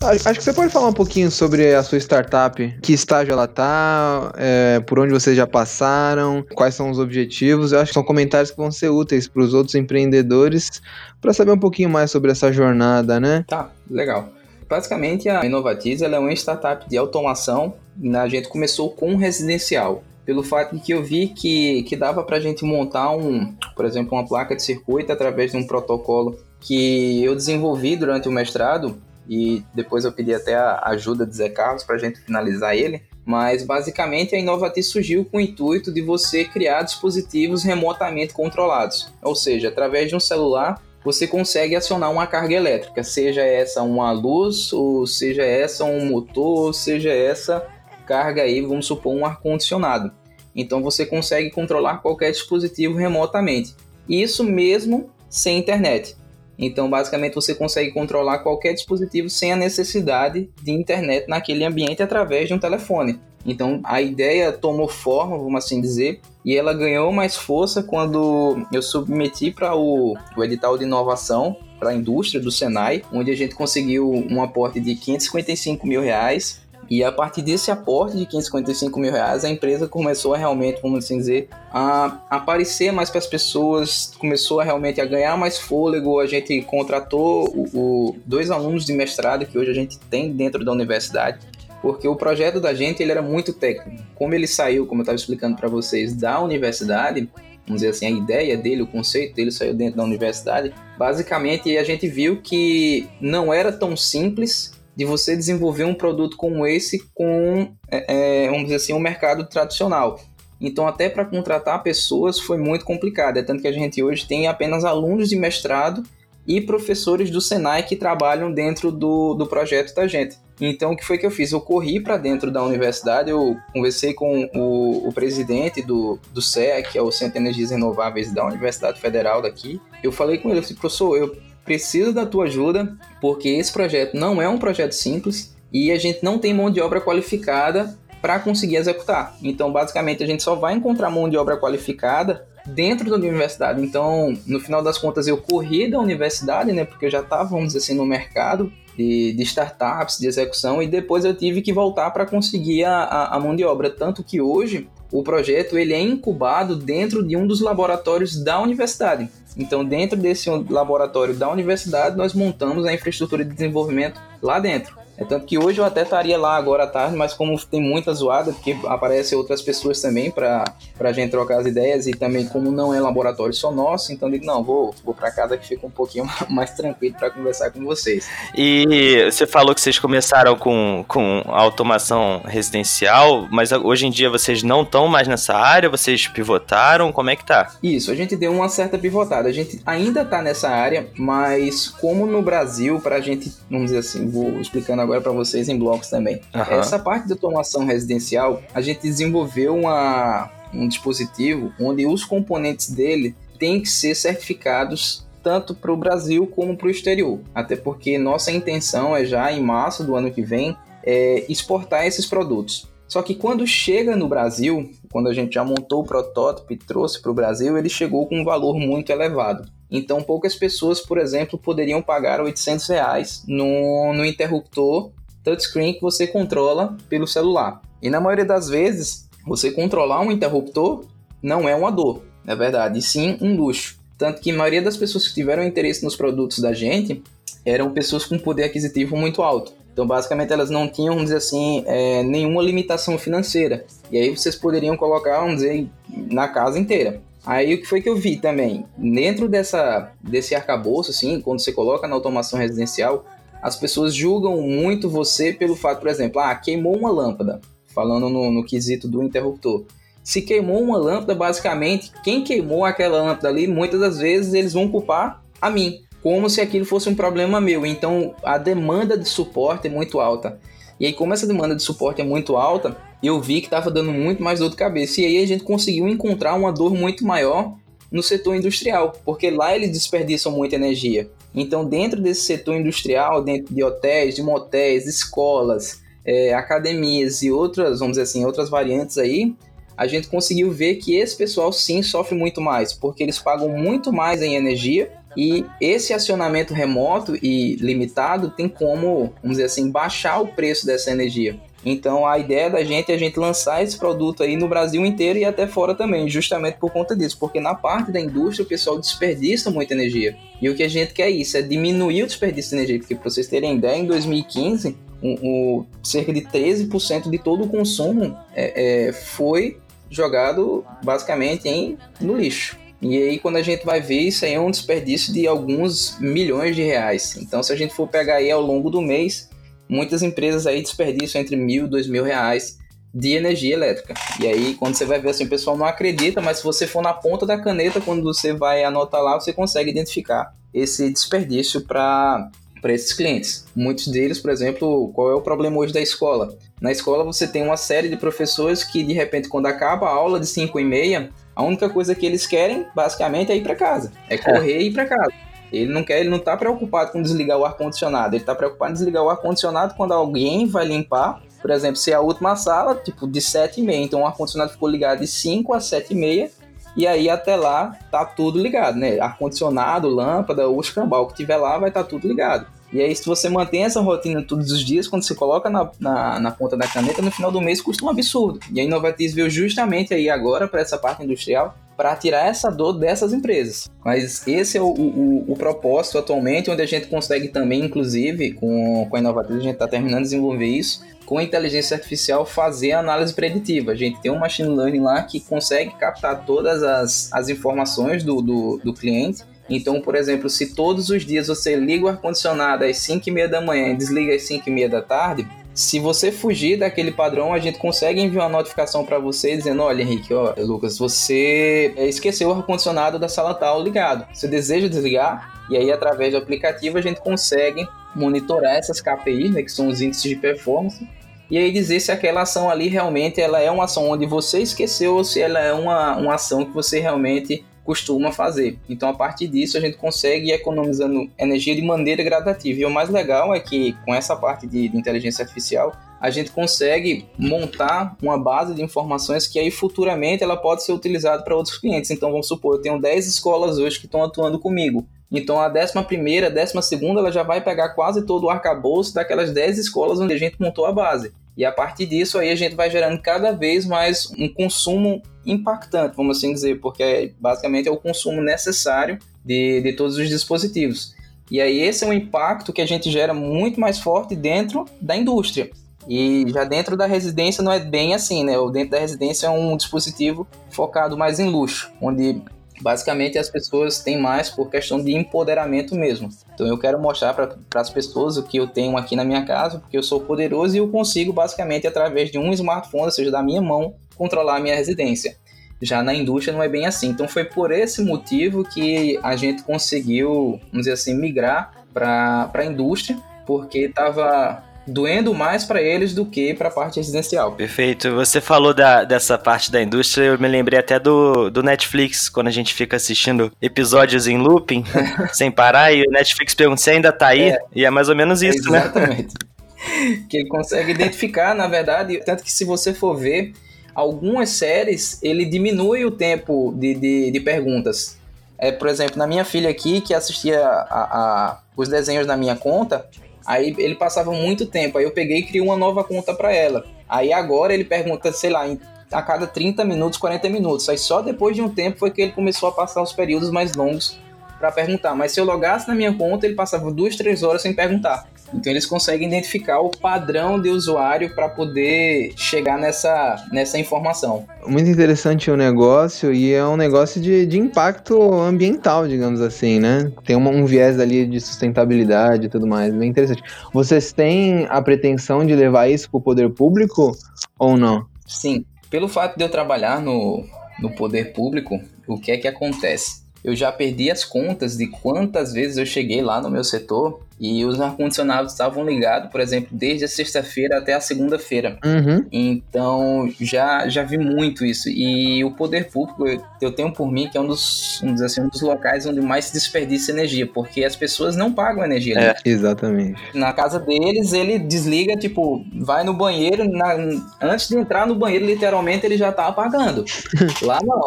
Acho 0.03 0.39
que 0.39 0.43
você 0.43 0.55
pode 0.55 0.73
falar 0.73 0.89
um 0.89 0.95
pouquinho 0.95 1.31
sobre 1.31 1.75
a 1.75 1.83
sua 1.83 1.99
startup, 1.99 2.79
que 2.81 2.95
estágio 2.95 3.33
ela 3.33 3.47
tá, 3.47 4.33
é, 4.39 4.81
por 4.81 4.99
onde 4.99 5.13
vocês 5.13 5.37
já 5.37 5.47
passaram, 5.47 6.43
quais 6.55 6.75
são 6.75 6.91
os 6.91 6.99
objetivos. 6.99 7.71
Eu 7.71 7.81
acho 7.81 7.91
que 7.91 7.95
são 7.95 8.03
comentários 8.03 8.51
que 8.51 8.57
vão 8.57 8.73
ser 8.73 8.89
úteis 8.89 9.29
para 9.29 9.43
os 9.43 9.53
outros 9.53 9.75
empreendedores 9.75 10.81
para 11.21 11.35
saber 11.35 11.53
um 11.53 11.59
pouquinho 11.59 11.91
mais 11.91 12.11
sobre 12.11 12.31
essa 12.31 12.51
jornada, 12.51 13.21
né? 13.21 13.45
Tá, 13.47 13.71
legal. 13.91 14.31
Basicamente, 14.67 15.29
a 15.29 15.45
Inovatiz 15.45 16.01
é 16.01 16.19
uma 16.19 16.33
startup 16.33 16.89
de 16.89 16.97
automação. 16.97 17.75
A 18.15 18.27
gente 18.27 18.49
começou 18.49 18.91
com 18.93 19.17
residencial 19.17 20.03
pelo 20.25 20.43
fato 20.43 20.77
de 20.77 20.81
que 20.81 20.95
eu 20.95 21.03
vi 21.03 21.29
que, 21.29 21.83
que 21.83 21.95
dava 21.95 22.23
para 22.23 22.39
a 22.39 22.41
gente 22.41 22.65
montar 22.65 23.11
um, 23.11 23.55
por 23.77 23.85
exemplo, 23.85 24.17
uma 24.17 24.27
placa 24.27 24.57
de 24.57 24.63
circuito 24.63 25.13
através 25.13 25.51
de 25.51 25.59
um 25.59 25.67
protocolo 25.67 26.39
que 26.59 27.23
eu 27.23 27.35
desenvolvi 27.35 27.97
durante 27.97 28.29
o 28.29 28.33
mestrado 28.33 28.97
e 29.31 29.63
depois 29.73 30.05
eu 30.05 30.11
pedi 30.11 30.35
até 30.35 30.57
a 30.57 30.81
ajuda 30.87 31.25
de 31.25 31.37
Zé 31.37 31.49
Carlos 31.49 31.85
para 31.85 31.95
a 31.95 31.99
gente 31.99 32.21
finalizar 32.21 32.75
ele. 32.75 33.01
Mas 33.25 33.63
basicamente 33.63 34.35
a 34.35 34.39
Inovatis 34.39 34.89
surgiu 34.89 35.25
com 35.25 35.37
o 35.37 35.41
intuito 35.41 35.95
de 35.95 36.03
você 36.03 36.45
criar 36.45 36.83
dispositivos 36.83 37.63
remotamente 37.63 38.35
controlados, 38.35 39.13
ou 39.23 39.37
seja, 39.37 39.69
através 39.69 40.09
de 40.09 40.17
um 40.17 40.21
celular 40.21 40.83
você 41.05 41.27
consegue 41.27 41.77
acionar 41.77 42.11
uma 42.11 42.27
carga 42.27 42.55
elétrica, 42.55 43.03
seja 43.03 43.43
essa 43.43 43.83
uma 43.83 44.13
luz, 44.13 44.71
ou 44.73 45.07
seja 45.07 45.43
essa 45.43 45.85
um 45.85 46.05
motor, 46.07 46.67
ou 46.67 46.73
seja 46.73 47.11
essa 47.11 47.67
carga 48.07 48.43
aí, 48.43 48.61
vamos 48.61 48.87
supor, 48.87 49.15
um 49.15 49.25
ar-condicionado. 49.25 50.13
Então 50.55 50.83
você 50.83 51.07
consegue 51.07 51.51
controlar 51.51 51.99
qualquer 51.99 52.33
dispositivo 52.33 52.97
remotamente. 52.97 53.75
Isso 54.09 54.43
mesmo 54.45 55.09
sem 55.29 55.59
internet. 55.59 56.17
Então, 56.61 56.91
basicamente, 56.91 57.35
você 57.35 57.55
consegue 57.55 57.91
controlar 57.91 58.41
qualquer 58.41 58.75
dispositivo 58.75 59.31
sem 59.31 59.51
a 59.51 59.57
necessidade 59.57 60.51
de 60.63 60.71
internet 60.71 61.27
naquele 61.27 61.65
ambiente 61.65 62.03
através 62.03 62.49
de 62.49 62.55
um 62.55 62.59
telefone. 62.59 63.19
Então, 63.47 63.81
a 63.83 64.03
ideia 64.03 64.53
tomou 64.53 64.87
forma, 64.87 65.39
vamos 65.39 65.65
assim 65.65 65.81
dizer, 65.81 66.21
e 66.45 66.55
ela 66.55 66.75
ganhou 66.75 67.11
mais 67.11 67.35
força 67.35 67.83
quando 67.83 68.63
eu 68.71 68.83
submeti 68.83 69.51
para 69.51 69.75
o, 69.75 70.15
o 70.37 70.45
edital 70.45 70.77
de 70.77 70.85
inovação 70.85 71.57
para 71.79 71.91
a 71.91 71.95
indústria 71.95 72.39
do 72.39 72.51
Senai, 72.51 73.03
onde 73.11 73.31
a 73.31 73.35
gente 73.35 73.55
conseguiu 73.55 74.13
um 74.13 74.43
aporte 74.43 74.79
de 74.79 74.95
555 74.95 75.87
mil 75.87 76.03
reais 76.03 76.60
e 76.91 77.05
a 77.05 77.13
partir 77.13 77.41
desse 77.41 77.71
aporte 77.71 78.17
de 78.17 78.27
555 78.27 78.99
mil 78.99 79.13
reais, 79.13 79.45
a 79.45 79.49
empresa 79.49 79.87
começou 79.87 80.35
a 80.35 80.37
realmente, 80.37 80.83
vamos 80.83 81.05
assim 81.05 81.19
dizer, 81.19 81.49
a 81.73 82.21
aparecer 82.29 82.91
mais 82.91 83.09
para 83.09 83.21
as 83.21 83.29
pessoas, 83.29 84.13
começou 84.19 84.59
a 84.59 84.65
realmente 84.65 85.01
a 85.01 85.05
ganhar 85.05 85.37
mais 85.37 85.57
fôlego. 85.57 86.19
A 86.19 86.27
gente 86.27 86.61
contratou 86.63 87.49
o, 87.55 87.69
o, 87.73 88.17
dois 88.27 88.51
alunos 88.51 88.85
de 88.85 88.93
mestrado 88.93 89.47
que 89.47 89.57
hoje 89.57 89.71
a 89.71 89.75
gente 89.75 90.01
tem 90.11 90.33
dentro 90.33 90.65
da 90.65 90.73
universidade, 90.73 91.39
porque 91.81 92.09
o 92.09 92.17
projeto 92.17 92.59
da 92.59 92.75
gente 92.75 93.01
ele 93.01 93.13
era 93.13 93.23
muito 93.23 93.53
técnico. 93.53 94.03
Como 94.17 94.35
ele 94.35 94.49
saiu, 94.49 94.85
como 94.85 95.01
eu 95.01 95.05
estava 95.05 95.17
explicando 95.17 95.57
para 95.57 95.69
vocês, 95.69 96.13
da 96.13 96.41
universidade, 96.43 97.31
vamos 97.69 97.83
dizer 97.83 97.91
assim, 97.91 98.07
a 98.07 98.11
ideia 98.11 98.57
dele, 98.57 98.83
o 98.83 98.87
conceito 98.89 99.37
dele 99.37 99.53
saiu 99.53 99.75
dentro 99.75 99.99
da 99.99 100.03
universidade. 100.03 100.75
Basicamente, 100.99 101.79
a 101.79 101.85
gente 101.85 102.09
viu 102.09 102.43
que 102.43 103.09
não 103.21 103.55
era 103.55 103.71
tão 103.71 103.97
simples 103.97 104.73
de 104.97 105.05
você 105.05 105.37
desenvolver 105.37 105.85
um 105.85 105.95
produto 105.95 106.37
como 106.37 106.67
esse 106.67 107.03
com, 107.15 107.73
é, 107.91 108.45
é, 108.45 108.47
vamos 108.47 108.65
dizer 108.65 108.77
assim, 108.77 108.93
um 108.93 109.01
mercado 109.01 109.49
tradicional. 109.49 110.21
Então, 110.61 110.87
até 110.87 111.09
para 111.09 111.25
contratar 111.25 111.83
pessoas 111.83 112.39
foi 112.39 112.59
muito 112.59 112.85
complicado. 112.85 113.39
É 113.39 113.43
tanto 113.43 113.63
que 113.63 113.69
a 113.69 113.73
gente 113.73 114.03
hoje 114.03 114.27
tem 114.27 114.47
apenas 114.47 114.85
alunos 114.85 115.29
de 115.29 115.37
mestrado 115.37 116.03
e 116.47 116.61
professores 116.61 117.31
do 117.31 117.41
Senai 117.41 117.83
que 117.83 117.97
trabalham 117.97 118.53
dentro 118.53 118.91
do, 118.91 119.35
do 119.35 119.47
projeto 119.47 119.95
da 119.95 120.07
gente. 120.07 120.37
Então, 120.61 120.93
o 120.93 120.97
que 120.97 121.05
foi 121.05 121.17
que 121.17 121.25
eu 121.25 121.31
fiz? 121.31 121.53
Eu 121.53 121.61
corri 121.61 122.01
para 122.01 122.19
dentro 122.19 122.51
da 122.51 122.63
universidade, 122.63 123.31
eu 123.31 123.57
conversei 123.73 124.13
com 124.13 124.51
o, 124.55 125.09
o 125.09 125.13
presidente 125.13 125.81
do, 125.81 126.19
do 126.35 126.43
CEA, 126.43 126.83
que 126.83 126.99
é 126.99 127.03
o 127.03 127.11
Centro 127.11 127.35
de 127.35 127.39
Energias 127.39 127.71
Renováveis 127.71 128.31
da 128.33 128.45
Universidade 128.45 129.01
Federal 129.01 129.41
daqui. 129.41 129.81
Eu 130.03 130.13
falei 130.13 130.37
com 130.37 130.51
ele, 130.51 130.59
eu 130.59 130.63
disse, 130.63 130.75
professor, 130.75 131.17
eu 131.17 131.35
preciso 131.71 132.13
da 132.13 132.27
tua 132.27 132.47
ajuda, 132.47 132.97
porque 133.21 133.49
esse 133.49 133.73
projeto 133.73 134.17
não 134.17 134.43
é 134.43 134.49
um 134.49 134.59
projeto 134.59 134.91
simples 134.91 135.55
e 135.73 135.93
a 135.93 135.97
gente 135.97 136.19
não 136.21 136.37
tem 136.37 136.53
mão 136.53 136.69
de 136.69 136.81
obra 136.81 137.01
qualificada 137.01 137.97
para 138.21 138.41
conseguir 138.41 138.75
executar. 138.75 139.37
Então, 139.41 139.71
basicamente, 139.71 140.21
a 140.21 140.27
gente 140.27 140.43
só 140.43 140.57
vai 140.57 140.75
encontrar 140.75 141.11
mão 141.11 141.29
de 141.31 141.37
obra 141.37 141.57
qualificada 141.57 142.45
dentro 142.67 143.09
da 143.09 143.15
universidade. 143.15 143.81
Então, 143.81 144.37
no 144.49 144.59
final 144.59 144.83
das 144.83 144.99
contas, 144.99 145.29
eu 145.29 145.39
corri 145.39 145.89
da 145.89 146.01
universidade, 146.01 146.73
né? 146.73 146.85
Porque 146.85 147.07
eu 147.07 147.11
já 147.11 147.21
estava, 147.21 147.45
vamos 147.45 147.67
dizer 147.67 147.79
assim, 147.79 147.95
no 147.95 148.05
mercado 148.05 148.73
de, 148.97 149.33
de, 149.33 149.43
startups, 149.45 150.19
de 150.19 150.27
execução, 150.27 150.83
e 150.83 150.89
depois 150.89 151.25
eu 151.25 151.37
tive 151.37 151.63
que 151.63 151.73
voltar 151.73 152.11
para 152.11 152.27
conseguir 152.27 152.85
a, 152.85 153.05
a, 153.05 153.37
a 153.37 153.41
mão 153.41 153.55
de 153.55 153.65
obra. 153.65 153.89
Tanto 153.91 154.25
que 154.25 154.41
hoje 154.41 154.89
o 155.13 155.23
projeto 155.23 155.79
ele 155.79 155.95
é 155.95 156.01
incubado 156.01 156.75
dentro 156.75 157.25
de 157.25 157.37
um 157.37 157.47
dos 157.47 157.61
laboratórios 157.61 158.43
da 158.43 158.61
universidade. 158.61 159.29
Então, 159.57 159.85
dentro 159.85 160.17
desse 160.17 160.49
laboratório 160.69 161.35
da 161.35 161.51
universidade, 161.51 162.17
nós 162.17 162.35
montamos 162.35 162.87
a 162.87 162.93
infraestrutura 162.93 163.45
de 163.45 163.53
desenvolvimento 163.53 164.21
lá 164.43 164.59
dentro. 164.59 165.00
É 165.21 165.25
tanto 165.25 165.45
que 165.45 165.59
hoje 165.59 165.79
eu 165.79 165.85
até 165.85 166.01
estaria 166.01 166.39
lá 166.39 166.57
agora 166.57 166.85
à 166.85 166.87
tarde, 166.87 167.15
mas 167.15 167.35
como 167.35 167.61
tem 167.67 167.81
muita 167.81 168.15
zoada, 168.15 168.53
porque 168.53 168.75
aparecem 168.87 169.37
outras 169.37 169.61
pessoas 169.61 170.01
também 170.01 170.31
para 170.31 170.65
a 170.99 171.13
gente 171.13 171.31
trocar 171.31 171.61
as 171.61 171.67
ideias 171.67 172.07
e 172.07 172.13
também 172.13 172.47
como 172.47 172.73
não 172.73 172.95
é 172.95 172.99
laboratório 172.99 173.53
só 173.53 173.71
nosso, 173.71 174.15
então 174.15 174.31
digo, 174.31 174.47
não, 174.47 174.65
vou, 174.65 174.95
vou 175.05 175.13
para 175.13 175.31
casa 175.31 175.59
que 175.59 175.69
fica 175.69 175.87
um 175.87 175.91
pouquinho 175.91 176.25
mais 176.49 176.71
tranquilo 176.71 177.17
para 177.19 177.31
conversar 177.31 177.71
com 177.71 177.85
vocês. 177.85 178.27
E 178.57 179.29
você 179.31 179.47
falou 179.47 179.75
que 179.75 179.83
vocês 179.83 179.99
começaram 179.99 180.57
com, 180.57 181.05
com 181.07 181.43
automação 181.49 182.41
residencial, 182.47 183.47
mas 183.51 183.73
hoje 183.73 184.07
em 184.07 184.11
dia 184.11 184.31
vocês 184.31 184.63
não 184.63 184.83
estão 184.83 185.07
mais 185.07 185.29
nessa 185.29 185.55
área, 185.55 185.91
vocês 185.91 186.29
pivotaram, 186.29 187.13
como 187.13 187.29
é 187.29 187.37
que 187.37 187.45
tá? 187.45 187.71
Isso, 187.83 188.11
a 188.11 188.15
gente 188.15 188.37
deu 188.37 188.53
uma 188.53 188.71
certa 188.71 188.97
pivotada, 188.97 189.51
a 189.51 189.53
gente 189.53 189.83
ainda 189.85 190.23
está 190.23 190.41
nessa 190.41 190.71
área, 190.71 191.09
mas 191.19 191.89
como 191.89 192.25
no 192.25 192.41
Brasil, 192.41 192.99
para 193.01 193.17
a 193.17 193.21
gente, 193.21 193.53
vamos 193.71 193.87
dizer 193.89 193.99
assim, 193.99 194.27
vou 194.31 194.59
explicando 194.59 195.03
agora 195.03 195.10
agora 195.11 195.21
para 195.21 195.33
vocês 195.33 195.69
em 195.69 195.79
blocos 195.79 196.09
também. 196.09 196.41
Uhum. 196.55 196.79
Essa 196.79 196.99
parte 196.99 197.27
de 197.27 197.33
automação 197.33 197.85
residencial, 197.85 198.63
a 198.73 198.81
gente 198.81 199.03
desenvolveu 199.03 199.75
uma, 199.75 200.51
um 200.73 200.87
dispositivo 200.87 201.73
onde 201.81 202.07
os 202.07 202.25
componentes 202.25 202.91
dele 202.91 203.35
têm 203.59 203.81
que 203.81 203.89
ser 203.89 204.15
certificados 204.15 205.27
tanto 205.43 205.75
para 205.75 205.93
o 205.93 205.97
Brasil 205.97 206.47
como 206.47 206.77
para 206.77 206.87
o 206.87 206.91
exterior. 206.91 207.41
Até 207.55 207.75
porque 207.75 208.19
nossa 208.19 208.53
intenção 208.53 209.17
é 209.17 209.25
já 209.25 209.51
em 209.53 209.63
março 209.63 210.05
do 210.05 210.15
ano 210.15 210.31
que 210.31 210.43
vem 210.43 210.77
é, 211.03 211.45
exportar 211.49 212.07
esses 212.07 212.27
produtos. 212.27 212.90
Só 213.11 213.23
que 213.23 213.35
quando 213.35 213.67
chega 213.67 214.15
no 214.15 214.29
Brasil, 214.29 214.89
quando 215.11 215.29
a 215.29 215.35
gente 215.35 215.55
já 215.55 215.65
montou 215.65 216.01
o 216.01 216.07
protótipo 216.07 216.73
e 216.73 216.77
trouxe 216.77 217.21
para 217.21 217.33
o 217.33 217.35
Brasil, 217.35 217.77
ele 217.77 217.89
chegou 217.89 218.25
com 218.29 218.41
um 218.41 218.45
valor 218.45 218.79
muito 218.79 219.11
elevado. 219.11 219.69
Então, 219.91 220.23
poucas 220.23 220.55
pessoas, 220.55 221.01
por 221.01 221.19
exemplo, 221.19 221.59
poderiam 221.59 222.01
pagar 222.01 222.41
800 222.41 222.87
reais 222.87 223.45
no, 223.49 224.15
no 224.15 224.25
interruptor 224.25 225.11
touchscreen 225.43 225.95
que 225.95 226.01
você 226.01 226.25
controla 226.25 226.97
pelo 227.09 227.27
celular. 227.27 227.83
E 228.01 228.09
na 228.09 228.21
maioria 228.21 228.45
das 228.45 228.69
vezes, 228.69 229.29
você 229.45 229.73
controlar 229.73 230.21
um 230.21 230.31
interruptor 230.31 231.05
não 231.43 231.69
é 231.69 231.75
uma 231.75 231.91
dor, 231.91 232.23
na 232.45 232.55
verdade, 232.55 233.01
e 233.01 233.03
sim 233.03 233.37
um 233.41 233.57
luxo. 233.57 233.99
Tanto 234.17 234.41
que 234.41 234.53
a 234.53 234.57
maioria 234.57 234.83
das 234.83 234.97
pessoas 234.97 235.27
que 235.27 235.35
tiveram 235.35 235.65
interesse 235.65 236.05
nos 236.05 236.15
produtos 236.15 236.61
da 236.61 236.73
gente 236.73 237.25
eram 237.65 237.91
pessoas 237.91 238.25
com 238.25 238.39
poder 238.39 238.63
aquisitivo 238.63 239.17
muito 239.17 239.43
alto. 239.43 239.80
Então, 239.93 240.07
basicamente, 240.07 240.53
elas 240.53 240.71
não 240.71 240.89
tinham, 240.89 241.15
vamos 241.15 241.25
dizer 241.25 241.39
assim, 241.39 241.85
é, 241.87 242.23
nenhuma 242.23 242.63
limitação 242.63 243.19
financeira. 243.19 243.85
E 244.11 244.19
aí 244.19 244.31
vocês 244.31 244.55
poderiam 244.55 244.97
colocar, 244.97 245.41
vamos 245.41 245.57
dizer, 245.57 245.89
na 246.09 246.49
casa 246.49 246.79
inteira. 246.79 247.21
Aí 247.45 247.75
o 247.75 247.81
que 247.81 247.87
foi 247.87 248.01
que 248.01 248.09
eu 248.09 248.17
vi 248.17 248.37
também? 248.37 248.85
Dentro 248.97 249.49
dessa, 249.49 250.13
desse 250.21 250.55
arcabouço, 250.55 251.11
assim, 251.11 251.41
quando 251.41 251.61
você 251.61 251.73
coloca 251.73 252.07
na 252.07 252.15
automação 252.15 252.59
residencial, 252.59 253.25
as 253.63 253.77
pessoas 253.77 254.15
julgam 254.15 254.61
muito 254.61 255.09
você 255.09 255.53
pelo 255.53 255.75
fato, 255.75 256.01
por 256.01 256.09
exemplo, 256.09 256.41
ah, 256.41 256.55
queimou 256.55 256.97
uma 256.97 257.11
lâmpada, 257.11 257.61
falando 257.95 258.29
no, 258.29 258.51
no 258.51 258.65
quesito 258.65 259.09
do 259.09 259.23
interruptor. 259.23 259.85
Se 260.23 260.43
queimou 260.43 260.83
uma 260.83 260.99
lâmpada, 260.99 261.35
basicamente, 261.35 262.13
quem 262.23 262.45
queimou 262.45 262.85
aquela 262.85 263.23
lâmpada 263.23 263.49
ali, 263.49 263.67
muitas 263.67 264.01
das 264.01 264.19
vezes 264.19 264.53
eles 264.53 264.75
vão 264.75 264.89
culpar 264.89 265.43
a 265.61 265.71
mim, 265.71 266.03
como 266.23 266.49
se 266.51 266.61
aquilo 266.61 266.85
fosse 266.85 267.09
um 267.09 267.15
problema 267.15 267.61
meu. 267.61 267.85
Então 267.85 268.35
a 268.43 268.59
demanda 268.59 269.17
de 269.17 269.29
suporte 269.29 269.87
é 269.87 269.91
muito 269.91 270.21
alta. 270.21 270.59
E 270.99 271.07
aí, 271.07 271.15
como 271.15 271.33
essa 271.33 271.47
demanda 271.47 271.75
de 271.75 271.83
suporte 271.83 272.21
é 272.21 272.25
muito 272.25 272.57
alta, 272.57 272.95
eu 273.23 273.41
vi 273.41 273.61
que 273.61 273.69
estava 273.69 273.91
dando 273.91 274.13
muito 274.13 274.43
mais 274.43 274.59
dor 274.61 274.69
de 274.69 274.77
cabeça. 274.77 275.23
E 275.23 275.25
aí 275.25 275.43
a 275.43 275.47
gente 275.47 275.65
conseguiu 275.65 276.07
encontrar 276.07 276.55
uma 276.55 276.71
dor 276.71 276.93
muito 276.95 277.25
maior 277.25 277.75
no 278.13 278.23
setor 278.23 278.55
industrial, 278.55 279.13
porque 279.25 279.51
lá 279.51 279.75
eles 279.75 279.91
desperdiçam 279.93 280.53
muita 280.53 280.75
energia. 280.75 281.31
Então, 281.55 281.85
dentro 281.85 282.21
desse 282.21 282.43
setor 282.43 282.77
industrial, 282.77 283.43
dentro 283.43 283.75
de 283.75 283.83
hotéis, 283.83 284.35
de 284.35 284.43
motéis, 284.43 285.07
escolas, 285.07 286.03
é, 286.25 286.53
academias 286.53 287.43
e 287.43 287.51
outras, 287.51 288.01
vamos 288.01 288.13
dizer 288.13 288.23
assim, 288.23 288.45
outras 288.45 288.69
variantes 288.69 289.17
aí, 289.17 289.55
a 289.97 290.07
gente 290.07 290.29
conseguiu 290.29 290.71
ver 290.71 290.97
que 290.97 291.17
esse 291.17 291.37
pessoal 291.37 291.73
sim 291.73 292.03
sofre 292.03 292.37
muito 292.37 292.61
mais, 292.61 292.93
porque 292.93 293.23
eles 293.23 293.39
pagam 293.39 293.69
muito 293.69 294.13
mais 294.13 294.43
em 294.43 294.55
energia 294.55 295.13
e 295.37 295.65
esse 295.81 296.13
acionamento 296.13 296.75
remoto 296.75 297.37
e 297.37 297.77
limitado 297.77 298.51
tem 298.51 298.69
como, 298.69 299.33
vamos 299.43 299.57
dizer 299.57 299.65
assim, 299.65 299.91
baixar 299.91 300.41
o 300.41 300.49
preço 300.49 300.87
dessa 300.87 301.11
energia. 301.11 301.59
Então 301.85 302.27
a 302.27 302.39
ideia 302.39 302.69
da 302.69 302.85
gente 302.85 303.11
é 303.11 303.15
a 303.15 303.19
gente 303.19 303.39
lançar 303.39 303.83
esse 303.83 303.97
produto 303.97 304.43
aí 304.43 304.57
no 304.57 304.69
Brasil 304.69 305.05
inteiro 305.07 305.39
e 305.39 305.45
até 305.45 305.67
fora 305.67 305.95
também, 305.95 306.29
justamente 306.29 306.79
por 306.79 306.91
conta 306.91 307.17
disso, 307.17 307.39
porque 307.39 307.59
na 307.59 307.75
parte 307.75 308.13
da 308.13 308.21
indústria 308.21 308.65
o 308.65 308.69
pessoal 308.69 308.99
desperdiça 308.99 309.71
muita 309.71 309.95
energia. 309.95 310.37
E 310.61 310.69
o 310.69 310.75
que 310.75 310.83
a 310.83 310.89
gente 310.89 311.15
quer 311.15 311.29
é 311.29 311.31
isso, 311.31 311.57
é 311.57 311.63
diminuir 311.63 312.25
o 312.25 312.27
desperdício 312.27 312.71
de 312.71 312.77
energia, 312.77 312.99
porque 312.99 313.15
para 313.15 313.31
vocês 313.31 313.47
terem 313.47 313.77
ideia, 313.77 313.97
em 313.97 314.07
2015, 314.07 314.97
um, 315.23 315.33
um, 315.43 315.87
cerca 316.03 316.33
de 316.33 316.43
13% 316.43 317.31
de 317.31 317.39
todo 317.39 317.65
o 317.65 317.69
consumo 317.69 318.37
é, 318.55 319.09
é, 319.09 319.13
foi 319.13 319.79
jogado 320.11 320.85
basicamente 321.03 321.69
em, 321.69 321.97
no 322.21 322.37
lixo. 322.37 322.77
E 323.03 323.17
aí, 323.17 323.39
quando 323.39 323.57
a 323.57 323.63
gente 323.63 323.85
vai 323.85 324.01
ver, 324.01 324.21
isso 324.21 324.45
aí 324.45 324.55
é 324.55 324.61
um 324.61 324.71
desperdício 324.71 325.33
de 325.33 325.47
alguns 325.47 326.19
milhões 326.21 326.77
de 326.77 326.83
reais. 326.83 327.37
Então, 327.37 327.63
se 327.63 327.73
a 327.73 327.77
gente 327.77 327.95
for 327.95 328.07
pegar 328.07 328.37
aí 328.37 328.51
ao 328.51 328.61
longo 328.61 328.91
do 328.91 329.01
mês, 329.01 329.49
muitas 329.89 330.23
empresas 330.23 330.67
aí 330.67 330.83
desperdiçam 330.83 331.41
entre 331.41 331.57
mil 331.57 331.87
e 331.87 331.89
dois 331.89 332.07
mil 332.07 332.23
reais 332.23 332.79
de 333.13 333.35
energia 333.35 333.75
elétrica. 333.75 334.15
E 334.39 334.47
aí, 334.47 334.75
quando 334.75 334.95
você 334.95 335.05
vai 335.05 335.21
ver 335.21 335.31
assim, 335.31 335.45
o 335.45 335.49
pessoal 335.49 335.77
não 335.77 335.87
acredita, 335.87 336.41
mas 336.41 336.59
se 336.59 336.65
você 336.65 336.87
for 336.87 337.03
na 337.03 337.13
ponta 337.13 337.47
da 337.47 337.59
caneta, 337.59 338.01
quando 338.01 338.23
você 338.23 338.53
vai 338.53 338.85
anotar 338.85 339.23
lá, 339.23 339.41
você 339.41 339.53
consegue 339.53 339.91
identificar 339.91 340.55
esse 340.73 341.11
desperdício 341.11 341.81
para 341.83 342.51
para 342.81 342.95
esses 342.95 343.13
clientes. 343.13 343.67
Muitos 343.77 344.09
deles, 344.09 344.39
por 344.39 344.51
exemplo, 344.51 345.13
qual 345.13 345.31
é 345.31 345.35
o 345.35 345.43
problema 345.43 345.77
hoje 345.77 345.93
da 345.93 346.01
escola? 346.01 346.57
Na 346.81 346.91
escola 346.91 347.23
você 347.23 347.47
tem 347.47 347.63
uma 347.63 347.77
série 347.77 348.09
de 348.09 348.17
professores 348.17 348.83
que 348.83 349.03
de 349.03 349.13
repente 349.13 349.51
quando 349.51 349.67
acaba 349.67 350.07
a 350.07 350.11
aula 350.15 350.41
de 350.41 350.47
5 350.47 350.81
e 350.81 350.85
meia, 350.85 351.31
a 351.61 351.63
única 351.63 351.91
coisa 351.91 352.15
que 352.15 352.25
eles 352.25 352.47
querem, 352.47 352.87
basicamente, 352.95 353.53
é 353.53 353.57
ir 353.57 353.63
para 353.63 353.75
casa, 353.75 354.11
é 354.29 354.39
correr 354.39 354.81
e 354.81 354.87
ir 354.89 354.93
para 354.93 355.05
casa. 355.05 355.33
Ele 355.71 355.93
não 355.93 356.03
quer, 356.03 356.21
ele 356.21 356.31
não 356.31 356.39
está 356.39 356.57
preocupado 356.57 357.13
com 357.13 357.23
desligar 357.23 357.59
o 357.59 357.65
ar 357.65 357.77
condicionado, 357.77 358.35
ele 358.35 358.43
está 358.43 358.55
preocupado 358.55 358.91
em 358.91 358.95
desligar 358.95 359.23
o 359.23 359.29
ar 359.29 359.37
condicionado 359.37 359.95
quando 359.95 360.13
alguém 360.13 360.67
vai 360.67 360.87
limpar. 360.87 361.41
Por 361.61 361.71
exemplo, 361.71 361.97
se 361.97 362.11
é 362.11 362.15
a 362.15 362.21
última 362.21 362.57
sala, 362.57 362.95
tipo 362.95 363.29
de 363.29 363.41
7 363.41 363.81
e 363.81 363.85
meia, 363.85 364.03
então 364.03 364.23
o 364.23 364.27
ar 364.27 364.35
condicionado 364.35 364.73
ficou 364.73 364.89
ligado 364.89 365.21
de 365.21 365.27
5 365.27 365.75
a 365.75 365.81
7 365.81 366.13
e 366.13 366.17
meia, 366.17 366.51
e 366.97 367.07
aí 367.07 367.29
até 367.29 367.55
lá 367.55 367.95
tá 368.11 368.25
tudo 368.25 368.59
ligado, 368.59 368.97
né? 368.97 369.21
Ar 369.21 369.37
condicionado, 369.39 370.09
lâmpada, 370.09 370.69
o 370.69 370.81
escambau 370.81 371.29
que 371.29 371.35
tiver 371.35 371.57
lá 371.57 371.79
vai 371.79 371.91
estar 371.91 372.03
tá 372.03 372.09
tudo 372.09 372.27
ligado. 372.27 372.67
E 372.93 373.01
aí, 373.01 373.15
se 373.15 373.25
você 373.25 373.49
mantém 373.49 373.85
essa 373.85 374.01
rotina 374.01 374.43
todos 374.43 374.73
os 374.73 374.85
dias, 374.85 375.07
quando 375.07 375.23
você 375.23 375.35
coloca 375.35 375.71
na, 375.71 375.91
na, 376.01 376.41
na 376.41 376.51
ponta 376.51 376.77
da 376.77 376.89
caneta, 376.89 377.23
no 377.23 377.31
final 377.31 377.53
do 377.53 377.61
mês 377.61 377.81
custa 377.81 378.05
um 378.05 378.09
absurdo. 378.09 378.59
E 378.73 378.81
a 378.81 378.85
Inovatis 378.85 379.33
veio 379.33 379.49
justamente 379.49 380.13
aí 380.13 380.29
agora 380.29 380.67
para 380.67 380.81
essa 380.81 380.99
parte 380.99 381.23
industrial 381.23 381.77
para 381.97 382.17
tirar 382.17 382.47
essa 382.47 382.71
dor 382.71 382.95
dessas 382.95 383.33
empresas. 383.33 383.89
Mas 384.03 384.47
esse 384.49 384.79
é 384.79 384.81
o, 384.81 384.87
o, 384.87 385.53
o, 385.53 385.55
propósito 385.55 386.17
atualmente, 386.17 386.71
onde 386.71 386.81
a 386.81 386.87
gente 386.87 387.07
consegue 387.09 387.49
também, 387.49 387.85
inclusive, 387.85 388.53
com, 388.53 389.07
com 389.09 389.17
a 389.17 389.19
Inovatriz, 389.19 389.59
a 389.59 389.63
gente 389.63 389.75
está 389.75 389.87
terminando 389.87 390.23
de 390.23 390.31
desenvolver 390.31 390.67
isso, 390.67 391.05
com 391.27 391.37
a 391.37 391.43
inteligência 391.43 391.95
artificial 391.95 392.47
fazer 392.47 392.93
análise 392.93 393.35
preditiva. 393.35 393.93
A 393.93 393.95
gente 393.95 394.19
tem 394.19 394.33
um 394.33 394.39
machine 394.39 394.71
learning 394.71 395.01
lá 395.01 395.23
que 395.23 395.41
consegue 395.41 395.95
captar 395.95 396.45
todas 396.47 396.83
as, 396.83 397.31
as 397.33 397.51
informações 397.51 398.25
do, 398.25 398.41
do, 398.41 398.81
do 398.83 398.95
cliente. 398.95 399.45
Então, 399.71 400.01
por 400.01 400.17
exemplo, 400.17 400.51
se 400.51 400.75
todos 400.75 401.09
os 401.11 401.25
dias 401.25 401.47
você 401.47 401.77
liga 401.77 402.05
o 402.05 402.09
ar-condicionado 402.09 402.85
às 402.85 402.99
5 402.99 403.29
e 403.29 403.33
meia 403.33 403.49
da 403.49 403.61
manhã 403.61 403.93
e 403.93 403.97
desliga 403.97 404.35
às 404.35 404.43
5 404.43 404.69
e 404.69 404.73
meia 404.73 404.89
da 404.89 405.01
tarde, 405.01 405.47
se 405.73 406.01
você 406.01 406.33
fugir 406.33 406.77
daquele 406.77 407.13
padrão, 407.13 407.55
a 407.55 407.59
gente 407.61 407.79
consegue 407.79 408.21
enviar 408.21 408.47
uma 408.49 408.59
notificação 408.59 409.05
para 409.05 409.19
você 409.19 409.57
dizendo: 409.57 409.83
olha, 409.83 410.03
Henrique, 410.03 410.35
ó, 410.35 410.53
Lucas, 410.59 410.99
você 410.99 411.95
esqueceu 411.97 412.49
o 412.49 412.53
ar-condicionado 412.53 413.19
da 413.19 413.29
sala 413.29 413.55
tal 413.55 413.81
ligado. 413.81 414.27
Você 414.35 414.49
deseja 414.49 414.89
desligar? 414.89 415.65
E 415.71 415.77
aí, 415.77 415.93
através 415.93 416.33
do 416.33 416.39
aplicativo, 416.39 416.99
a 416.99 417.01
gente 417.01 417.21
consegue 417.21 417.87
monitorar 418.15 418.75
essas 418.75 419.01
KPIs, 419.01 419.53
né, 419.53 419.63
que 419.63 419.71
são 419.71 419.87
os 419.87 420.01
índices 420.03 420.25
de 420.25 420.35
performance, 420.35 421.07
e 421.49 421.57
aí 421.57 421.71
dizer 421.71 422.01
se 422.01 422.11
aquela 422.13 422.43
ação 422.43 422.69
ali 422.69 422.89
realmente 422.89 423.41
ela 423.41 423.61
é 423.61 423.71
uma 423.71 423.85
ação 423.85 424.09
onde 424.09 424.27
você 424.27 424.61
esqueceu 424.61 425.17
ou 425.17 425.25
se 425.25 425.41
ela 425.41 425.61
é 425.61 425.73
uma, 425.73 426.17
uma 426.17 426.35
ação 426.35 426.65
que 426.65 426.73
você 426.73 427.01
realmente 427.01 427.65
costuma 427.85 428.33
fazer. 428.33 428.79
Então, 428.89 429.09
a 429.09 429.15
partir 429.15 429.49
disso, 429.49 429.77
a 429.77 429.81
gente 429.81 429.97
consegue 429.97 430.49
ir 430.49 430.53
economizando 430.53 431.31
energia 431.39 431.75
de 431.75 431.83
maneira 431.83 432.23
gradativa. 432.23 432.81
E 432.81 432.85
o 432.85 432.91
mais 432.91 433.09
legal 433.09 433.55
é 433.55 433.61
que, 433.61 433.97
com 434.05 434.15
essa 434.15 434.37
parte 434.37 434.67
de, 434.67 434.89
de 434.89 434.97
inteligência 434.97 435.43
artificial, 435.43 435.93
a 436.21 436.31
gente 436.31 436.51
consegue 436.51 437.27
montar 437.39 438.15
uma 438.23 438.39
base 438.39 438.75
de 438.75 438.83
informações 438.83 439.47
que 439.47 439.59
aí 439.59 439.71
futuramente 439.71 440.45
ela 440.45 440.57
pode 440.57 440.85
ser 440.85 440.93
utilizada 440.93 441.43
para 441.43 441.57
outros 441.57 441.79
clientes. 441.79 442.11
Então 442.11 442.31
vamos 442.31 442.47
supor, 442.47 442.77
eu 442.77 442.83
tenho 442.83 443.01
10 443.01 443.27
escolas 443.27 443.79
hoje 443.79 443.99
que 443.99 444.05
estão 444.05 444.23
atuando 444.23 444.59
comigo. 444.59 445.07
Então 445.33 445.59
a 445.59 445.69
décima 445.69 446.03
primeira, 446.03 446.49
a 446.49 446.51
décima 446.51 446.83
segunda, 446.83 447.21
ela 447.21 447.33
já 447.33 447.43
vai 447.43 447.63
pegar 447.63 447.91
quase 447.91 448.27
todo 448.27 448.45
o 448.45 448.51
arcabouço 448.51 449.15
daquelas 449.15 449.53
10 449.53 449.79
escolas 449.79 450.21
onde 450.21 450.35
a 450.35 450.39
gente 450.39 450.61
montou 450.61 450.85
a 450.85 450.93
base. 450.93 451.33
E 451.61 451.65
a 451.67 451.71
partir 451.71 452.07
disso 452.07 452.39
aí 452.39 452.49
a 452.49 452.55
gente 452.55 452.75
vai 452.75 452.91
gerando 452.91 453.21
cada 453.21 453.53
vez 453.53 453.85
mais 453.85 454.33
um 454.39 454.49
consumo 454.49 455.21
impactante, 455.45 456.17
vamos 456.17 456.39
assim 456.39 456.55
dizer, 456.55 456.81
porque 456.81 457.35
basicamente 457.39 457.87
é 457.87 457.93
o 457.93 457.99
consumo 457.99 458.41
necessário 458.41 459.19
de, 459.45 459.83
de 459.83 459.93
todos 459.93 460.17
os 460.17 460.27
dispositivos. 460.27 461.15
E 461.51 461.61
aí 461.61 461.79
esse 461.81 462.03
é 462.03 462.09
um 462.09 462.15
impacto 462.15 462.73
que 462.73 462.81
a 462.81 462.87
gente 462.87 463.11
gera 463.11 463.35
muito 463.35 463.79
mais 463.79 463.99
forte 463.99 464.35
dentro 464.35 464.87
da 465.03 465.15
indústria. 465.15 465.69
E 466.09 466.47
já 466.49 466.65
dentro 466.65 466.97
da 466.97 467.05
residência 467.05 467.63
não 467.63 467.73
é 467.73 467.79
bem 467.79 468.15
assim, 468.15 468.43
né? 468.43 468.57
O 468.59 468.71
dentro 468.71 468.93
da 468.93 468.99
residência 468.99 469.49
é 469.49 469.51
um 469.51 469.77
dispositivo 469.77 470.49
focado 470.71 471.15
mais 471.15 471.39
em 471.39 471.51
luxo, 471.51 471.93
onde 472.01 472.41
basicamente 472.81 473.39
as 473.39 473.51
pessoas 473.51 474.01
têm 474.01 474.19
mais 474.19 474.51
por 474.51 474.71
questão 474.71 475.03
de 475.03 475.13
empoderamento 475.13 475.95
mesmo. 475.95 476.29
Então 476.55 476.67
eu 476.67 476.79
quero 476.79 476.99
mostrar 476.99 477.35
para 477.35 477.57
as 477.75 477.91
pessoas 477.91 478.37
o 478.37 478.43
que 478.43 478.57
eu 478.57 478.67
tenho 478.67 478.97
aqui 478.97 479.15
na 479.15 479.25
minha 479.25 479.45
casa, 479.45 479.79
porque 479.79 479.97
eu 479.97 480.03
sou 480.03 480.21
poderoso 480.21 480.75
e 480.75 480.79
eu 480.79 480.89
consigo 480.89 481.33
basicamente 481.33 481.87
através 481.87 482.31
de 482.31 482.39
um 482.39 482.53
smartphone, 482.53 483.05
ou 483.05 483.11
seja, 483.11 483.31
da 483.31 483.43
minha 483.43 483.61
mão, 483.61 483.95
controlar 484.17 484.57
a 484.57 484.61
minha 484.61 484.75
residência. 484.75 485.37
Já 485.83 486.03
na 486.03 486.15
indústria 486.15 486.53
não 486.55 486.63
é 486.63 486.69
bem 486.69 486.87
assim. 486.87 487.09
Então 487.09 487.27
foi 487.27 487.45
por 487.45 487.71
esse 487.73 488.03
motivo 488.03 488.65
que 488.65 489.19
a 489.23 489.35
gente 489.37 489.63
conseguiu, 489.63 490.61
vamos 490.71 490.81
dizer 490.81 490.93
assim, 490.93 491.15
migrar 491.15 491.73
para 491.93 492.51
a 492.53 492.65
indústria, 492.65 493.19
porque 493.47 493.79
estava 493.81 494.63
doendo 494.91 495.33
mais 495.33 495.65
para 495.65 495.81
eles 495.81 496.15
do 496.15 496.27
que 496.27 496.53
para 496.53 496.69
a 496.69 496.71
parte 496.71 496.97
residencial. 496.97 497.53
Perfeito. 497.53 498.15
Você 498.15 498.41
falou 498.41 498.75
da, 498.75 499.05
dessa 499.05 499.39
parte 499.39 499.71
da 499.71 499.81
indústria, 499.81 500.25
eu 500.25 500.39
me 500.39 500.49
lembrei 500.49 500.79
até 500.79 500.99
do, 500.99 501.51
do 501.51 501.63
Netflix, 501.63 502.29
quando 502.29 502.49
a 502.49 502.53
gente 502.53 502.75
fica 502.75 502.97
assistindo 502.97 503.53
episódios 503.63 504.27
em 504.27 504.39
looping, 504.39 504.85
sem 505.33 505.51
parar, 505.51 505.93
e 505.93 506.03
o 506.03 506.11
Netflix 506.11 506.55
pergunta 506.55 506.81
se 506.81 506.91
ainda 506.91 507.13
tá 507.13 507.29
aí, 507.29 507.51
é. 507.51 507.59
e 507.75 507.85
é 507.85 507.91
mais 507.91 508.09
ou 508.09 508.17
menos 508.17 508.43
isso, 508.43 508.69
Exatamente. 508.69 509.11
né? 509.11 509.23
Exatamente. 509.23 509.35
que 510.29 510.39
ele 510.39 510.49
consegue 510.49 510.91
identificar, 510.93 511.55
na 511.55 511.67
verdade, 511.67 512.21
tanto 512.25 512.43
que 512.43 512.53
se 512.53 512.65
você 512.65 512.93
for 512.93 513.17
ver, 513.17 513.53
algumas 513.95 514.51
séries, 514.51 515.19
ele 515.23 515.45
diminui 515.45 516.05
o 516.05 516.11
tempo 516.11 516.75
de, 516.77 516.95
de, 516.95 517.31
de 517.31 517.41
perguntas. 517.41 518.19
É, 518.59 518.71
por 518.71 518.89
exemplo, 518.89 519.17
na 519.17 519.27
minha 519.27 519.45
filha 519.45 519.71
aqui, 519.71 520.01
que 520.01 520.13
assistia 520.13 520.61
a, 520.63 521.01
a, 521.01 521.61
os 521.77 521.89
desenhos 521.89 522.27
na 522.27 522.37
minha 522.37 522.55
conta, 522.55 523.07
Aí 523.51 523.75
ele 523.79 523.97
passava 523.97 524.31
muito 524.31 524.65
tempo. 524.65 524.97
Aí 524.97 525.03
eu 525.03 525.11
peguei 525.11 525.39
e 525.39 525.43
criei 525.43 525.61
uma 525.61 525.77
nova 525.77 526.05
conta 526.05 526.33
para 526.33 526.55
ela. 526.55 526.87
Aí 527.09 527.33
agora 527.33 527.75
ele 527.75 527.83
pergunta, 527.83 528.33
sei 528.33 528.49
lá, 528.49 528.65
a 529.11 529.23
cada 529.23 529.45
30 529.45 529.85
minutos, 529.85 530.21
40 530.21 530.49
minutos. 530.49 530.89
Aí 530.89 530.97
só 530.97 531.21
depois 531.21 531.57
de 531.57 531.61
um 531.61 531.69
tempo 531.69 531.99
foi 531.99 532.13
que 532.13 532.23
ele 532.23 532.31
começou 532.31 532.69
a 532.69 532.73
passar 532.73 533.03
os 533.03 533.13
períodos 533.13 533.51
mais 533.51 533.75
longos 533.75 534.17
para 534.57 534.71
perguntar. 534.71 535.17
Mas 535.17 535.33
se 535.33 535.41
eu 535.41 535.45
logasse 535.45 535.89
na 535.89 535.97
minha 535.97 536.15
conta, 536.17 536.47
ele 536.47 536.55
passava 536.55 536.93
duas, 536.93 537.17
três 537.17 537.43
horas 537.43 537.61
sem 537.61 537.75
perguntar. 537.75 538.30
Então 538.53 538.73
eles 538.73 538.87
conseguem 538.87 539.29
identificar 539.29 539.81
o 539.81 539.91
padrão 539.91 540.61
de 540.61 540.69
usuário 540.69 541.35
para 541.35 541.49
poder 541.49 542.33
chegar 542.37 542.79
nessa, 542.79 543.45
nessa 543.53 543.79
informação. 543.79 544.45
Muito 544.67 544.89
interessante 544.89 545.51
o 545.51 545.57
negócio 545.57 546.33
e 546.33 546.53
é 546.53 546.65
um 546.65 546.77
negócio 546.77 547.21
de, 547.21 547.47
de 547.47 547.59
impacto 547.59 548.21
ambiental, 548.35 549.07
digamos 549.07 549.41
assim, 549.41 549.79
né? 549.79 550.11
Tem 550.25 550.37
uma, 550.37 550.51
um 550.51 550.65
viés 550.65 550.99
ali 550.99 551.27
de 551.27 551.41
sustentabilidade 551.41 552.47
e 552.47 552.49
tudo 552.49 552.67
mais, 552.67 552.93
bem 552.95 553.09
interessante. 553.09 553.43
Vocês 553.73 554.13
têm 554.13 554.67
a 554.69 554.81
pretensão 554.83 555.45
de 555.47 555.55
levar 555.55 555.89
isso 555.89 556.11
para 556.11 556.19
o 556.19 556.23
poder 556.23 556.51
público 556.51 557.17
ou 557.59 557.77
não? 557.77 558.07
Sim. 558.27 558.65
Pelo 558.89 559.09
fato 559.09 559.37
de 559.37 559.45
eu 559.45 559.49
trabalhar 559.49 560.01
no, 560.01 560.45
no 560.81 560.91
poder 560.91 561.33
público, 561.33 561.81
o 562.09 562.19
que 562.19 562.33
é 562.33 562.37
que 562.37 562.49
acontece? 562.49 563.20
Eu 563.45 563.57
já 563.57 563.73
perdi 563.73 564.11
as 564.11 564.25
contas 564.25 564.77
de 564.77 564.87
quantas 564.87 565.53
vezes 565.53 565.77
eu 565.77 565.87
cheguei 565.87 566.23
lá 566.23 566.41
no 566.41 566.51
meu 566.51 566.65
setor 566.65 567.21
e 567.41 567.65
os 567.65 567.81
ar-condicionados 567.81 568.53
estavam 568.53 568.85
ligados, 568.85 569.31
por 569.31 569.41
exemplo, 569.41 569.71
desde 569.73 570.05
a 570.05 570.09
sexta-feira 570.09 570.77
até 570.77 570.93
a 570.93 571.01
segunda-feira. 571.01 571.79
Uhum. 571.83 572.27
Então, 572.31 573.33
já, 573.41 573.89
já 573.89 574.03
vi 574.03 574.19
muito 574.19 574.63
isso. 574.63 574.91
E 574.91 575.43
o 575.43 575.53
poder 575.53 575.89
público, 575.89 576.27
eu 576.61 576.71
tenho 576.71 576.93
por 576.93 577.11
mim 577.11 577.31
que 577.31 577.39
é 577.39 577.41
um 577.41 577.47
dos, 577.47 577.99
vamos 578.03 578.21
assim, 578.21 578.43
um 578.43 578.49
dos 578.49 578.61
locais 578.61 579.07
onde 579.07 579.23
mais 579.23 579.47
se 579.47 579.55
desperdiça 579.55 580.11
energia, 580.11 580.47
porque 580.47 580.85
as 580.85 580.95
pessoas 580.95 581.35
não 581.35 581.51
pagam 581.51 581.83
energia. 581.83 582.21
É, 582.21 582.37
exatamente. 582.45 583.19
Na 583.33 583.55
casa 583.55 583.79
deles, 583.81 584.35
ele 584.35 584.59
desliga, 584.59 585.17
tipo, 585.17 585.65
vai 585.75 586.05
no 586.05 586.13
banheiro, 586.13 586.71
na, 586.71 586.95
antes 587.41 587.69
de 587.69 587.77
entrar 587.77 588.07
no 588.07 588.15
banheiro, 588.17 588.45
literalmente, 588.45 589.07
ele 589.07 589.17
já 589.17 589.33
tá 589.33 589.47
apagando. 589.47 590.05
lá 590.61 590.79
não. 590.85 591.01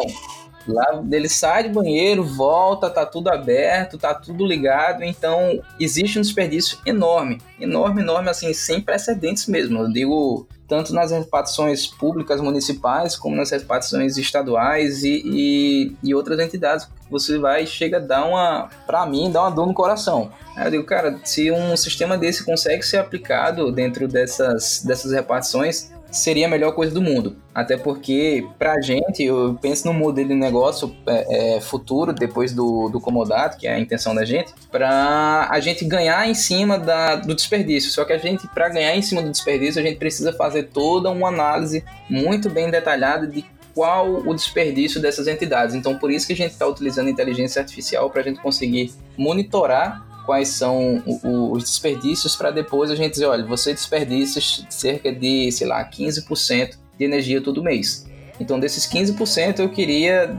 Lá 0.66 1.02
ele 1.10 1.28
sai 1.28 1.64
do 1.64 1.80
banheiro, 1.80 2.24
volta, 2.24 2.88
tá 2.88 3.04
tudo 3.04 3.28
aberto, 3.28 3.98
tá 3.98 4.14
tudo 4.14 4.46
ligado, 4.46 5.04
então 5.04 5.60
existe 5.78 6.18
um 6.18 6.22
desperdício 6.22 6.78
enorme, 6.86 7.40
enorme, 7.60 8.00
enorme, 8.00 8.30
assim, 8.30 8.52
sem 8.54 8.80
precedentes 8.80 9.46
mesmo. 9.46 9.80
Eu 9.80 9.92
digo 9.92 10.46
tanto 10.66 10.94
nas 10.94 11.10
repartições 11.10 11.86
públicas 11.86 12.40
municipais 12.40 13.16
como 13.16 13.36
nas 13.36 13.50
repartições 13.50 14.16
estaduais 14.16 15.04
e, 15.04 15.22
e, 15.24 15.96
e 16.02 16.14
outras 16.14 16.38
entidades. 16.40 16.88
Você 17.10 17.38
vai 17.38 17.66
chega 17.66 17.98
a 17.98 18.00
dar 18.00 18.24
uma, 18.24 18.70
para 18.86 19.04
mim, 19.06 19.30
dá 19.30 19.42
uma 19.42 19.50
dor 19.50 19.66
no 19.66 19.74
coração. 19.74 20.32
Eu 20.56 20.70
digo, 20.70 20.84
cara, 20.84 21.18
se 21.24 21.50
um 21.50 21.76
sistema 21.76 22.16
desse 22.16 22.44
consegue 22.44 22.82
ser 22.82 22.98
aplicado 22.98 23.70
dentro 23.70 24.08
dessas, 24.08 24.82
dessas 24.84 25.12
repartições, 25.12 25.92
seria 26.14 26.46
a 26.46 26.48
melhor 26.48 26.72
coisa 26.72 26.94
do 26.94 27.02
mundo. 27.02 27.36
Até 27.52 27.76
porque, 27.76 28.46
pra 28.56 28.80
gente, 28.80 29.22
eu 29.24 29.58
penso 29.60 29.86
no 29.86 29.92
modelo 29.92 30.28
de 30.28 30.34
negócio 30.34 30.94
é, 31.06 31.56
é, 31.56 31.60
futuro, 31.60 32.12
depois 32.12 32.52
do, 32.52 32.88
do 32.88 33.00
comodato, 33.00 33.58
que 33.58 33.66
é 33.66 33.74
a 33.74 33.80
intenção 33.80 34.14
da 34.14 34.24
gente, 34.24 34.52
para 34.70 35.48
a 35.50 35.60
gente 35.60 35.84
ganhar 35.84 36.28
em 36.28 36.34
cima 36.34 36.78
da, 36.78 37.16
do 37.16 37.34
desperdício. 37.34 37.90
Só 37.90 38.04
que 38.04 38.12
a 38.12 38.18
gente, 38.18 38.46
para 38.48 38.68
ganhar 38.68 38.94
em 38.96 39.02
cima 39.02 39.22
do 39.22 39.30
desperdício, 39.30 39.80
a 39.80 39.84
gente 39.84 39.98
precisa 39.98 40.32
fazer 40.32 40.64
toda 40.64 41.10
uma 41.10 41.28
análise 41.28 41.84
muito 42.08 42.48
bem 42.48 42.70
detalhada 42.70 43.26
de 43.26 43.44
qual 43.74 44.08
o 44.08 44.32
desperdício 44.32 45.02
dessas 45.02 45.26
entidades. 45.26 45.74
Então, 45.74 45.98
por 45.98 46.12
isso 46.12 46.28
que 46.28 46.32
a 46.32 46.36
gente 46.36 46.52
está 46.52 46.66
utilizando 46.66 47.10
inteligência 47.10 47.60
artificial 47.60 48.08
para 48.08 48.20
a 48.20 48.24
gente 48.24 48.40
conseguir 48.40 48.92
monitorar 49.18 50.13
quais 50.24 50.48
são 50.48 51.02
os 51.22 51.64
desperdícios 51.64 52.34
para 52.34 52.50
depois 52.50 52.90
a 52.90 52.94
gente 52.94 53.12
dizer, 53.12 53.26
olha, 53.26 53.44
você 53.44 53.72
desperdiça 53.72 54.40
cerca 54.68 55.12
de, 55.12 55.50
sei 55.52 55.66
lá, 55.66 55.84
15% 55.88 56.76
de 56.98 57.04
energia 57.04 57.40
todo 57.40 57.62
mês. 57.62 58.06
Então, 58.40 58.58
desses 58.58 58.86
15%, 58.86 59.60
eu 59.60 59.68
queria 59.68 60.36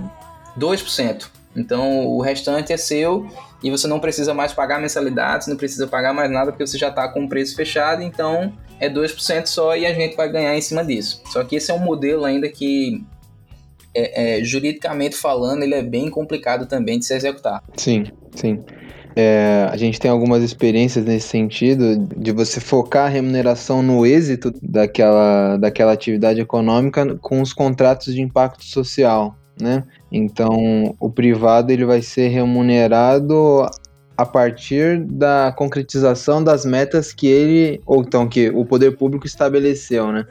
2%. 0.58 1.28
Então, 1.56 2.06
o 2.08 2.22
restante 2.22 2.74
é 2.74 2.78
seu 2.78 3.28
e 3.64 3.72
você 3.72 3.88
não 3.88 4.00
precisa 4.00 4.34
mais 4.34 4.52
pagar 4.54 4.80
mensalidades, 4.80 5.48
não 5.48 5.56
precisa 5.56 5.88
pagar 5.88 6.14
mais 6.14 6.30
nada 6.30 6.52
porque 6.52 6.66
você 6.66 6.78
já 6.78 6.90
está 6.90 7.08
com 7.08 7.24
o 7.24 7.30
preço 7.30 7.56
fechado, 7.56 8.02
então 8.02 8.54
é 8.80 8.90
2% 8.90 9.46
só 9.46 9.76
e 9.76 9.86
a 9.86 9.94
gente 9.94 10.16
vai 10.16 10.30
ganhar 10.30 10.56
em 10.58 10.62
cima 10.62 10.84
disso. 10.84 11.22
Só 11.28 11.44
que 11.44 11.56
esse 11.56 11.72
é 11.72 11.74
um 11.74 11.80
modelo 11.80 12.26
ainda 12.26 12.50
que, 12.50 13.04
é, 13.94 14.40
é, 14.40 14.44
juridicamente 14.44 15.16
falando, 15.16 15.64
ele 15.64 15.76
é 15.76 15.82
bem 15.82 16.10
complicado 16.10 16.66
também 16.66 17.00
de 17.00 17.06
se 17.06 17.16
executar. 17.16 17.64
Sim, 17.78 18.04
sim. 18.36 18.60
É, 19.16 19.70
a 19.72 19.78
gente 19.78 20.00
tem 20.00 20.12
algumas 20.12 20.44
experiências 20.44 21.06
nesse 21.06 21.30
sentido 21.30 21.98
de 22.18 22.32
você 22.34 22.60
focar 22.60 23.06
a 23.06 23.10
remuneração 23.10 23.82
no 23.82 24.06
êxito 24.06 24.52
daquela, 24.62 25.56
daquela 25.56 25.94
atividade 25.94 26.42
econômica 26.42 27.16
com 27.22 27.42
os 27.42 27.54
contratos 27.54 28.14
de 28.14 28.22
impacto 28.22 28.66
social, 28.66 29.38
né? 29.60 29.86
Então, 30.12 30.96
o 31.00 31.10
privado 31.10 31.72
ele 31.72 31.86
vai 31.86 32.02
ser 32.02 32.28
remunerado 32.28 33.66
a 34.18 34.26
partir 34.26 35.00
da 35.04 35.54
concretização 35.56 36.44
das 36.44 36.66
metas 36.66 37.14
que 37.14 37.28
ele 37.28 37.82
ou 37.86 38.02
então 38.02 38.28
que 38.28 38.50
o 38.50 38.66
poder 38.66 38.98
público 38.98 39.26
estabeleceu, 39.26 40.12
né? 40.12 40.26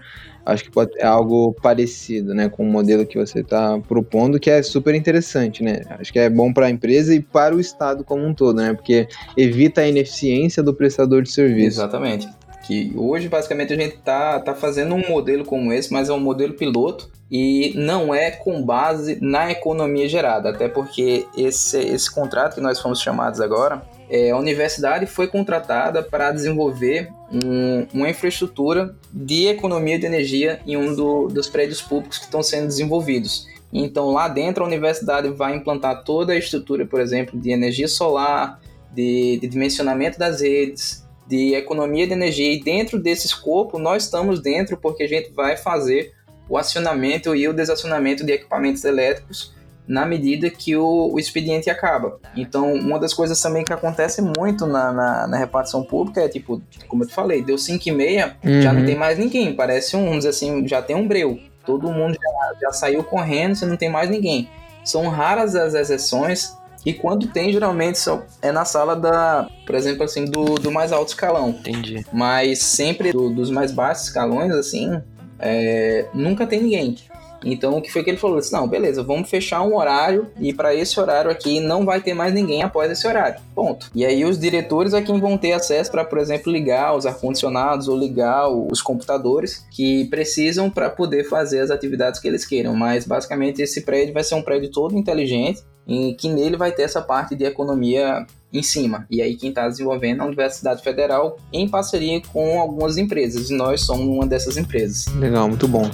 acho 0.44 0.64
que 0.64 0.70
pode, 0.70 0.92
é 0.98 1.06
algo 1.06 1.54
parecido, 1.62 2.34
né, 2.34 2.48
com 2.48 2.62
o 2.64 2.70
modelo 2.70 3.06
que 3.06 3.18
você 3.18 3.40
está 3.40 3.78
propondo, 3.80 4.38
que 4.38 4.50
é 4.50 4.62
super 4.62 4.94
interessante, 4.94 5.62
né? 5.62 5.80
Acho 5.88 6.12
que 6.12 6.18
é 6.18 6.28
bom 6.28 6.52
para 6.52 6.66
a 6.66 6.70
empresa 6.70 7.14
e 7.14 7.20
para 7.20 7.54
o 7.54 7.60
Estado 7.60 8.04
como 8.04 8.24
um 8.24 8.34
todo, 8.34 8.56
né? 8.56 8.74
Porque 8.74 9.08
evita 9.36 9.80
a 9.80 9.88
ineficiência 9.88 10.62
do 10.62 10.74
prestador 10.74 11.22
de 11.22 11.30
serviço. 11.30 11.80
Exatamente. 11.80 12.28
Que 12.66 12.92
hoje, 12.96 13.28
basicamente, 13.28 13.72
a 13.72 13.76
gente 13.76 13.98
tá, 13.98 14.40
tá 14.40 14.54
fazendo 14.54 14.94
um 14.94 15.06
modelo 15.08 15.44
como 15.44 15.72
esse, 15.72 15.92
mas 15.92 16.08
é 16.08 16.12
um 16.12 16.20
modelo 16.20 16.54
piloto 16.54 17.10
e 17.30 17.72
não 17.76 18.14
é 18.14 18.30
com 18.30 18.62
base 18.62 19.18
na 19.20 19.50
economia 19.50 20.08
gerada, 20.08 20.50
até 20.50 20.68
porque 20.68 21.26
esse, 21.36 21.78
esse 21.78 22.10
contrato 22.10 22.54
que 22.54 22.60
nós 22.60 22.80
fomos 22.80 23.00
chamados 23.00 23.40
agora, 23.40 23.82
é, 24.08 24.30
a 24.30 24.36
universidade 24.36 25.06
foi 25.06 25.26
contratada 25.26 26.02
para 26.02 26.30
desenvolver 26.30 27.10
um, 27.32 27.86
uma 27.92 28.08
infraestrutura 28.08 28.94
de 29.12 29.46
economia 29.46 29.98
de 29.98 30.06
energia 30.06 30.60
em 30.66 30.76
um 30.76 30.94
do, 30.94 31.28
dos 31.28 31.48
prédios 31.48 31.82
públicos 31.82 32.18
que 32.18 32.24
estão 32.24 32.42
sendo 32.42 32.66
desenvolvidos. 32.66 33.46
Então, 33.72 34.12
lá 34.12 34.28
dentro, 34.28 34.62
a 34.62 34.66
universidade 34.66 35.28
vai 35.30 35.56
implantar 35.56 36.04
toda 36.04 36.32
a 36.32 36.36
estrutura, 36.36 36.86
por 36.86 37.00
exemplo, 37.00 37.38
de 37.38 37.50
energia 37.50 37.88
solar, 37.88 38.60
de, 38.94 39.38
de 39.40 39.48
dimensionamento 39.48 40.16
das 40.16 40.40
redes, 40.40 41.03
de 41.26 41.54
economia 41.54 42.06
de 42.06 42.12
energia 42.12 42.52
e 42.52 42.60
dentro 42.60 43.00
desse 43.00 43.26
escopo 43.26 43.78
nós 43.78 44.04
estamos 44.04 44.40
dentro 44.40 44.76
porque 44.76 45.04
a 45.04 45.08
gente 45.08 45.32
vai 45.32 45.56
fazer 45.56 46.12
o 46.48 46.58
acionamento 46.58 47.34
e 47.34 47.48
o 47.48 47.52
desacionamento 47.52 48.24
de 48.24 48.32
equipamentos 48.32 48.84
elétricos 48.84 49.54
na 49.86 50.06
medida 50.06 50.48
que 50.48 50.74
o, 50.76 51.12
o 51.12 51.18
expediente 51.18 51.68
acaba. 51.68 52.18
Então, 52.34 52.72
uma 52.72 52.98
das 52.98 53.12
coisas 53.12 53.40
também 53.40 53.64
que 53.64 53.72
acontece 53.72 54.22
muito 54.22 54.66
na, 54.66 54.92
na, 54.92 55.26
na 55.26 55.36
repartição 55.36 55.82
pública 55.84 56.22
é 56.22 56.28
tipo, 56.28 56.62
como 56.88 57.02
eu 57.02 57.08
te 57.08 57.14
falei, 57.14 57.42
deu 57.42 57.58
5 57.58 57.86
e 57.86 57.92
meia, 57.92 58.36
uhum. 58.42 58.62
já 58.62 58.72
não 58.72 58.80
uhum. 58.80 58.86
tem 58.86 58.96
mais 58.96 59.18
ninguém, 59.18 59.54
parece 59.54 59.94
um, 59.96 60.16
assim, 60.16 60.66
já 60.66 60.80
tem 60.80 60.96
um 60.96 61.06
breu. 61.06 61.38
Todo 61.66 61.92
mundo 61.92 62.14
já, 62.14 62.60
já 62.60 62.72
saiu 62.72 63.04
correndo, 63.04 63.54
você 63.54 63.66
não 63.66 63.76
tem 63.76 63.90
mais 63.90 64.08
ninguém. 64.08 64.48
São 64.84 65.08
raras 65.08 65.54
as 65.54 65.74
exceções 65.74 66.56
e 66.84 66.92
quando 66.92 67.26
tem, 67.28 67.52
geralmente 67.52 67.98
são, 67.98 68.22
é 68.42 68.52
na 68.52 68.64
sala 68.64 68.94
da, 68.94 69.48
por 69.64 69.74
exemplo, 69.74 70.04
assim, 70.04 70.24
do, 70.24 70.56
do 70.56 70.70
mais 70.70 70.92
alto 70.92 71.08
escalão. 71.08 71.50
Entendi. 71.50 72.04
Mas 72.12 72.58
sempre 72.58 73.12
do, 73.12 73.30
dos 73.30 73.50
mais 73.50 73.72
baixos 73.72 74.04
escalões, 74.04 74.52
assim, 74.52 75.00
é, 75.38 76.06
nunca 76.12 76.46
tem 76.46 76.62
ninguém. 76.62 76.96
Então, 77.44 77.76
o 77.76 77.82
que 77.82 77.92
foi 77.92 78.02
que 78.02 78.10
ele 78.10 78.16
falou? 78.16 78.36
Ele 78.36 78.42
disse, 78.42 78.52
não, 78.52 78.66
beleza, 78.66 79.02
vamos 79.02 79.28
fechar 79.28 79.62
um 79.62 79.76
horário 79.76 80.28
e 80.40 80.52
para 80.52 80.74
esse 80.74 80.98
horário 80.98 81.30
aqui 81.30 81.60
não 81.60 81.84
vai 81.84 82.00
ter 82.00 82.14
mais 82.14 82.32
ninguém 82.32 82.62
após 82.62 82.90
esse 82.90 83.06
horário. 83.06 83.40
Ponto. 83.54 83.90
E 83.94 84.04
aí 84.04 84.24
os 84.24 84.38
diretores 84.38 84.94
é 84.94 85.02
quem 85.02 85.20
vão 85.20 85.36
ter 85.36 85.52
acesso 85.52 85.90
para, 85.90 86.04
por 86.04 86.18
exemplo, 86.18 86.52
ligar 86.52 86.96
os 86.96 87.06
ar-condicionados 87.06 87.88
ou 87.88 87.96
ligar 87.96 88.48
os 88.48 88.80
computadores 88.80 89.66
que 89.70 90.06
precisam 90.06 90.70
para 90.70 90.90
poder 90.90 91.24
fazer 91.24 91.60
as 91.60 91.70
atividades 91.70 92.20
que 92.20 92.28
eles 92.28 92.44
queiram. 92.44 92.74
Mas 92.74 93.06
basicamente 93.06 93.62
esse 93.62 93.82
prédio 93.82 94.14
vai 94.14 94.24
ser 94.24 94.34
um 94.34 94.42
prédio 94.42 94.70
todo 94.70 94.96
inteligente 94.96 95.62
em 95.86 96.14
que 96.14 96.28
nele 96.28 96.56
vai 96.56 96.72
ter 96.72 96.82
essa 96.82 97.02
parte 97.02 97.36
de 97.36 97.44
economia 97.44 98.26
em 98.52 98.62
cima. 98.62 99.06
E 99.10 99.20
aí 99.20 99.36
quem 99.36 99.50
está 99.50 99.68
desenvolvendo 99.68 100.20
é 100.20 100.22
a 100.22 100.26
Universidade 100.26 100.82
Federal 100.82 101.36
em 101.52 101.68
parceria 101.68 102.22
com 102.32 102.60
algumas 102.60 102.96
empresas. 102.96 103.50
E 103.50 103.54
nós 103.54 103.82
somos 103.82 104.06
uma 104.06 104.26
dessas 104.26 104.56
empresas. 104.56 105.06
Legal, 105.16 105.48
muito 105.48 105.68
bom. 105.68 105.90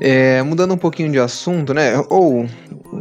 É, 0.00 0.42
mudando 0.42 0.74
um 0.74 0.78
pouquinho 0.78 1.10
de 1.10 1.18
assunto, 1.18 1.72
né? 1.72 1.92
Ou 2.08 2.46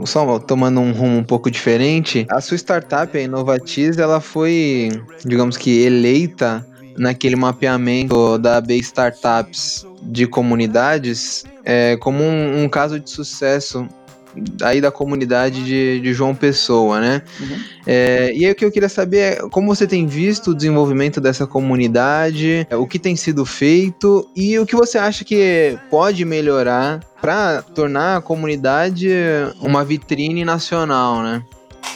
só 0.05 0.39
tomando 0.39 0.79
um 0.79 0.91
rumo 0.91 1.17
um 1.17 1.23
pouco 1.23 1.49
diferente, 1.49 2.25
a 2.29 2.41
sua 2.41 2.55
startup, 2.57 3.17
a 3.17 3.21
Inovatiz, 3.21 3.97
ela 3.97 4.19
foi, 4.19 4.89
digamos 5.23 5.57
que, 5.57 5.83
eleita 5.83 6.65
naquele 6.97 7.35
mapeamento 7.35 8.37
da 8.37 8.61
B 8.61 8.77
Startups 8.77 9.85
de 10.01 10.27
comunidades 10.27 11.43
é, 11.63 11.97
como 11.97 12.23
um, 12.23 12.63
um 12.63 12.69
caso 12.69 12.99
de 12.99 13.09
sucesso 13.09 13.87
aí 14.61 14.81
da 14.81 14.91
comunidade 14.91 15.63
de, 15.63 15.99
de 15.99 16.13
João 16.13 16.35
Pessoa, 16.35 16.99
né? 16.99 17.21
Uhum. 17.39 17.57
É, 17.85 18.31
e 18.35 18.45
aí 18.45 18.51
o 18.51 18.55
que 18.55 18.65
eu 18.65 18.71
queria 18.71 18.89
saber 18.89 19.17
é 19.17 19.35
como 19.49 19.73
você 19.73 19.87
tem 19.87 20.05
visto 20.05 20.51
o 20.51 20.55
desenvolvimento 20.55 21.21
dessa 21.21 21.45
comunidade, 21.47 22.67
o 22.71 22.87
que 22.87 22.99
tem 22.99 23.15
sido 23.15 23.45
feito 23.45 24.29
e 24.35 24.57
o 24.59 24.65
que 24.65 24.75
você 24.75 24.97
acha 24.97 25.23
que 25.23 25.77
pode 25.89 26.25
melhorar 26.25 26.99
para 27.21 27.61
tornar 27.61 28.17
a 28.17 28.21
comunidade 28.21 29.09
uma 29.61 29.83
vitrine 29.83 30.45
nacional, 30.45 31.21
né? 31.21 31.43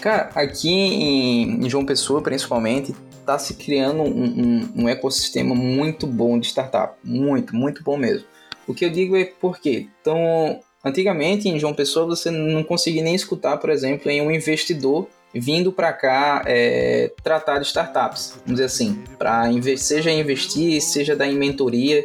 Cara, 0.01 0.29
aqui 0.35 0.69
em 0.69 1.69
João 1.69 1.85
Pessoa, 1.85 2.21
principalmente, 2.21 2.95
está 3.29 3.37
se 3.37 3.53
criando 3.53 4.01
um, 4.01 4.07
um, 4.07 4.83
um, 4.83 4.89
ecossistema 4.89 5.53
muito 5.53 6.07
bom 6.07 6.39
de 6.39 6.47
startup. 6.47 6.95
Muito, 7.03 7.55
muito 7.55 7.83
bom 7.83 7.97
mesmo. 7.97 8.25
O 8.65 8.73
que 8.73 8.85
eu 8.85 8.89
digo 8.89 9.15
é 9.15 9.25
porque, 9.25 9.87
então, 10.01 10.59
Antigamente, 10.83 11.49
em 11.49 11.59
João 11.59 11.73
Pessoa, 11.73 12.05
você 12.05 12.31
não 12.31 12.63
conseguia 12.63 13.03
nem 13.03 13.13
escutar, 13.13 13.57
por 13.57 13.69
exemplo, 13.69 14.09
em 14.09 14.21
um 14.21 14.31
investidor 14.31 15.07
vindo 15.33 15.71
para 15.71 15.93
cá 15.93 16.41
é, 16.45 17.11
tratar 17.23 17.59
de 17.59 17.67
startups, 17.67 18.35
vamos 18.45 18.59
dizer 18.59 18.65
assim, 18.65 19.03
para 19.17 19.43
seja 19.77 20.09
investir, 20.09 20.81
seja 20.81 21.15
dar 21.15 21.27
em 21.27 21.37
mentoria. 21.37 22.03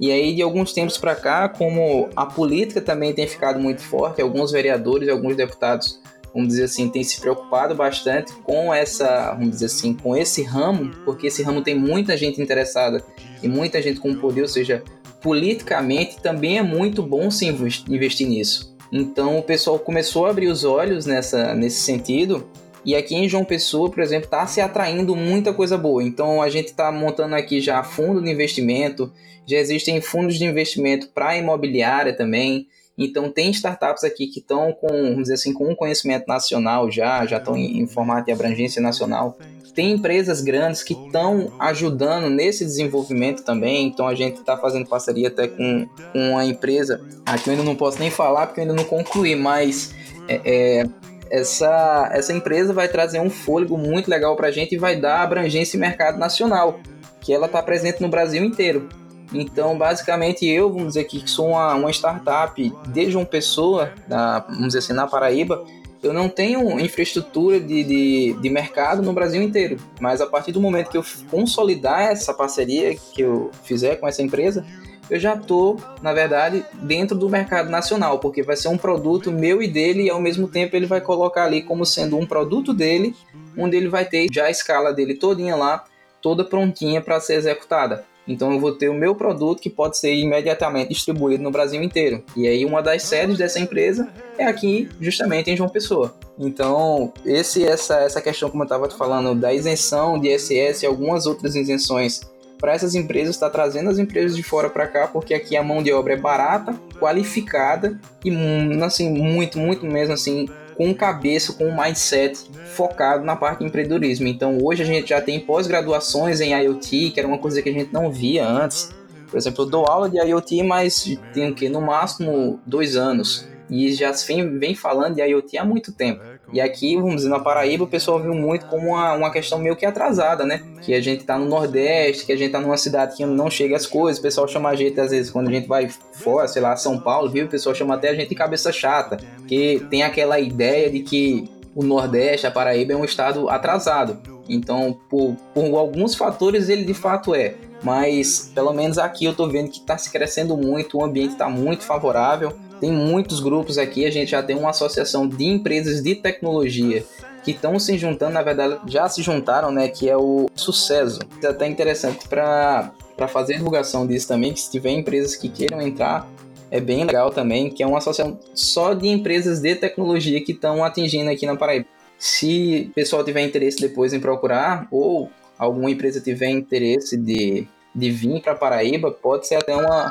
E 0.00 0.10
aí, 0.10 0.34
de 0.34 0.42
alguns 0.42 0.72
tempos 0.72 0.96
para 0.96 1.14
cá, 1.14 1.48
como 1.48 2.08
a 2.16 2.24
política 2.26 2.80
também 2.80 3.12
tem 3.12 3.26
ficado 3.26 3.60
muito 3.60 3.82
forte, 3.82 4.22
alguns 4.22 4.50
vereadores 4.50 5.08
alguns 5.08 5.36
deputados, 5.36 6.00
vamos 6.32 6.48
dizer 6.48 6.64
assim, 6.64 6.88
têm 6.88 7.04
se 7.04 7.20
preocupado 7.20 7.74
bastante 7.74 8.32
com 8.42 8.72
essa, 8.72 9.32
vamos 9.32 9.50
dizer 9.50 9.66
assim, 9.66 9.94
com 9.94 10.16
esse 10.16 10.42
ramo, 10.42 10.90
porque 11.04 11.26
esse 11.26 11.42
ramo 11.42 11.62
tem 11.62 11.74
muita 11.74 12.16
gente 12.16 12.40
interessada 12.40 13.04
e 13.42 13.48
muita 13.48 13.82
gente 13.82 14.00
com 14.00 14.14
poder, 14.14 14.42
ou 14.42 14.48
seja, 14.48 14.82
politicamente 15.22 16.20
também 16.20 16.58
é 16.58 16.62
muito 16.62 17.02
bom 17.02 17.30
se 17.30 17.46
investir 17.46 18.26
nisso. 18.26 18.76
Então 18.92 19.38
o 19.38 19.42
pessoal 19.42 19.78
começou 19.78 20.26
a 20.26 20.30
abrir 20.30 20.48
os 20.48 20.64
olhos 20.64 21.06
nessa, 21.06 21.54
nesse 21.54 21.80
sentido. 21.80 22.46
E 22.84 22.96
aqui 22.96 23.14
em 23.14 23.28
João 23.28 23.44
Pessoa, 23.44 23.88
por 23.88 24.02
exemplo, 24.02 24.24
está 24.24 24.46
se 24.46 24.60
atraindo 24.60 25.14
muita 25.14 25.54
coisa 25.54 25.78
boa. 25.78 26.02
Então 26.02 26.42
a 26.42 26.50
gente 26.50 26.66
está 26.66 26.90
montando 26.90 27.34
aqui 27.34 27.60
já 27.60 27.82
fundo 27.82 28.20
de 28.20 28.30
investimento, 28.30 29.10
já 29.46 29.56
existem 29.56 30.00
fundos 30.00 30.36
de 30.36 30.44
investimento 30.44 31.08
para 31.08 31.36
imobiliária 31.36 32.12
também. 32.14 32.66
Então 32.96 33.30
tem 33.30 33.50
startups 33.50 34.04
aqui 34.04 34.26
que 34.26 34.40
estão 34.40 34.72
com, 34.72 34.88
vamos 34.88 35.22
dizer 35.22 35.34
assim, 35.34 35.52
com 35.52 35.70
um 35.70 35.74
conhecimento 35.74 36.26
nacional 36.26 36.90
já, 36.90 37.24
já 37.26 37.38
estão 37.38 37.56
em, 37.56 37.80
em 37.80 37.86
formato 37.86 38.26
de 38.26 38.32
abrangência 38.32 38.82
nacional 38.82 39.36
tem 39.74 39.92
empresas 39.92 40.42
grandes 40.42 40.82
que 40.82 40.92
estão 40.92 41.50
ajudando 41.58 42.28
nesse 42.28 42.64
desenvolvimento 42.64 43.42
também. 43.42 43.86
Então 43.86 44.06
a 44.06 44.14
gente 44.14 44.38
está 44.38 44.56
fazendo 44.56 44.86
parceria 44.86 45.28
até 45.28 45.48
com, 45.48 45.86
com 46.12 46.30
uma 46.30 46.44
empresa. 46.44 47.00
Aqui 47.24 47.48
eu 47.48 47.52
ainda 47.52 47.64
não 47.64 47.74
posso 47.74 47.98
nem 47.98 48.10
falar 48.10 48.46
porque 48.46 48.60
eu 48.60 48.64
ainda 48.64 48.74
não 48.74 48.84
concluí, 48.84 49.34
mas 49.34 49.94
é, 50.28 50.40
é, 50.44 50.86
essa, 51.30 52.10
essa 52.12 52.32
empresa 52.32 52.72
vai 52.72 52.88
trazer 52.88 53.20
um 53.20 53.30
fôlego 53.30 53.78
muito 53.78 54.08
legal 54.08 54.36
para 54.36 54.48
a 54.48 54.52
gente 54.52 54.74
e 54.74 54.78
vai 54.78 54.96
dar 54.96 55.22
abrangência 55.22 55.76
em 55.76 55.80
mercado 55.80 56.18
nacional, 56.18 56.78
que 57.20 57.32
ela 57.32 57.46
está 57.46 57.62
presente 57.62 58.02
no 58.02 58.08
Brasil 58.08 58.44
inteiro. 58.44 58.88
Então, 59.34 59.76
basicamente, 59.76 60.46
eu, 60.46 60.70
vamos 60.70 60.88
dizer 60.88 61.00
aqui, 61.00 61.20
que 61.20 61.30
sou 61.30 61.48
uma, 61.48 61.74
uma 61.74 61.90
startup 61.90 62.72
de 62.88 63.10
João 63.10 63.24
Pessoa, 63.24 63.92
da, 64.06 64.40
vamos 64.40 64.68
dizer 64.68 64.80
assim, 64.80 64.92
na 64.92 65.06
Paraíba, 65.06 65.64
eu 66.02 66.12
não 66.12 66.28
tenho 66.28 66.80
infraestrutura 66.80 67.60
de, 67.60 67.84
de, 67.84 68.32
de, 68.34 68.50
mercado 68.50 69.02
no 69.02 69.12
Brasil 69.12 69.40
inteiro, 69.40 69.76
mas 70.00 70.20
a 70.20 70.26
partir 70.26 70.50
do 70.50 70.60
momento 70.60 70.90
que 70.90 70.96
eu 70.96 71.04
consolidar 71.30 72.10
essa 72.10 72.34
parceria 72.34 72.96
que 72.96 73.22
eu 73.22 73.50
fizer 73.62 73.96
com 73.96 74.08
essa 74.08 74.20
empresa, 74.20 74.66
eu 75.08 75.20
já 75.20 75.34
estou, 75.34 75.78
na 76.00 76.12
verdade, 76.12 76.64
dentro 76.74 77.16
do 77.16 77.28
mercado 77.28 77.70
nacional, 77.70 78.18
porque 78.18 78.42
vai 78.42 78.56
ser 78.56 78.68
um 78.68 78.78
produto 78.78 79.30
meu 79.30 79.62
e 79.62 79.68
dele, 79.68 80.04
e 80.04 80.10
ao 80.10 80.20
mesmo 80.20 80.48
tempo 80.48 80.74
ele 80.74 80.86
vai 80.86 81.00
colocar 81.00 81.44
ali 81.44 81.62
como 81.62 81.84
sendo 81.84 82.18
um 82.18 82.26
produto 82.26 82.74
dele, 82.74 83.14
onde 83.56 83.76
ele 83.76 83.88
vai 83.88 84.04
ter 84.04 84.26
já 84.32 84.46
a 84.46 84.50
escala 84.50 84.92
dele 84.92 85.14
todinha 85.14 85.54
lá, 85.54 85.84
toda 86.20 86.44
prontinha 86.44 87.00
para 87.00 87.20
ser 87.20 87.34
executada. 87.34 88.04
Então 88.26 88.52
eu 88.52 88.60
vou 88.60 88.72
ter 88.72 88.88
o 88.88 88.94
meu 88.94 89.14
produto 89.14 89.60
que 89.60 89.70
pode 89.70 89.98
ser 89.98 90.14
imediatamente 90.14 90.90
distribuído 90.90 91.42
no 91.42 91.50
Brasil 91.50 91.82
inteiro. 91.82 92.22
E 92.36 92.46
aí 92.46 92.64
uma 92.64 92.82
das 92.82 93.02
sedes 93.02 93.38
dessa 93.38 93.58
empresa 93.58 94.08
é 94.38 94.44
aqui, 94.44 94.88
justamente 95.00 95.50
em 95.50 95.56
João 95.56 95.68
Pessoa. 95.68 96.14
Então, 96.38 97.12
esse 97.24 97.64
essa 97.64 97.96
essa 97.96 98.20
questão 98.20 98.50
como 98.50 98.62
eu 98.62 98.66
estava 98.66 98.88
falando 98.90 99.38
da 99.38 99.52
isenção 99.52 100.18
de 100.18 100.28
ISS 100.28 100.82
e 100.82 100.86
algumas 100.86 101.26
outras 101.26 101.54
isenções 101.54 102.20
para 102.62 102.74
essas 102.74 102.94
empresas 102.94 103.34
está 103.34 103.50
trazendo 103.50 103.90
as 103.90 103.98
empresas 103.98 104.36
de 104.36 104.42
fora 104.42 104.70
para 104.70 104.86
cá, 104.86 105.08
porque 105.08 105.34
aqui 105.34 105.56
a 105.56 105.64
mão 105.64 105.82
de 105.82 105.92
obra 105.92 106.12
é 106.12 106.16
barata, 106.16 106.72
qualificada 106.96 108.00
e 108.24 108.30
hum, 108.30 108.84
assim 108.84 109.10
muito 109.10 109.58
muito 109.58 109.84
mesmo 109.84 110.14
assim 110.14 110.48
com 110.76 110.94
cabeça, 110.94 111.52
com 111.52 111.66
um 111.66 111.82
mindset 111.82 112.50
focado 112.74 113.24
na 113.24 113.36
parte 113.36 113.60
de 113.60 113.66
empreendedorismo. 113.66 114.26
Então 114.28 114.58
hoje 114.62 114.82
a 114.82 114.86
gente 114.86 115.08
já 115.08 115.20
tem 115.20 115.40
pós-graduações 115.40 116.40
em 116.40 116.52
IoT, 116.52 117.10
que 117.10 117.20
era 117.20 117.28
uma 117.28 117.38
coisa 117.38 117.62
que 117.62 117.68
a 117.68 117.72
gente 117.72 117.92
não 117.92 118.10
via 118.10 118.46
antes. 118.46 118.90
Por 119.30 119.36
exemplo, 119.38 119.64
eu 119.64 119.70
dou 119.70 119.86
aula 119.86 120.10
de 120.10 120.18
IoT, 120.18 120.62
mas 120.62 121.16
tem 121.32 121.50
o 121.50 121.54
que? 121.54 121.68
No 121.68 121.80
máximo 121.80 122.60
dois 122.66 122.96
anos. 122.96 123.48
E 123.70 123.92
já 123.94 124.12
vem, 124.12 124.58
vem 124.58 124.74
falando 124.74 125.14
de 125.14 125.22
IoT 125.22 125.56
há 125.56 125.64
muito 125.64 125.92
tempo. 125.92 126.20
E 126.52 126.60
aqui, 126.60 126.96
vamos 126.96 127.16
dizer, 127.16 127.28
na 127.28 127.40
Paraíba, 127.40 127.84
o 127.84 127.86
pessoal 127.86 128.20
viu 128.20 128.34
muito 128.34 128.66
como 128.66 128.88
uma, 128.88 129.14
uma 129.14 129.30
questão 129.30 129.58
meio 129.58 129.74
que 129.74 129.86
atrasada, 129.86 130.44
né? 130.44 130.62
Que 130.82 130.94
a 130.94 131.00
gente 131.00 131.24
tá 131.24 131.38
no 131.38 131.46
Nordeste, 131.46 132.26
que 132.26 132.32
a 132.32 132.36
gente 132.36 132.52
tá 132.52 132.60
numa 132.60 132.76
cidade 132.76 133.16
que 133.16 133.24
não 133.24 133.50
chega 133.50 133.74
as 133.74 133.86
coisas, 133.86 134.18
o 134.18 134.22
pessoal 134.22 134.46
chama 134.46 134.68
a 134.68 134.74
gente, 134.74 135.00
às 135.00 135.10
vezes, 135.10 135.30
quando 135.30 135.48
a 135.48 135.52
gente 135.52 135.66
vai 135.66 135.88
fora, 135.88 136.46
sei 136.48 136.60
lá, 136.60 136.76
São 136.76 136.98
Paulo, 136.98 137.30
viu? 137.30 137.46
O 137.46 137.48
pessoal 137.48 137.74
chama 137.74 137.94
até 137.94 138.10
a 138.10 138.14
gente 138.14 138.28
de 138.28 138.34
cabeça 138.34 138.70
chata, 138.70 139.18
que 139.48 139.86
tem 139.88 140.02
aquela 140.02 140.38
ideia 140.38 140.90
de 140.90 141.00
que 141.00 141.50
o 141.74 141.82
Nordeste, 141.82 142.46
a 142.46 142.50
Paraíba, 142.50 142.92
é 142.92 142.96
um 142.96 143.04
estado 143.04 143.48
atrasado. 143.48 144.18
Então, 144.48 144.98
por, 145.08 145.34
por 145.54 145.74
alguns 145.76 146.14
fatores, 146.14 146.68
ele 146.68 146.84
de 146.84 146.94
fato 146.94 147.34
é. 147.34 147.54
Mas, 147.82 148.52
pelo 148.54 148.72
menos 148.72 148.98
aqui 148.98 149.24
eu 149.24 149.34
tô 149.34 149.48
vendo 149.48 149.70
que 149.70 149.78
está 149.78 149.96
se 149.98 150.10
crescendo 150.10 150.56
muito, 150.56 150.98
o 150.98 151.04
ambiente 151.04 151.32
está 151.32 151.48
muito 151.48 151.82
favorável 151.82 152.52
tem 152.82 152.90
muitos 152.90 153.38
grupos 153.38 153.78
aqui, 153.78 154.04
a 154.04 154.10
gente 154.10 154.32
já 154.32 154.42
tem 154.42 154.56
uma 154.56 154.70
associação 154.70 155.28
de 155.28 155.44
empresas 155.44 156.02
de 156.02 156.16
tecnologia 156.16 157.04
que 157.44 157.52
estão 157.52 157.78
se 157.78 157.96
juntando, 157.96 158.32
na 158.32 158.42
verdade 158.42 158.80
já 158.88 159.08
se 159.08 159.22
juntaram, 159.22 159.70
né, 159.70 159.86
que 159.86 160.10
é 160.10 160.16
o 160.16 160.50
Sucesso. 160.56 161.20
É 161.40 161.46
até 161.46 161.68
interessante 161.68 162.26
para 162.26 162.92
fazer 163.28 163.54
divulgação 163.54 164.04
disso 164.04 164.26
também, 164.26 164.52
que 164.52 164.58
se 164.58 164.68
tiver 164.68 164.90
empresas 164.90 165.36
que 165.36 165.48
queiram 165.48 165.80
entrar, 165.80 166.28
é 166.72 166.80
bem 166.80 167.04
legal 167.04 167.30
também, 167.30 167.70
que 167.70 167.84
é 167.84 167.86
uma 167.86 167.98
associação 167.98 168.36
só 168.52 168.94
de 168.94 169.06
empresas 169.06 169.60
de 169.60 169.76
tecnologia 169.76 170.42
que 170.44 170.50
estão 170.50 170.82
atingindo 170.82 171.30
aqui 171.30 171.46
na 171.46 171.54
Paraíba. 171.54 171.86
Se 172.18 172.88
o 172.90 172.94
pessoal 172.94 173.22
tiver 173.22 173.42
interesse 173.42 173.80
depois 173.80 174.12
em 174.12 174.18
procurar, 174.18 174.88
ou 174.90 175.30
alguma 175.56 175.88
empresa 175.88 176.20
tiver 176.20 176.50
interesse 176.50 177.16
de, 177.16 177.64
de 177.94 178.10
vir 178.10 178.42
para 178.42 178.56
Paraíba, 178.56 179.12
pode 179.12 179.46
ser 179.46 179.54
até 179.54 179.72
uma, 179.76 180.10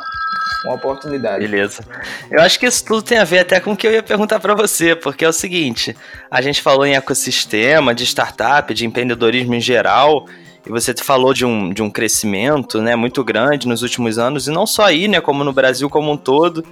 uma 0.63 0.76
oportunidade. 0.76 1.47
Beleza. 1.47 1.84
Eu 2.30 2.41
acho 2.41 2.60
que 2.60 2.65
isso 2.65 2.84
tudo 2.86 3.02
tem 3.02 3.17
a 3.17 3.24
ver 3.24 3.39
até 3.39 3.60
com 3.60 3.74
o 3.74 3.78
que 3.78 3.88
eu 3.88 3.91
ia 3.91 4.04
perguntar 4.04 4.39
para 4.39 4.54
você, 4.54 4.95
porque 4.95 5.26
é 5.26 5.30
o 5.30 5.34
seguinte: 5.34 5.95
a 6.30 6.41
gente 6.41 6.62
falou 6.62 6.86
em 6.86 6.95
ecossistema, 6.95 7.93
de 7.93 8.04
startup, 8.04 8.74
de 8.74 8.86
empreendedorismo 8.86 9.56
em 9.56 9.62
geral, 9.62 10.26
e 10.65 10.69
você 10.69 10.93
falou 10.93 11.34
de 11.34 11.45
um, 11.45 11.74
de 11.74 11.82
um 11.82 11.89
crescimento 11.89 12.82
né, 12.82 12.95
muito 12.95 13.24
grande 13.24 13.67
nos 13.67 13.82
últimos 13.82 14.17
anos, 14.17 14.47
e 14.47 14.52
não 14.52 14.67
só 14.67 14.86
aí, 14.86 15.08
né, 15.08 15.19
como 15.19 15.43
no 15.43 15.54
Brasil 15.54 15.89
como 15.89 16.12
um 16.12 16.17
todo. 16.17 16.63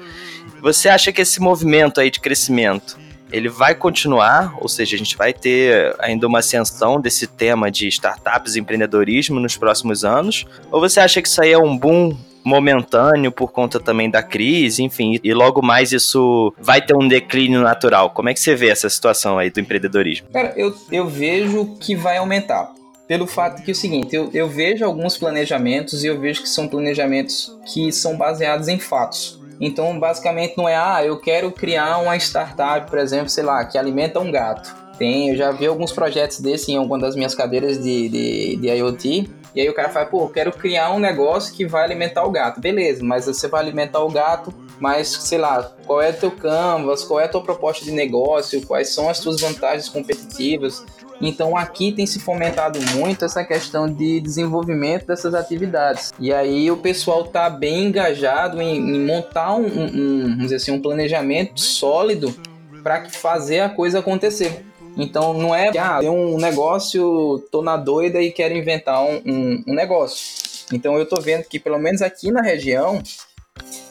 Você 0.62 0.89
acha 0.89 1.12
que 1.12 1.21
esse 1.21 1.39
movimento 1.39 1.99
aí 1.99 2.12
de 2.12 2.19
crescimento 2.19 2.97
ele 3.32 3.47
vai 3.47 3.75
continuar, 3.75 4.56
ou 4.60 4.67
seja, 4.67 4.95
a 4.95 4.97
gente 4.97 5.15
vai 5.15 5.32
ter 5.32 5.95
ainda 5.99 6.25
uma 6.25 6.39
ascensão 6.39 6.99
desse 6.99 7.28
tema 7.28 7.69
de 7.69 7.88
startups 7.88 8.56
e 8.56 8.60
empreendedorismo 8.60 9.39
nos 9.39 9.56
próximos 9.56 10.04
anos? 10.04 10.45
Ou 10.71 10.80
você 10.80 10.99
acha 10.99 11.21
que 11.21 11.28
isso 11.28 11.41
aí 11.41 11.52
é 11.52 11.58
um 11.58 11.78
boom 11.78 12.17
momentâneo 12.43 13.32
por 13.32 13.52
conta 13.52 13.80
também 13.80 14.10
da 14.10 14.23
crise, 14.23 14.84
enfim, 14.84 15.19
e 15.23 15.34
logo 15.34 15.62
mais 15.62 15.91
isso 15.91 16.54
vai 16.60 16.82
ter 16.82 16.95
um 16.95 17.08
declínio 17.08 17.62
natural. 17.62 18.10
Como 18.12 18.30
é 18.30 18.34
que 18.34 18.39
você 18.39 18.56
vê 18.56 18.69
essa 18.69 18.89
situação 18.89 19.38
aí 19.38 19.49
do 19.49 19.60
empreendedorismo? 19.60 20.28
Cara, 20.32 20.54
eu, 20.56 20.75
eu 20.91 21.08
vejo 21.08 21.75
que 21.80 21.95
vai 21.95 22.17
aumentar. 22.17 22.73
Pelo 23.08 23.25
fato 23.25 23.63
que 23.63 23.71
é 23.71 23.73
o 23.73 23.75
seguinte, 23.75 24.15
eu, 24.15 24.30
eu 24.34 24.47
vejo 24.47 24.86
alguns 24.86 25.17
planejamentos 25.17 26.04
e 26.04 26.08
eu 26.08 26.19
vejo 26.19 26.43
que 26.43 26.49
são 26.49 26.67
planejamentos 26.67 27.58
que 27.73 27.91
são 27.91 28.15
baseados 28.15 28.67
em 28.67 28.78
fatos. 28.78 29.39
Então, 29.60 29.99
basicamente, 29.99 30.56
não 30.56 30.69
é, 30.69 30.75
ah, 30.75 31.04
eu 31.04 31.19
quero 31.19 31.52
criar 31.52 31.97
uma 31.97 32.15
startup, 32.17 32.89
por 32.89 32.99
exemplo, 32.99 33.30
sei 33.30 33.43
lá, 33.43 33.65
que 33.65 33.78
alimenta 33.78 34.19
um 34.19 34.32
gato. 34.32 34.73
Tem, 34.97 35.30
eu 35.30 35.36
já 35.36 35.52
vi 35.52 35.65
alguns 35.65 35.91
projetos 35.91 36.39
desse 36.39 36.71
em 36.71 36.78
alguma 36.78 36.99
das 36.99 37.15
minhas 37.15 37.34
cadeiras 37.34 37.82
de, 37.82 38.10
de, 38.10 38.56
de 38.58 38.67
IoT, 38.67 39.30
e 39.55 39.62
aí 39.62 39.69
o 39.69 39.73
cara 39.73 39.89
fala, 39.89 40.05
pô, 40.05 40.23
eu 40.23 40.29
quero 40.29 40.51
criar 40.51 40.91
um 40.91 40.99
negócio 40.99 41.53
que 41.53 41.65
vai 41.65 41.83
alimentar 41.83 42.23
o 42.23 42.31
gato. 42.31 42.59
Beleza, 42.59 43.03
mas 43.03 43.25
você 43.25 43.47
vai 43.47 43.62
alimentar 43.62 43.99
o 43.99 44.09
gato, 44.09 44.53
mas 44.79 45.07
sei 45.07 45.38
lá, 45.38 45.63
qual 45.85 46.01
é 46.01 46.09
o 46.09 46.13
teu 46.13 46.31
canvas, 46.31 47.03
qual 47.03 47.19
é 47.19 47.25
a 47.25 47.27
tua 47.27 47.41
proposta 47.41 47.83
de 47.83 47.91
negócio, 47.91 48.65
quais 48.65 48.89
são 48.89 49.09
as 49.09 49.19
tuas 49.19 49.41
vantagens 49.41 49.89
competitivas. 49.89 50.83
Então 51.21 51.57
aqui 51.57 51.91
tem 51.91 52.05
se 52.05 52.19
fomentado 52.19 52.79
muito 52.95 53.25
essa 53.25 53.43
questão 53.43 53.91
de 53.91 54.21
desenvolvimento 54.21 55.07
dessas 55.07 55.33
atividades. 55.33 56.13
E 56.19 56.31
aí 56.33 56.71
o 56.71 56.77
pessoal 56.77 57.25
tá 57.25 57.49
bem 57.49 57.88
engajado 57.88 58.62
em, 58.62 58.77
em 58.77 59.05
montar 59.05 59.55
um, 59.55 59.65
um, 59.65 60.21
vamos 60.21 60.43
dizer 60.43 60.55
assim, 60.55 60.71
um 60.71 60.81
planejamento 60.81 61.59
sólido 61.59 62.33
para 62.81 63.09
fazer 63.09 63.59
a 63.59 63.69
coisa 63.69 63.99
acontecer. 63.99 64.65
Então 64.97 65.34
não 65.34 65.54
é, 65.56 65.69
ah, 65.78 65.99
tem 65.99 66.10
um 66.10 66.38
negócio, 66.38 67.43
tô 67.52 67.62
na 67.62 67.78
doida 67.78 68.21
e 68.21 68.32
quero 68.32 68.56
inventar 68.56 69.04
um, 69.04 69.21
um, 69.25 69.63
um 69.67 69.73
negócio. 69.73 70.49
Então 70.73 70.97
eu 70.97 71.06
tô 71.08 71.19
vendo 71.19 71.43
que 71.43 71.60
pelo 71.60 71.80
menos 71.80 72.02
aqui 72.02 72.32
na 72.32 72.41
região 72.41 73.02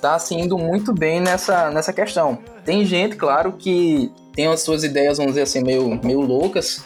tá 0.00 0.18
se 0.18 0.34
indo 0.34 0.56
muito 0.56 0.92
bem 0.92 1.20
nessa, 1.20 1.70
nessa 1.70 1.92
questão. 1.92 2.38
Tem 2.64 2.84
gente, 2.84 3.16
claro, 3.16 3.52
que 3.52 4.10
tem 4.34 4.46
as 4.46 4.60
suas 4.60 4.84
ideias, 4.84 5.18
vamos 5.18 5.32
dizer 5.32 5.42
assim, 5.42 5.62
meio, 5.62 6.00
meio 6.02 6.20
loucas, 6.20 6.84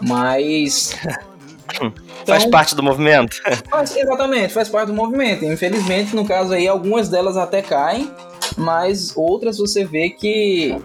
mas. 0.00 0.94
Então, 1.74 1.92
faz 2.26 2.46
parte 2.46 2.74
do 2.74 2.82
movimento? 2.82 3.36
Faz, 3.68 3.96
exatamente, 3.96 4.52
faz 4.52 4.68
parte 4.68 4.88
do 4.88 4.94
movimento. 4.94 5.44
Infelizmente, 5.44 6.14
no 6.14 6.24
caso 6.24 6.54
aí, 6.54 6.68
algumas 6.68 7.08
delas 7.08 7.36
até 7.36 7.60
caem, 7.60 8.10
mas 8.56 9.16
outras 9.16 9.58
você 9.58 9.84
vê 9.84 10.10
que 10.10 10.76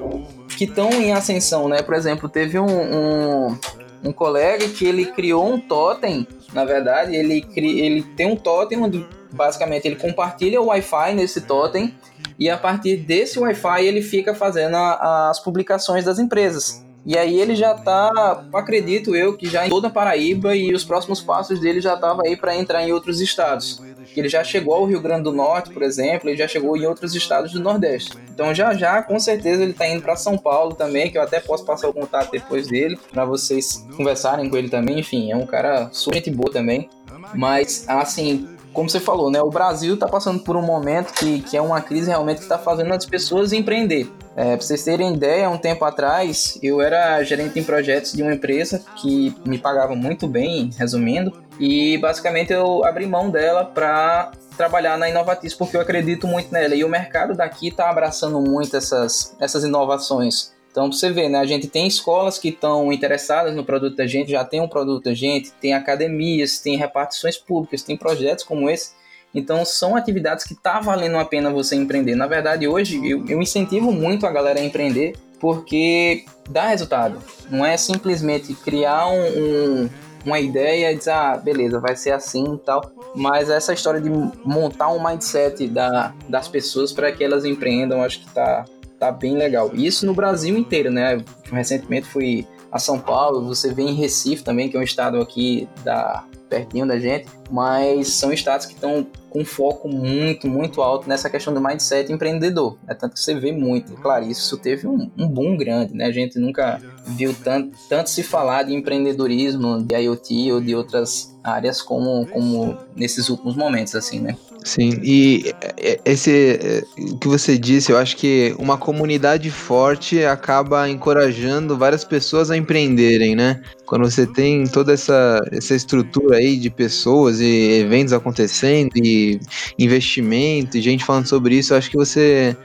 que 0.60 0.66
estão 0.66 0.90
em 0.92 1.14
ascensão, 1.14 1.70
né? 1.70 1.82
Por 1.82 1.94
exemplo, 1.94 2.28
teve 2.28 2.60
um, 2.60 2.68
um, 2.68 3.58
um, 4.04 4.12
colega 4.12 4.68
que 4.68 4.86
ele 4.86 5.06
criou 5.06 5.54
um 5.54 5.58
totem, 5.58 6.28
na 6.52 6.66
verdade, 6.66 7.16
ele, 7.16 7.40
cri, 7.40 7.80
ele 7.80 8.04
tem 8.04 8.28
um 8.28 8.36
totem 8.36 8.78
onde 8.78 9.08
basicamente 9.32 9.88
ele 9.88 9.96
compartilha 9.96 10.60
o 10.60 10.66
Wi-Fi 10.66 11.16
nesse 11.16 11.40
totem 11.40 11.96
e 12.38 12.50
a 12.50 12.58
partir 12.58 12.98
desse 12.98 13.40
Wi-Fi 13.40 13.86
ele 13.86 14.02
fica 14.02 14.36
fazendo 14.36 14.76
a, 14.76 15.30
as 15.30 15.40
publicações 15.40 16.04
das 16.04 16.20
empresas. 16.20 16.86
E 17.06 17.18
aí 17.18 17.40
ele 17.40 17.56
já 17.56 17.74
tá, 17.74 18.44
acredito 18.54 19.16
eu, 19.16 19.38
que 19.38 19.48
já 19.48 19.66
em 19.66 19.70
toda 19.70 19.90
Paraíba 19.90 20.58
e 20.58 20.74
os 20.74 20.84
próximos 20.84 21.22
passos 21.22 21.58
dele 21.62 21.80
já 21.80 21.96
tava 21.96 22.24
aí 22.26 22.36
para 22.36 22.54
entrar 22.54 22.84
em 22.84 22.92
outros 22.92 23.22
estados. 23.22 23.82
Ele 24.16 24.30
já 24.30 24.44
chegou 24.44 24.74
ao 24.74 24.86
Rio 24.86 25.02
Grande 25.02 25.24
do 25.24 25.32
Norte, 25.32 25.72
por 25.72 25.82
exemplo, 25.82 26.30
ele 26.30 26.38
já 26.38 26.48
chegou 26.48 26.78
em 26.78 26.86
outros 26.86 27.16
estados 27.16 27.52
do 27.52 27.60
Nordeste. 27.60 28.18
Então 28.32 28.54
já 28.54 28.74
já, 28.74 29.02
com 29.02 29.20
certeza 29.20 29.64
ele 29.64 29.74
tá 29.74 29.88
indo 29.88 30.02
para 30.02 30.16
São 30.16 30.38
Paulo 30.38 30.76
também, 30.76 31.10
que 31.10 31.18
eu 31.18 31.22
até 31.22 31.40
posso 31.40 31.66
passar 31.66 31.88
o 31.88 31.94
contato 31.94 32.32
depois 32.32 32.68
dele 32.68 32.98
para 33.12 33.26
vocês 33.26 33.88
conversarem 33.96 34.50
com 34.50 34.58
ele 34.58 34.70
também. 34.70 35.00
Enfim, 35.00 35.32
é 35.32 35.36
um 35.36 35.46
cara 35.46 35.90
super 35.92 36.16
gente 36.16 36.30
boa 36.32 36.52
também. 36.52 36.90
Mas 37.34 37.86
assim, 37.88 38.48
como 38.74 38.90
você 38.90 39.00
falou, 39.00 39.32
né? 39.32 39.42
O 39.42 39.50
Brasil 39.50 39.96
está 39.96 40.08
passando 40.08 40.40
por 40.40 40.56
um 40.56 40.62
momento 40.62 41.14
que, 41.14 41.42
que 41.42 41.58
é 41.58 41.62
uma 41.62 41.82
crise 41.82 42.10
realmente 42.10 42.38
que 42.38 42.44
está 42.44 42.58
fazendo 42.58 42.94
as 42.94 43.06
pessoas 43.06 43.52
empreender. 43.52 44.10
É, 44.36 44.56
para 44.56 44.66
vocês 44.66 44.84
terem 44.84 45.14
ideia, 45.14 45.50
um 45.50 45.58
tempo 45.58 45.84
atrás 45.84 46.58
eu 46.62 46.80
era 46.80 47.22
gerente 47.24 47.60
em 47.60 47.64
projetos 47.64 48.14
de 48.14 48.22
uma 48.22 48.34
empresa 48.34 48.82
que 49.02 49.36
me 49.46 49.58
pagava 49.58 49.96
muito 49.96 50.28
bem, 50.28 50.70
resumindo, 50.78 51.34
e 51.60 51.98
basicamente 51.98 52.54
eu 52.54 52.86
abri 52.86 53.06
mão 53.06 53.30
dela 53.30 53.66
para 53.66 54.32
trabalhar 54.56 54.98
na 54.98 55.10
Inovatis 55.10 55.54
porque 55.54 55.76
eu 55.76 55.82
acredito 55.82 56.28
muito 56.28 56.52
nela 56.52 56.76
e 56.76 56.84
o 56.84 56.90
mercado 56.90 57.36
daqui 57.36 57.68
está 57.68 57.90
abraçando 57.90 58.40
muito 58.40 58.76
essas, 58.76 59.36
essas 59.40 59.64
inovações. 59.64 60.54
Então, 60.72 60.92
você 60.92 61.12
vê, 61.12 61.28
né? 61.28 61.40
A 61.40 61.46
gente 61.46 61.68
tem 61.68 61.88
escolas 61.88 62.38
que 62.38 62.50
estão 62.50 62.94
interessadas 62.94 63.56
no 63.56 63.66
produto 63.66 63.96
da 63.96 64.06
gente, 64.06 64.32
já 64.32 64.46
tem 64.46 64.62
um 64.62 64.68
produto 64.68 65.06
da 65.06 65.14
gente, 65.14 65.52
tem 65.54 65.74
academias, 65.74 66.60
tem 66.60 66.78
repartições 66.78 67.38
públicas, 67.38 67.82
tem 67.82 67.98
projetos 67.98 68.44
como 68.44 68.70
esse. 68.70 68.92
Então, 69.34 69.66
são 69.66 69.96
atividades 69.96 70.46
que 70.46 70.56
tá 70.56 70.80
valendo 70.80 71.18
a 71.18 71.26
pena 71.26 71.50
você 71.50 71.76
empreender. 71.76 72.16
Na 72.16 72.28
verdade, 72.28 72.68
hoje 72.68 72.98
eu, 73.04 73.26
eu 73.28 73.42
incentivo 73.42 73.92
muito 73.92 74.26
a 74.28 74.32
galera 74.32 74.60
a 74.60 74.64
empreender 74.64 75.16
porque 75.40 76.26
dá 76.50 76.68
resultado. 76.68 77.20
Não 77.50 77.66
é 77.66 77.78
simplesmente 77.78 78.54
criar 78.54 79.08
um, 79.08 79.26
um, 79.26 79.90
uma 80.26 80.40
ideia 80.40 80.92
e 80.92 80.98
dizer, 80.98 81.12
ah, 81.12 81.38
beleza, 81.38 81.80
vai 81.80 81.96
ser 81.96 82.12
assim 82.12 82.56
e 82.56 82.58
tal. 82.58 82.92
Mas 83.16 83.50
essa 83.50 83.74
história 83.74 84.00
de 84.00 84.10
montar 84.46 84.90
um 84.90 85.04
mindset 85.04 85.68
da, 85.68 86.14
das 86.28 86.48
pessoas 86.48 86.92
para 86.92 87.12
que 87.12 87.24
elas 87.24 87.46
empreendam, 87.46 88.04
acho 88.04 88.22
que 88.22 88.30
tá, 88.34 88.66
tá 89.00 89.12
bem 89.12 89.36
legal. 89.36 89.72
Isso 89.74 90.06
no 90.06 90.14
Brasil 90.14 90.58
inteiro, 90.58 90.92
né? 90.92 91.24
Recentemente 91.52 92.08
fui 92.08 92.48
a 92.72 92.78
São 92.78 93.00
Paulo, 93.00 93.46
você 93.46 93.74
vê 93.74 93.84
em 93.84 93.94
Recife 93.94 94.44
também, 94.44 94.70
que 94.70 94.78
é 94.78 94.80
um 94.80 94.84
estado 94.84 95.20
aqui 95.20 95.68
da 95.84 96.24
pertinho 96.50 96.88
da 96.88 97.00
gente, 97.00 97.28
mas 97.50 98.10
são 98.10 98.32
estados 98.32 98.66
que 98.66 98.74
estão 98.74 99.06
com 99.30 99.46
foco 99.46 99.88
muito, 99.88 100.48
muito 100.48 100.82
alto 100.82 101.08
nessa 101.08 101.30
questão 101.30 101.54
do 101.54 101.62
mindset 101.62 102.12
empreendedor. 102.12 102.78
É 102.88 102.94
tanto 102.94 103.14
que 103.14 103.20
você 103.20 103.36
vê 103.36 103.52
muito. 103.52 103.94
Claro, 103.94 104.26
isso 104.26 104.58
teve 104.58 104.88
um, 104.88 105.10
um 105.18 105.28
boom 105.28 105.56
grande, 105.56 105.94
né? 105.94 106.06
A 106.06 106.12
gente 106.12 106.40
nunca 106.40 106.82
viu 107.06 107.34
tanto, 107.44 107.78
tanto 107.88 108.10
se 108.10 108.24
falar 108.24 108.64
de 108.64 108.74
empreendedorismo, 108.74 109.84
de 109.84 109.96
IoT 109.96 110.52
ou 110.52 110.62
de 110.62 110.76
outras 110.76 111.38
áreas 111.44 111.82
como, 111.82 112.26
como 112.28 112.78
nesses 112.96 113.30
últimos 113.30 113.56
momentos, 113.56 113.96
assim, 113.96 114.20
né? 114.20 114.36
Sim, 114.64 115.00
e 115.02 115.54
é, 115.78 116.00
esse 116.06 116.60
é, 116.62 116.84
que 117.20 117.28
você 117.28 117.58
disse, 117.58 117.92
eu 117.92 117.98
acho 117.98 118.18
que 118.18 118.54
uma 118.60 118.78
comunidade 118.78 119.50
forte 119.50 120.24
acaba 120.26 120.90
encorajando 120.90 121.78
várias 121.78 122.04
pessoas 122.04 122.52
a 122.52 122.58
empreenderem, 122.58 123.36
né? 123.36 123.62
Quando 123.86 124.10
você 124.10 124.28
tem 124.28 124.66
toda 124.68 124.94
essa, 124.94 125.40
essa 125.52 125.74
estrutura 125.74 126.38
aí 126.38 126.58
de 126.58 126.70
pessoas 126.70 127.39
e 127.40 127.80
eventos 127.80 128.14
acontecendo 128.14 128.92
e 128.96 129.40
investimento 129.78 130.78
e 130.78 130.82
gente 130.82 131.04
falando 131.04 131.28
sobre 131.28 131.56
isso, 131.56 131.74
eu 131.74 131.78
acho 131.78 131.90
que 131.90 131.98
você 131.98 132.56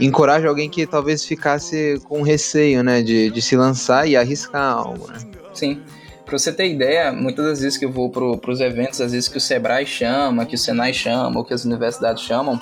encoraja 0.00 0.48
alguém 0.48 0.68
que 0.68 0.86
talvez 0.86 1.24
ficasse 1.24 2.00
com 2.04 2.22
receio, 2.22 2.82
né, 2.82 3.02
de, 3.02 3.30
de 3.30 3.42
se 3.42 3.56
lançar 3.56 4.08
e 4.08 4.16
arriscar 4.16 4.72
algo, 4.72 5.08
né? 5.08 5.18
Sim. 5.52 5.80
Pra 6.24 6.36
você 6.36 6.52
ter 6.52 6.68
ideia, 6.68 7.12
muitas 7.12 7.44
das 7.44 7.60
vezes 7.60 7.78
que 7.78 7.84
eu 7.84 7.92
vou 7.92 8.10
pro, 8.10 8.36
pros 8.36 8.60
eventos, 8.60 9.00
às 9.00 9.12
vezes 9.12 9.28
que 9.28 9.38
o 9.38 9.40
Sebrae 9.40 9.86
chama, 9.86 10.44
que 10.44 10.56
o 10.56 10.58
Senai 10.58 10.92
chama, 10.92 11.38
ou 11.38 11.44
que 11.44 11.54
as 11.54 11.64
universidades 11.64 12.24
chamam, 12.24 12.60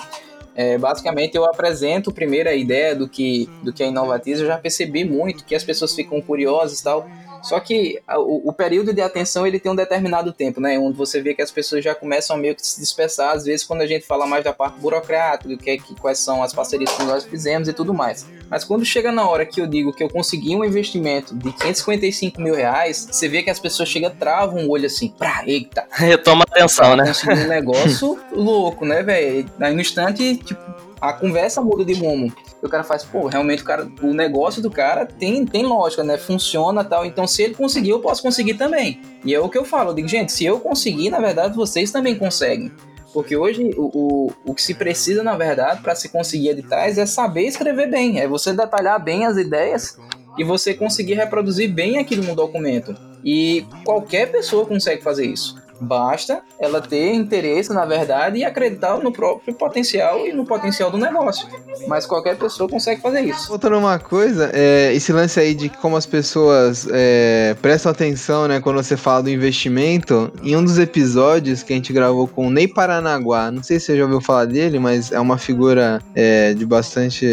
é, 0.55 0.77
basicamente 0.77 1.35
eu 1.35 1.43
apresento 1.43 2.13
primeiro 2.13 2.47
a 2.47 2.53
ideia 2.53 2.95
do 2.95 3.09
que, 3.09 3.49
do 3.61 3.73
que 3.73 3.83
é 3.83 3.87
Inovatiza, 3.87 4.43
eu 4.43 4.47
já 4.47 4.57
percebi 4.57 5.03
muito 5.03 5.43
que 5.43 5.55
as 5.55 5.63
pessoas 5.63 5.93
ficam 5.93 6.21
curiosas 6.21 6.79
e 6.79 6.83
tal, 6.83 7.09
só 7.45 7.59
que 7.59 8.01
o, 8.09 8.49
o, 8.49 8.53
período 8.53 8.91
de 8.91 9.01
atenção 9.01 9.45
ele 9.45 9.59
tem 9.59 9.71
um 9.71 9.75
determinado 9.75 10.33
tempo, 10.33 10.59
né? 10.59 10.79
Onde 10.79 10.97
você 10.97 11.21
vê 11.21 11.35
que 11.35 11.43
as 11.43 11.51
pessoas 11.51 11.83
já 11.83 11.93
começam 11.93 12.35
a 12.35 12.39
meio 12.39 12.55
que 12.55 12.65
se 12.65 12.79
dispersar, 12.79 13.35
às 13.35 13.45
vezes 13.45 13.63
quando 13.63 13.81
a 13.81 13.85
gente 13.85 14.03
fala 14.03 14.25
mais 14.25 14.43
da 14.43 14.51
parte 14.51 14.79
burocrática, 14.79 15.47
do 15.47 15.55
que, 15.55 15.69
é 15.69 15.77
que 15.77 15.93
quais 15.93 16.17
são 16.17 16.41
as 16.41 16.53
parcerias 16.53 16.91
que 16.91 17.03
nós 17.03 17.23
fizemos 17.23 17.67
e 17.67 17.73
tudo 17.73 17.93
mais. 17.93 18.25
Mas 18.49 18.63
quando 18.63 18.83
chega 18.83 19.11
na 19.11 19.29
hora 19.29 19.45
que 19.45 19.61
eu 19.61 19.67
digo 19.67 19.93
que 19.93 20.03
eu 20.03 20.09
consegui 20.09 20.55
um 20.55 20.65
investimento 20.65 21.35
de 21.35 21.51
555 21.51 22.41
mil 22.41 22.55
reais, 22.55 23.07
você 23.11 23.27
vê 23.27 23.43
que 23.43 23.51
as 23.51 23.59
pessoas 23.59 23.89
chegam, 23.89 24.09
travam 24.09 24.65
o 24.65 24.71
olho 24.71 24.87
assim, 24.87 25.09
pra, 25.09 25.43
eita. 25.45 25.85
Retoma 25.93 26.45
atenção, 26.49 26.95
né? 26.95 27.11
um 27.29 27.45
negócio 27.47 28.19
louco, 28.31 28.85
né, 28.85 29.03
velho? 29.03 29.47
Aí 29.59 29.71
no 29.71 29.81
instante, 29.81 30.37
tipo, 30.37 30.61
a 30.99 31.13
conversa 31.13 31.61
muda 31.61 31.85
de 31.85 31.93
rumo. 31.93 32.33
O 32.65 32.69
cara 32.69 32.83
faz, 32.83 33.03
pô, 33.03 33.27
realmente 33.27 33.61
o, 33.61 33.65
cara, 33.65 33.87
o 34.01 34.13
negócio 34.13 34.61
do 34.61 34.71
cara 34.71 35.05
tem, 35.05 35.45
tem 35.45 35.63
lógica, 35.65 36.03
né? 36.03 36.17
Funciona 36.17 36.83
tal. 36.83 37.05
Então, 37.05 37.27
se 37.27 37.43
ele 37.43 37.53
conseguir, 37.53 37.91
eu 37.91 37.99
posso 37.99 38.21
conseguir 38.21 38.55
também. 38.55 39.01
E 39.23 39.33
é 39.33 39.39
o 39.39 39.49
que 39.49 39.57
eu 39.57 39.65
falo, 39.65 39.91
eu 39.91 39.95
digo, 39.95 40.07
gente, 40.07 40.31
se 40.31 40.45
eu 40.45 40.59
conseguir, 40.59 41.09
na 41.09 41.19
verdade, 41.19 41.55
vocês 41.55 41.91
também 41.91 42.15
conseguem. 42.15 42.71
Porque 43.13 43.35
hoje 43.37 43.71
o, 43.77 43.91
o, 43.93 44.33
o 44.45 44.53
que 44.53 44.61
se 44.61 44.73
precisa, 44.73 45.23
na 45.23 45.37
verdade, 45.37 45.81
para 45.81 45.95
se 45.95 46.09
conseguir 46.09 46.49
editais 46.49 46.97
é 46.97 47.05
saber 47.05 47.43
escrever 47.43 47.89
bem, 47.89 48.19
é 48.19 48.27
você 48.27 48.51
detalhar 48.51 49.01
bem 49.01 49.25
as 49.25 49.37
ideias 49.37 49.97
e 50.37 50.43
você 50.43 50.73
conseguir 50.73 51.13
reproduzir 51.13 51.71
bem 51.71 51.97
aquilo 51.97 52.23
no 52.23 52.35
documento. 52.35 52.93
E 53.23 53.65
qualquer 53.85 54.31
pessoa 54.31 54.65
consegue 54.65 55.01
fazer 55.01 55.25
isso. 55.25 55.55
Basta 55.79 56.41
ela 56.59 56.81
ter 56.81 57.13
interesse, 57.13 57.73
na 57.73 57.85
verdade, 57.85 58.39
e 58.39 58.45
acreditar 58.45 58.97
no 58.97 59.11
próprio 59.11 59.53
potencial 59.53 60.25
e 60.25 60.31
no 60.31 60.45
potencial 60.45 60.89
do 60.89 60.97
negócio. 60.97 61.47
Mas 61.87 62.05
qualquer 62.05 62.37
pessoa 62.37 62.69
consegue 62.69 63.01
fazer 63.01 63.21
isso. 63.21 63.49
Voltando 63.49 63.77
uma 63.77 63.99
coisa, 63.99 64.51
é, 64.53 64.93
esse 64.93 65.11
lance 65.11 65.39
aí 65.39 65.53
de 65.53 65.69
como 65.69 65.97
as 65.97 66.05
pessoas 66.05 66.87
é, 66.91 67.55
prestam 67.61 67.91
atenção, 67.91 68.47
né, 68.47 68.59
quando 68.59 68.77
você 68.77 68.95
fala 68.95 69.23
do 69.23 69.29
investimento, 69.29 70.31
em 70.43 70.55
um 70.55 70.63
dos 70.63 70.79
episódios 70.79 71.63
que 71.63 71.73
a 71.73 71.75
gente 71.75 71.91
gravou 71.91 72.27
com 72.27 72.47
o 72.47 72.49
Ney 72.49 72.67
Paranaguá, 72.67 73.51
não 73.51 73.63
sei 73.63 73.79
se 73.79 73.87
você 73.87 73.97
já 73.97 74.03
ouviu 74.03 74.21
falar 74.21 74.45
dele, 74.45 74.79
mas 74.79 75.11
é 75.11 75.19
uma 75.19 75.37
figura 75.37 76.01
é, 76.13 76.53
de 76.53 76.65
bastante 76.65 77.25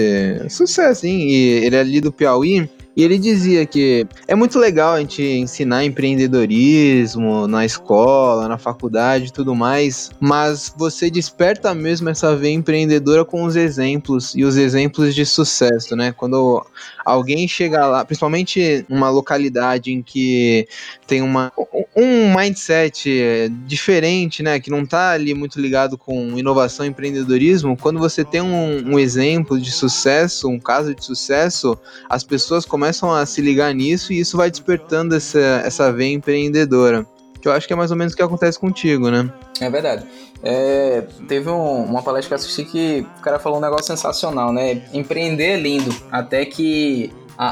sucesso, 0.48 1.06
hein? 1.06 1.28
E 1.28 1.64
ele 1.64 1.76
é 1.76 1.80
ali 1.80 2.00
do 2.00 2.12
Piauí. 2.12 2.68
E 2.94 3.02
ele 3.02 3.18
dizia 3.18 3.64
que 3.64 4.06
é 4.28 4.34
muito 4.34 4.58
legal 4.58 4.94
a 4.94 5.00
gente 5.00 5.22
ensinar 5.22 5.84
empreendedorismo 5.84 7.46
na 7.46 7.64
escola, 7.64 8.46
na 8.48 8.58
faculdade 8.58 9.26
e 9.26 9.32
tudo 9.32 9.54
mais, 9.54 10.10
mas 10.20 10.72
você 10.76 11.10
desperta 11.10 11.74
mesmo 11.74 12.10
essa 12.10 12.36
veia 12.36 12.52
empreendedora 12.52 13.24
com 13.24 13.44
os 13.44 13.56
exemplos 13.56 14.34
e 14.34 14.44
os 14.44 14.56
exemplos 14.56 15.14
de 15.14 15.24
sucesso, 15.24 15.96
né? 15.96 16.12
Quando 16.12 16.64
alguém 17.04 17.46
chega 17.48 17.86
lá, 17.86 18.04
principalmente 18.04 18.84
numa 18.88 19.10
localidade 19.10 19.92
em 19.92 20.02
que 20.02 20.66
tem 21.06 21.22
uma, 21.22 21.52
um 21.96 22.34
mindset 22.34 23.50
diferente, 23.66 24.42
né? 24.42 24.58
Que 24.60 24.70
não 24.70 24.84
tá 24.86 25.10
ali 25.10 25.34
muito 25.34 25.60
ligado 25.60 25.98
com 25.98 26.38
inovação 26.38 26.86
e 26.86 26.88
empreendedorismo, 26.88 27.76
quando 27.76 27.98
você 27.98 28.24
tem 28.24 28.40
um, 28.40 28.92
um 28.92 28.98
exemplo 28.98 29.60
de 29.60 29.70
sucesso, 29.70 30.48
um 30.48 30.58
caso 30.58 30.94
de 30.94 31.04
sucesso, 31.04 31.78
as 32.08 32.24
pessoas 32.24 32.64
começam 32.64 33.12
a 33.12 33.24
se 33.26 33.40
ligar 33.40 33.74
nisso 33.74 34.12
e 34.12 34.20
isso 34.20 34.36
vai 34.36 34.50
despertando 34.50 35.14
essa, 35.14 35.62
essa 35.64 35.92
veia 35.92 36.14
empreendedora. 36.14 37.06
Que 37.42 37.48
eu 37.48 37.52
acho 37.52 37.66
que 37.66 37.72
é 37.72 37.76
mais 37.76 37.90
ou 37.90 37.96
menos 37.96 38.12
o 38.12 38.16
que 38.16 38.22
acontece 38.22 38.56
contigo, 38.56 39.10
né? 39.10 39.28
É 39.60 39.68
verdade. 39.68 40.06
É, 40.44 41.02
teve 41.26 41.50
um, 41.50 41.84
uma 41.84 42.00
palestra 42.00 42.28
que 42.28 42.34
eu 42.34 42.36
assisti 42.36 42.64
que 42.64 43.06
o 43.18 43.20
cara 43.20 43.40
falou 43.40 43.58
um 43.58 43.60
negócio 43.60 43.86
sensacional, 43.86 44.52
né? 44.52 44.82
Empreender 44.94 45.54
é 45.54 45.56
lindo, 45.56 45.92
até 46.10 46.44
que 46.44 47.12
a, 47.36 47.46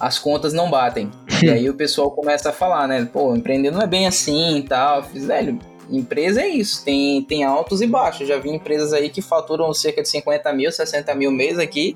a, 0.00 0.06
as 0.06 0.18
contas 0.18 0.54
não 0.54 0.70
batem. 0.70 1.10
e 1.42 1.50
aí 1.50 1.68
o 1.68 1.74
pessoal 1.74 2.10
começa 2.10 2.48
a 2.48 2.52
falar, 2.52 2.88
né? 2.88 3.06
Pô, 3.12 3.36
empreender 3.36 3.70
não 3.70 3.82
é 3.82 3.86
bem 3.86 4.06
assim 4.06 4.56
e 4.56 4.62
tal. 4.62 5.02
Fiz, 5.02 5.26
velho, 5.26 5.58
empresa 5.90 6.40
é 6.40 6.48
isso, 6.48 6.82
tem, 6.82 7.22
tem 7.22 7.44
altos 7.44 7.82
e 7.82 7.86
baixos. 7.86 8.26
Já 8.26 8.38
vi 8.38 8.48
empresas 8.48 8.94
aí 8.94 9.10
que 9.10 9.20
faturam 9.20 9.72
cerca 9.74 10.00
de 10.00 10.08
50 10.08 10.50
mil, 10.54 10.72
60 10.72 11.14
mil 11.14 11.30
mês 11.30 11.58
aqui 11.58 11.94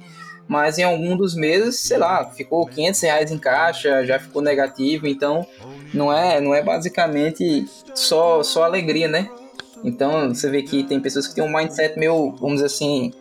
mas 0.50 0.78
em 0.78 0.82
algum 0.82 1.16
dos 1.16 1.36
meses, 1.36 1.78
sei 1.78 1.96
lá, 1.96 2.28
ficou 2.28 2.66
500 2.66 3.00
reais 3.02 3.30
em 3.30 3.38
caixa, 3.38 4.04
já 4.04 4.18
ficou 4.18 4.42
negativo, 4.42 5.06
então 5.06 5.46
não 5.94 6.12
é, 6.12 6.40
não 6.40 6.52
é 6.52 6.60
basicamente 6.60 7.64
só, 7.94 8.42
só 8.42 8.64
alegria, 8.64 9.06
né? 9.06 9.30
Então 9.84 10.34
você 10.34 10.50
vê 10.50 10.62
que 10.62 10.82
tem 10.82 10.98
pessoas 10.98 11.28
que 11.28 11.36
têm 11.36 11.44
um 11.44 11.56
mindset 11.56 11.96
meio, 11.96 12.32
vamos 12.32 12.54
dizer 12.54 12.66
assim, 12.66 13.12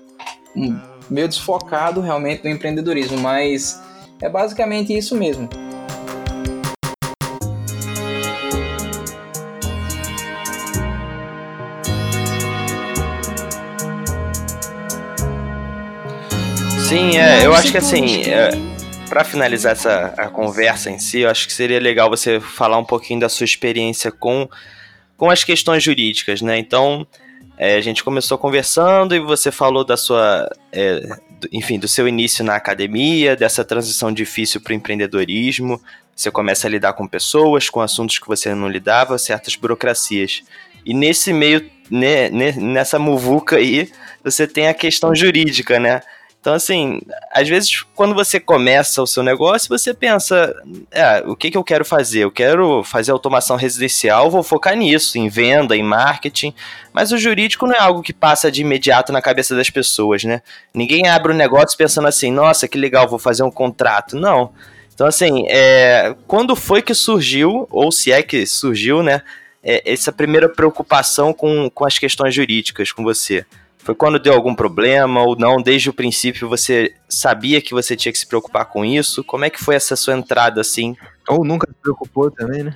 meio 1.07 1.27
desfocado 1.27 2.01
realmente 2.01 2.43
no 2.43 2.49
empreendedorismo, 2.49 3.19
mas 3.19 3.79
é 4.19 4.27
basicamente 4.27 4.97
isso 4.97 5.15
mesmo. 5.15 5.47
Sim, 16.89 17.19
é, 17.19 17.45
eu 17.45 17.53
acho 17.53 17.71
que 17.71 17.77
assim, 17.77 18.23
é, 18.23 18.49
para 19.07 19.23
finalizar 19.23 19.73
essa 19.73 20.11
a 20.17 20.27
conversa 20.27 20.89
em 20.89 20.97
si, 20.97 21.19
eu 21.19 21.29
acho 21.29 21.45
que 21.45 21.53
seria 21.53 21.79
legal 21.79 22.09
você 22.09 22.39
falar 22.39 22.79
um 22.79 22.83
pouquinho 22.83 23.19
da 23.19 23.29
sua 23.29 23.45
experiência 23.45 24.11
com, 24.11 24.49
com 25.15 25.29
as 25.29 25.43
questões 25.43 25.83
jurídicas, 25.83 26.41
né? 26.41 26.57
Então, 26.57 27.05
é, 27.59 27.75
a 27.75 27.81
gente 27.81 28.03
começou 28.03 28.39
conversando 28.39 29.13
e 29.13 29.19
você 29.19 29.51
falou 29.51 29.85
da 29.85 29.95
sua, 29.95 30.49
é, 30.71 31.01
do, 31.39 31.47
enfim, 31.51 31.77
do 31.77 31.87
seu 31.87 32.07
início 32.07 32.43
na 32.43 32.55
academia, 32.55 33.35
dessa 33.35 33.63
transição 33.63 34.11
difícil 34.11 34.59
para 34.59 34.71
o 34.71 34.75
empreendedorismo. 34.75 35.79
Você 36.15 36.31
começa 36.31 36.65
a 36.65 36.71
lidar 36.71 36.93
com 36.93 37.07
pessoas, 37.07 37.69
com 37.69 37.81
assuntos 37.81 38.17
que 38.17 38.25
você 38.25 38.55
não 38.55 38.67
lidava, 38.67 39.15
certas 39.19 39.55
burocracias. 39.55 40.41
E 40.83 40.95
nesse 40.95 41.33
meio, 41.33 41.69
né, 41.91 42.31
nessa 42.31 42.97
muvuca 42.97 43.57
aí, 43.57 43.91
você 44.23 44.47
tem 44.47 44.67
a 44.67 44.73
questão 44.73 45.13
jurídica, 45.13 45.79
né? 45.79 46.01
Então, 46.41 46.53
assim, 46.53 47.01
às 47.33 47.49
vezes 47.49 47.83
quando 47.93 48.15
você 48.15 48.39
começa 48.39 49.01
o 49.01 49.07
seu 49.07 49.21
negócio, 49.21 49.67
você 49.67 49.93
pensa, 49.93 50.55
é, 50.89 51.21
o 51.25 51.35
que, 51.35 51.51
que 51.51 51.57
eu 51.57 51.63
quero 51.63 51.83
fazer? 51.83 52.19
Eu 52.19 52.31
quero 52.31 52.81
fazer 52.83 53.11
automação 53.11 53.57
residencial, 53.57 54.31
vou 54.31 54.41
focar 54.41 54.73
nisso, 54.75 55.17
em 55.17 55.27
venda, 55.27 55.75
em 55.75 55.83
marketing. 55.83 56.53
Mas 56.93 57.11
o 57.11 57.17
jurídico 57.17 57.67
não 57.67 57.75
é 57.75 57.79
algo 57.79 58.01
que 58.01 58.13
passa 58.13 58.49
de 58.49 58.61
imediato 58.61 59.11
na 59.11 59.21
cabeça 59.21 59.53
das 59.53 59.69
pessoas, 59.69 60.23
né? 60.23 60.41
Ninguém 60.73 61.07
abre 61.07 61.33
um 61.33 61.35
negócio 61.35 61.77
pensando 61.77 62.07
assim, 62.07 62.31
nossa, 62.31 62.69
que 62.69 62.77
legal, 62.77 63.07
vou 63.07 63.19
fazer 63.19 63.43
um 63.43 63.51
contrato. 63.51 64.15
Não. 64.15 64.53
Então, 64.93 65.07
assim, 65.07 65.45
é, 65.49 66.15
quando 66.25 66.55
foi 66.55 66.81
que 66.81 66.93
surgiu, 66.93 67.67
ou 67.69 67.91
se 67.91 68.13
é 68.13 68.23
que 68.23 68.45
surgiu, 68.45 69.03
né, 69.03 69.21
é, 69.61 69.91
essa 69.91 70.11
primeira 70.11 70.47
preocupação 70.47 71.33
com, 71.33 71.69
com 71.69 71.85
as 71.85 71.99
questões 71.99 72.33
jurídicas 72.33 72.93
com 72.93 73.03
você? 73.03 73.45
Foi 73.81 73.95
quando 73.95 74.19
deu 74.19 74.33
algum 74.33 74.53
problema 74.53 75.23
ou 75.23 75.37
não? 75.37 75.61
Desde 75.61 75.89
o 75.89 75.93
princípio 75.93 76.47
você 76.47 76.93
sabia 77.07 77.61
que 77.61 77.73
você 77.73 77.95
tinha 77.95 78.11
que 78.11 78.19
se 78.19 78.27
preocupar 78.27 78.65
com 78.65 78.83
isso? 78.83 79.23
Como 79.23 79.45
é 79.45 79.49
que 79.49 79.63
foi 79.63 79.75
essa 79.75 79.95
sua 79.95 80.13
entrada 80.13 80.61
assim? 80.61 80.95
Ou 81.27 81.43
nunca 81.45 81.67
se 81.67 81.75
preocupou 81.81 82.29
também, 82.29 82.63
né? 82.63 82.75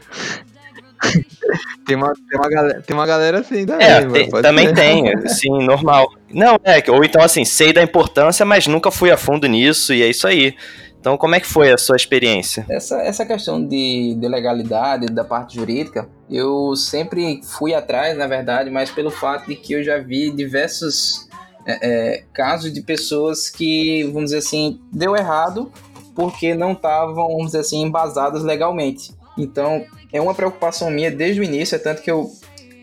tem, 1.86 1.96
uma, 1.98 2.14
tem, 2.14 2.40
uma 2.40 2.50
galera, 2.50 2.82
tem 2.82 2.96
uma 2.96 3.06
galera 3.06 3.40
assim 3.40 3.66
também. 3.66 3.86
É, 3.86 4.06
tem, 4.06 4.30
também 4.30 4.68
ser. 4.70 4.74
tem, 4.74 5.28
sim, 5.28 5.66
normal. 5.66 6.12
Não, 6.32 6.58
é, 6.64 6.82
ou 6.90 7.04
então 7.04 7.22
assim, 7.22 7.44
sei 7.44 7.74
da 7.74 7.84
importância, 7.84 8.46
mas 8.46 8.66
nunca 8.66 8.90
fui 8.90 9.12
a 9.12 9.18
fundo 9.18 9.46
nisso 9.46 9.94
e 9.94 10.02
é 10.02 10.08
isso 10.08 10.26
aí. 10.26 10.56
Então, 11.04 11.18
como 11.18 11.36
é 11.36 11.40
que 11.42 11.48
foi 11.48 11.70
a 11.70 11.78
sua 11.78 11.98
experiência? 11.98 12.66
Essa, 12.70 13.02
essa 13.02 13.26
questão 13.26 13.62
de, 13.62 14.16
de 14.18 14.26
legalidade, 14.26 15.08
da 15.08 15.26
parte 15.26 15.58
jurídica, 15.58 16.08
eu 16.32 16.78
sempre 16.78 17.42
fui 17.44 17.74
atrás, 17.74 18.18
na 18.18 18.26
verdade, 18.26 18.70
mas 18.70 18.90
pelo 18.90 19.12
fato 19.12 19.48
de 19.48 19.56
que 19.58 19.74
eu 19.74 19.84
já 19.84 19.98
vi 19.98 20.32
diversos 20.32 21.28
é, 21.68 21.80
é, 21.82 22.24
casos 22.32 22.72
de 22.72 22.82
pessoas 22.82 23.50
que, 23.50 24.06
vamos 24.14 24.30
dizer 24.30 24.38
assim, 24.38 24.80
deu 24.94 25.14
errado 25.14 25.70
porque 26.16 26.56
não 26.56 26.72
estavam, 26.72 27.16
vamos 27.16 27.48
dizer 27.48 27.60
assim, 27.60 27.82
embasadas 27.82 28.42
legalmente. 28.42 29.14
Então, 29.38 29.86
é 30.14 30.22
uma 30.22 30.34
preocupação 30.34 30.90
minha 30.90 31.12
desde 31.12 31.42
o 31.42 31.44
início, 31.44 31.76
é 31.76 31.80
tanto 31.80 32.02
que 32.02 32.10
eu 32.10 32.32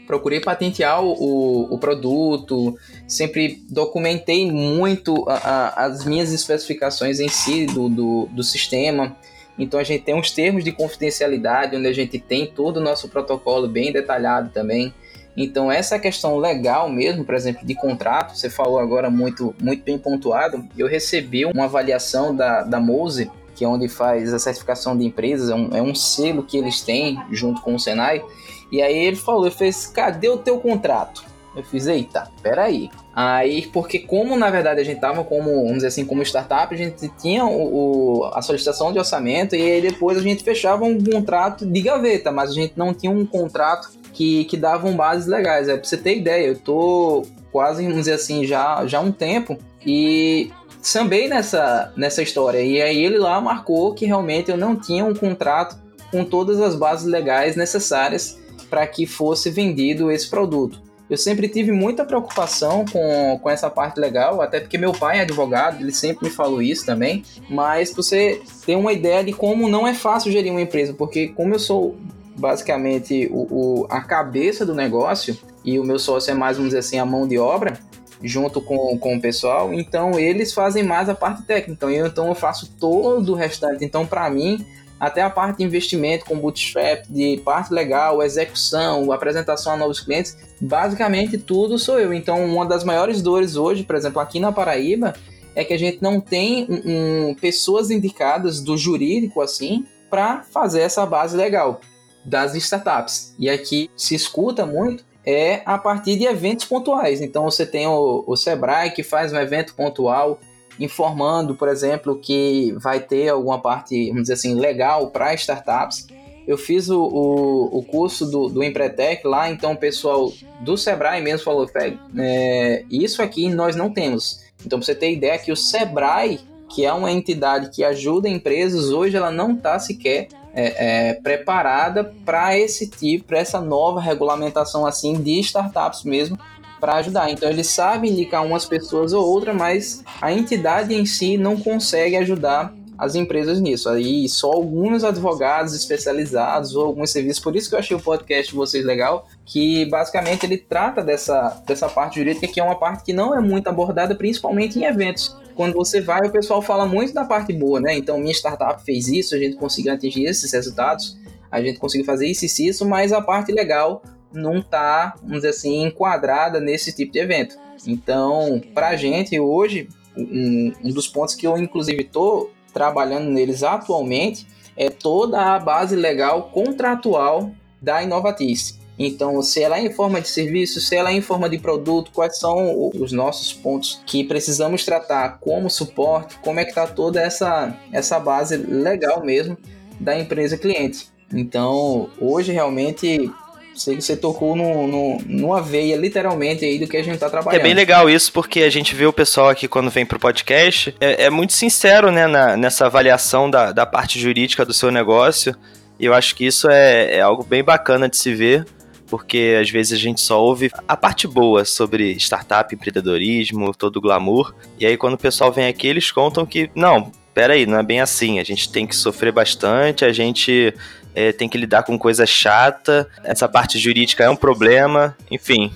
procurei 0.07 0.41
patentear 0.41 1.03
o, 1.03 1.73
o 1.73 1.79
produto, 1.79 2.77
sempre 3.11 3.61
documentei 3.69 4.51
muito 4.51 5.29
a, 5.29 5.35
a, 5.35 5.87
as 5.87 6.05
minhas 6.05 6.33
especificações 6.33 7.19
em 7.19 7.29
si 7.29 7.67
do, 7.67 7.89
do, 7.89 8.29
do 8.31 8.45
sistema. 8.45 9.17
Então 9.59 9.81
a 9.81 9.83
gente 9.83 10.05
tem 10.05 10.15
uns 10.15 10.31
termos 10.31 10.63
de 10.63 10.71
confidencialidade, 10.71 11.77
onde 11.77 11.89
a 11.89 11.93
gente 11.93 12.21
tem 12.21 12.47
todo 12.47 12.77
o 12.77 12.81
nosso 12.81 13.09
protocolo 13.09 13.67
bem 13.67 13.93
detalhado 13.93 14.51
também. 14.51 14.95
Então 15.37 15.73
essa 15.73 15.99
questão 15.99 16.39
legal 16.39 16.89
mesmo, 16.89 17.25
por 17.25 17.35
exemplo, 17.35 17.67
de 17.67 17.75
contrato, 17.75 18.37
você 18.37 18.49
falou 18.49 18.79
agora 18.79 19.11
muito, 19.11 19.55
muito 19.61 19.83
bem 19.83 19.99
pontuado. 19.99 20.65
Eu 20.79 20.87
recebi 20.87 21.45
uma 21.45 21.65
avaliação 21.65 22.35
da, 22.35 22.63
da 22.63 22.79
Mose, 22.79 23.29
que 23.57 23.65
é 23.65 23.69
onde 23.69 23.89
faz 23.89 24.33
a 24.33 24.39
certificação 24.39 24.97
de 24.97 25.05
empresas, 25.05 25.51
é 25.51 25.55
um, 25.55 25.69
é 25.73 25.83
um 25.83 25.97
selo 25.97 26.45
que 26.45 26.57
eles 26.57 26.81
têm 26.81 27.21
junto 27.33 27.61
com 27.61 27.75
o 27.75 27.81
Senai. 27.81 28.23
E 28.71 28.81
aí 28.81 28.97
ele 28.97 29.17
falou, 29.17 29.47
ele 29.47 29.55
fez, 29.55 29.85
cadê 29.85 30.29
o 30.29 30.39
teu 30.39 30.61
contrato? 30.61 31.30
Eu 31.55 31.65
fiz, 31.65 31.87
eita, 31.87 32.31
peraí. 32.43 32.91
Aí, 33.15 33.67
porque 33.67 33.99
como 33.99 34.37
na 34.37 34.51
verdade 34.51 34.81
a 34.81 34.85
gente 34.85 35.01
tava 35.01 35.25
como, 35.25 35.51
vamos 35.51 35.75
dizer 35.75 35.89
assim, 35.89 36.05
como 36.05 36.23
startup, 36.23 36.73
a 36.73 36.79
gente 36.79 37.09
tinha 37.21 37.45
o, 37.45 38.21
o, 38.21 38.25
a 38.33 38.41
solicitação 38.41 38.93
de 38.93 38.99
orçamento 38.99 39.57
e 39.57 39.63
aí 39.63 39.83
depois 39.83 40.17
a 40.17 40.23
gente 40.23 40.45
fechava 40.45 40.85
um 40.85 41.03
contrato 41.03 41.67
de 41.67 41.81
gaveta, 41.81 42.31
mas 42.31 42.51
a 42.51 42.55
gente 42.55 42.75
não 42.77 42.95
tinha 42.95 43.11
um 43.11 43.27
contrato 43.27 43.91
que, 44.13 44.45
que 44.45 44.57
davam 44.57 44.95
bases 44.95 45.27
legais. 45.27 45.69
É, 45.69 45.77
pra 45.77 45.85
você 45.85 45.97
ter 45.97 46.17
ideia, 46.17 46.47
eu 46.47 46.59
tô 46.59 47.27
quase, 47.51 47.83
vamos 47.83 47.99
dizer 47.99 48.13
assim, 48.13 48.47
já, 48.47 48.87
já 48.87 49.01
um 49.01 49.11
tempo 49.11 49.59
e 49.85 50.53
sambei 50.81 51.29
nessa, 51.29 51.93
nessa 51.97 52.23
história. 52.23 52.61
E 52.61 52.81
aí 52.81 53.05
ele 53.05 53.19
lá 53.19 53.41
marcou 53.41 53.93
que 53.93 54.07
realmente 54.07 54.51
eu 54.51 54.57
não 54.57 54.77
tinha 54.77 55.05
um 55.05 55.15
contrato 55.15 55.77
com 56.13 56.25
todas 56.25 56.61
as 56.61 56.77
bases 56.77 57.07
legais 57.07 57.57
necessárias 57.57 58.39
para 58.69 58.87
que 58.87 59.05
fosse 59.05 59.51
vendido 59.51 60.11
esse 60.11 60.29
produto. 60.29 60.81
Eu 61.11 61.17
sempre 61.17 61.49
tive 61.49 61.73
muita 61.73 62.05
preocupação 62.05 62.85
com, 62.85 63.39
com 63.43 63.51
essa 63.51 63.69
parte 63.69 63.99
legal, 63.99 64.41
até 64.41 64.61
porque 64.61 64.79
meu 64.79 64.93
pai 64.93 65.19
é 65.19 65.23
advogado, 65.23 65.81
ele 65.81 65.93
sempre 65.93 66.29
me 66.29 66.31
falou 66.33 66.63
isso 66.63 66.87
também. 66.87 67.25
Mas 67.49 67.93
você 67.93 68.41
ter 68.65 68.77
uma 68.77 68.93
ideia 68.93 69.25
de 69.25 69.33
como 69.33 69.69
não 69.69 69.89
é 69.89 69.93
fácil 69.93 70.31
gerir 70.31 70.53
uma 70.53 70.63
empresa, 70.63 70.95
porque 70.95 71.29
como 71.29 71.53
eu 71.53 71.59
sou 71.59 71.97
basicamente 72.37 73.29
o, 73.33 73.83
o, 73.83 73.87
a 73.91 74.01
cabeça 74.01 74.65
do 74.65 74.73
negócio 74.73 75.37
e 75.65 75.81
o 75.81 75.85
meu 75.85 75.99
sócio 75.99 76.31
é 76.31 76.35
mais, 76.35 76.57
vamos 76.57 76.71
dizer 76.71 76.79
assim, 76.79 76.99
a 76.99 77.05
mão 77.05 77.27
de 77.27 77.37
obra, 77.39 77.77
junto 78.23 78.61
com, 78.61 78.97
com 78.97 79.17
o 79.17 79.21
pessoal, 79.21 79.75
então 79.75 80.19
eles 80.19 80.53
fazem 80.53 80.85
mais 80.85 81.09
a 81.09 81.15
parte 81.15 81.43
técnica, 81.43 81.73
então 81.73 81.91
eu, 81.91 82.07
então 82.07 82.29
eu 82.29 82.35
faço 82.37 82.71
todo 82.79 83.33
o 83.33 83.35
restante. 83.35 83.85
Então, 83.85 84.07
para 84.07 84.31
mim, 84.31 84.65
até 85.01 85.23
a 85.23 85.31
parte 85.31 85.57
de 85.57 85.65
investimento 85.65 86.27
com 86.27 86.39
bootstrap, 86.39 87.07
de 87.09 87.41
parte 87.43 87.73
legal, 87.73 88.23
execução, 88.23 89.11
apresentação 89.11 89.73
a 89.73 89.77
novos 89.77 89.99
clientes, 89.99 90.37
basicamente 90.61 91.39
tudo 91.39 91.79
sou 91.79 91.99
eu. 91.99 92.13
Então, 92.13 92.45
uma 92.45 92.67
das 92.67 92.85
maiores 92.85 93.23
dores 93.23 93.57
hoje, 93.57 93.83
por 93.83 93.97
exemplo, 93.97 94.21
aqui 94.21 94.39
na 94.39 94.53
Paraíba, 94.53 95.15
é 95.55 95.65
que 95.65 95.73
a 95.73 95.79
gente 95.79 96.03
não 96.03 96.21
tem 96.21 96.67
um, 96.69 97.35
pessoas 97.35 97.91
indicadas 97.91 98.61
do 98.61 98.77
jurídico 98.77 99.41
assim 99.41 99.87
para 100.11 100.43
fazer 100.43 100.81
essa 100.81 101.07
base 101.07 101.37
legal 101.37 101.81
das 102.25 102.55
startups. 102.55 103.35
E 103.39 103.49
aqui 103.49 103.91
se 103.97 104.15
escuta 104.15 104.67
muito 104.67 105.05
é 105.25 105.63
a 105.65 105.79
partir 105.79 106.17
de 106.17 106.25
eventos 106.25 106.65
pontuais. 106.67 107.21
Então 107.21 107.45
você 107.45 107.65
tem 107.65 107.87
o, 107.87 108.25
o 108.27 108.37
Sebrae 108.37 108.91
que 108.91 109.03
faz 109.03 109.33
um 109.33 109.39
evento 109.39 109.75
pontual 109.75 110.39
informando, 110.81 111.55
por 111.55 111.69
exemplo, 111.69 112.19
que 112.19 112.73
vai 112.79 113.01
ter 113.01 113.29
alguma 113.29 113.61
parte, 113.61 114.09
vamos 114.09 114.23
dizer 114.23 114.35
assim, 114.35 114.55
legal 114.55 115.11
para 115.11 115.35
startups. 115.35 116.07
Eu 116.49 116.57
fiz 116.57 116.89
o, 116.89 117.01
o, 117.01 117.79
o, 117.79 117.83
curso 117.83 118.27
do, 118.27 118.49
do 118.49 118.65
Empretec 118.65 119.25
lá, 119.27 119.49
então 119.51 119.73
o 119.73 119.77
pessoal 119.77 120.33
do 120.63 120.77
Sebrae 120.77 121.21
mesmo 121.21 121.45
falou, 121.45 121.71
é, 122.19 122.85
isso 122.91 123.23
aqui 123.23 123.49
nós 123.51 123.77
não 123.77 123.91
temos. 123.91 124.41
Então, 124.65 124.79
para 124.79 124.87
você 124.87 124.95
ter 124.95 125.13
ideia 125.13 125.39
que 125.39 125.53
o 125.53 125.57
Sebrae, 125.57 126.41
que 126.69 126.85
é 126.85 126.93
uma 126.93 127.13
entidade 127.13 127.71
que 127.71 127.85
ajuda 127.85 128.29
empresas, 128.29 128.91
hoje 128.91 129.17
ela 129.17 129.31
não 129.31 129.53
está 129.53 129.79
sequer 129.79 130.29
é, 130.53 131.11
é, 131.11 131.15
preparada 131.15 132.13
para 132.25 132.59
esse 132.59 132.89
tipo, 132.89 133.27
para 133.27 133.39
essa 133.39 133.61
nova 133.61 134.01
regulamentação 134.01 134.87
assim 134.87 135.15
de 135.15 135.39
startups 135.41 136.03
mesmo, 136.05 136.39
para 136.81 136.95
ajudar. 136.97 137.31
Então 137.31 137.49
eles 137.49 137.67
sabem 137.67 138.13
indicar 138.13 138.45
umas 138.45 138.65
pessoas 138.65 139.13
ou 139.13 139.25
outra, 139.25 139.53
mas 139.53 140.03
a 140.21 140.33
entidade 140.33 140.95
em 140.95 141.05
si 141.05 141.37
não 141.37 141.57
consegue 141.57 142.17
ajudar 142.17 142.75
as 143.01 143.15
empresas 143.15 143.59
nisso. 143.59 143.89
Aí 143.89 144.29
só 144.29 144.53
alguns 144.53 145.03
advogados 145.05 145.75
especializados 145.75 146.77
ou 146.77 146.85
alguns 146.85 147.11
serviços. 147.11 147.43
Por 147.43 147.57
isso 147.57 147.71
que 147.71 147.75
eu 147.75 147.79
achei 147.79 147.97
o 147.97 148.01
podcast 148.01 148.51
de 148.51 148.57
vocês 148.57 148.85
legal, 148.85 149.27
que 149.47 149.87
basicamente 149.87 150.45
ele 150.45 150.59
trata 150.59 151.03
dessa, 151.03 151.63
dessa 151.67 151.89
parte 151.89 152.19
jurídica, 152.19 152.47
que 152.47 152.61
é 152.61 152.63
uma 152.63 152.79
parte 152.79 153.03
que 153.03 153.15
não 153.15 153.35
é 153.35 153.41
muito 153.41 153.69
abordada, 153.69 154.15
principalmente 154.15 154.79
em 154.79 154.85
eventos. 154.85 155.35
Quando 155.55 155.73
você 155.73 156.03
vai, 156.03 156.27
o 156.27 156.31
pessoal 156.31 156.61
fala 156.61 156.85
muito 156.85 157.15
da 157.15 157.25
parte 157.25 157.55
boa, 157.55 157.81
né? 157.81 157.97
Então, 157.97 158.19
minha 158.19 158.33
startup 158.33 158.83
fez 158.85 159.09
isso, 159.09 159.35
a 159.35 159.39
gente 159.39 159.57
conseguiu 159.57 159.93
atingir 159.93 160.25
esses 160.25 160.53
resultados, 160.53 161.19
a 161.51 161.61
gente 161.63 161.79
conseguiu 161.79 162.05
fazer 162.05 162.27
isso 162.27 162.45
e 162.45 162.69
isso, 162.69 162.87
mas 162.87 163.13
a 163.13 163.21
parte 163.23 163.51
legal 163.51 164.03
não 164.33 164.59
está, 164.59 165.15
vamos 165.21 165.39
dizer 165.39 165.49
assim, 165.49 165.85
enquadrada 165.85 166.61
nesse 166.61 166.93
tipo 166.93 167.13
de 167.13 167.19
evento. 167.19 167.57
Então, 167.87 168.61
para 168.75 168.89
a 168.89 168.97
gente 168.97 169.39
hoje, 169.39 169.89
um, 170.17 170.73
um, 170.85 170.91
dos 170.91 171.09
pontos 171.09 171.35
que 171.35 171.47
eu 171.47 171.57
inclusive 171.57 172.03
estou 172.03 172.51
trabalhando 172.73 173.31
neles 173.31 173.63
atualmente 173.63 174.47
é 174.77 174.89
toda 174.89 175.55
a 175.55 175.59
base 175.59 175.97
legal 175.97 176.51
contratual 176.51 177.51
da 177.81 178.03
Inovatis. 178.03 178.79
Então, 179.03 179.41
se 179.41 179.63
ela 179.63 179.79
é 179.79 179.87
em 179.87 179.91
forma 179.91 180.21
de 180.21 180.29
serviço, 180.29 180.79
se 180.79 180.95
ela 180.95 181.11
é 181.11 181.15
em 181.15 181.23
forma 181.23 181.49
de 181.49 181.59
produto, 181.59 182.11
quais 182.13 182.39
são 182.39 182.91
os 182.95 183.13
nossos 183.13 183.51
pontos 183.51 184.03
que 184.05 184.23
precisamos 184.23 184.85
tratar 184.85 185.39
como 185.41 185.71
suporte, 185.71 186.39
como 186.43 186.61
é 186.61 186.65
que 186.65 186.71
está 186.71 186.87
toda 186.87 187.19
essa, 187.19 187.75
essa 187.91 188.21
base 188.21 188.59
legal 188.59 189.25
mesmo 189.25 189.57
da 189.99 190.19
empresa 190.19 190.59
cliente. 190.59 191.09
Então, 191.33 192.11
hoje 192.21 192.53
realmente 192.53 193.31
Sei 193.75 193.97
que 193.97 194.03
você 194.03 194.17
tocou 194.17 194.55
no, 194.57 194.87
no, 194.87 195.19
numa 195.27 195.63
veia, 195.63 195.97
literalmente, 195.97 196.65
aí 196.65 196.79
do 196.79 196.87
que 196.87 196.97
a 196.97 197.03
gente 197.03 197.19
tá 197.19 197.31
trabalhando. 197.31 197.61
É 197.61 197.63
bem 197.63 197.75
legal 197.75 198.11
isso, 198.11 198.33
porque 198.33 198.61
a 198.61 198.71
gente 198.71 198.95
vê 198.95 199.07
o 199.07 199.13
pessoal 199.13 199.49
aqui 199.49 199.67
quando 199.67 199.91
vem 199.91 200.05
pro 200.05 200.19
podcast, 200.19 200.95
é, 201.01 201.25
é 201.25 201.31
muito 201.31 201.53
sincero, 201.53 202.11
né, 202.11 202.27
na, 202.27 202.57
nessa 202.57 202.87
avaliação 202.87 203.49
da, 203.51 203.73
da 203.73 203.87
parte 203.87 204.19
jurídica 204.19 204.65
do 204.65 204.75
seu 204.75 204.91
negócio. 204.91 205.55
E 205.99 206.07
eu 206.07 206.15
acho 206.15 206.35
que 206.35 206.47
isso 206.47 206.69
é, 206.71 207.17
é 207.17 207.21
algo 207.21 207.45
bem 207.45 207.63
bacana 207.63 208.09
de 208.09 208.17
se 208.17 208.35
ver 208.35 208.67
porque 209.11 209.59
às 209.61 209.69
vezes 209.69 209.93
a 209.93 210.01
gente 210.01 210.21
só 210.21 210.41
ouve 210.41 210.71
a 210.87 210.97
parte 210.97 211.27
boa 211.27 211.65
sobre 211.65 212.13
startup, 212.13 212.73
empreendedorismo, 212.73 213.75
todo 213.75 213.97
o 213.97 214.01
glamour. 214.01 214.55
E 214.79 214.87
aí 214.87 214.97
quando 214.97 215.15
o 215.15 215.19
pessoal 215.19 215.53
vem 215.53 215.67
aqui, 215.67 215.89
eles 215.89 216.13
contam 216.13 216.47
que, 216.47 216.71
não, 216.77 217.11
peraí, 217.35 217.67
não 217.67 217.79
é 217.79 217.83
bem 217.83 218.01
assim. 218.01 218.39
A 218.39 218.45
gente 218.45 218.71
tem 218.71 218.87
que 218.87 218.95
sofrer 218.95 219.33
bastante, 219.33 220.05
a 220.05 220.13
gente 220.13 220.73
é, 221.15 221.33
tem 221.33 221.49
que 221.49 221.59
lidar 221.59 221.83
com 221.83 221.99
coisa 221.99 222.27
chata, 222.27 223.09
essa 223.25 223.49
parte 223.49 223.79
jurídica 223.79 224.25
é 224.25 224.31
um 224.31 224.37
problema, 224.37 225.17
enfim. 225.31 225.73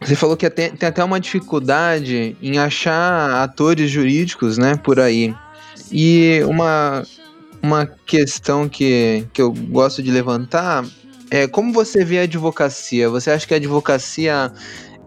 Você 0.00 0.14
falou 0.14 0.36
que 0.36 0.48
tem, 0.50 0.70
tem 0.70 0.88
até 0.88 1.02
uma 1.02 1.18
dificuldade 1.18 2.36
em 2.42 2.58
achar 2.58 3.42
atores 3.42 3.90
jurídicos, 3.90 4.58
né, 4.58 4.76
por 4.76 5.00
aí. 5.00 5.34
E 5.90 6.40
uma, 6.46 7.02
uma 7.62 7.86
questão 8.06 8.68
que, 8.68 9.26
que 9.32 9.40
eu 9.40 9.52
gosto 9.52 10.02
de 10.02 10.10
levantar 10.10 10.84
é 11.30 11.46
como 11.48 11.72
você 11.72 12.04
vê 12.04 12.18
a 12.18 12.22
advocacia? 12.22 13.08
Você 13.08 13.30
acha 13.30 13.46
que 13.46 13.54
a 13.54 13.56
advocacia 13.56 14.52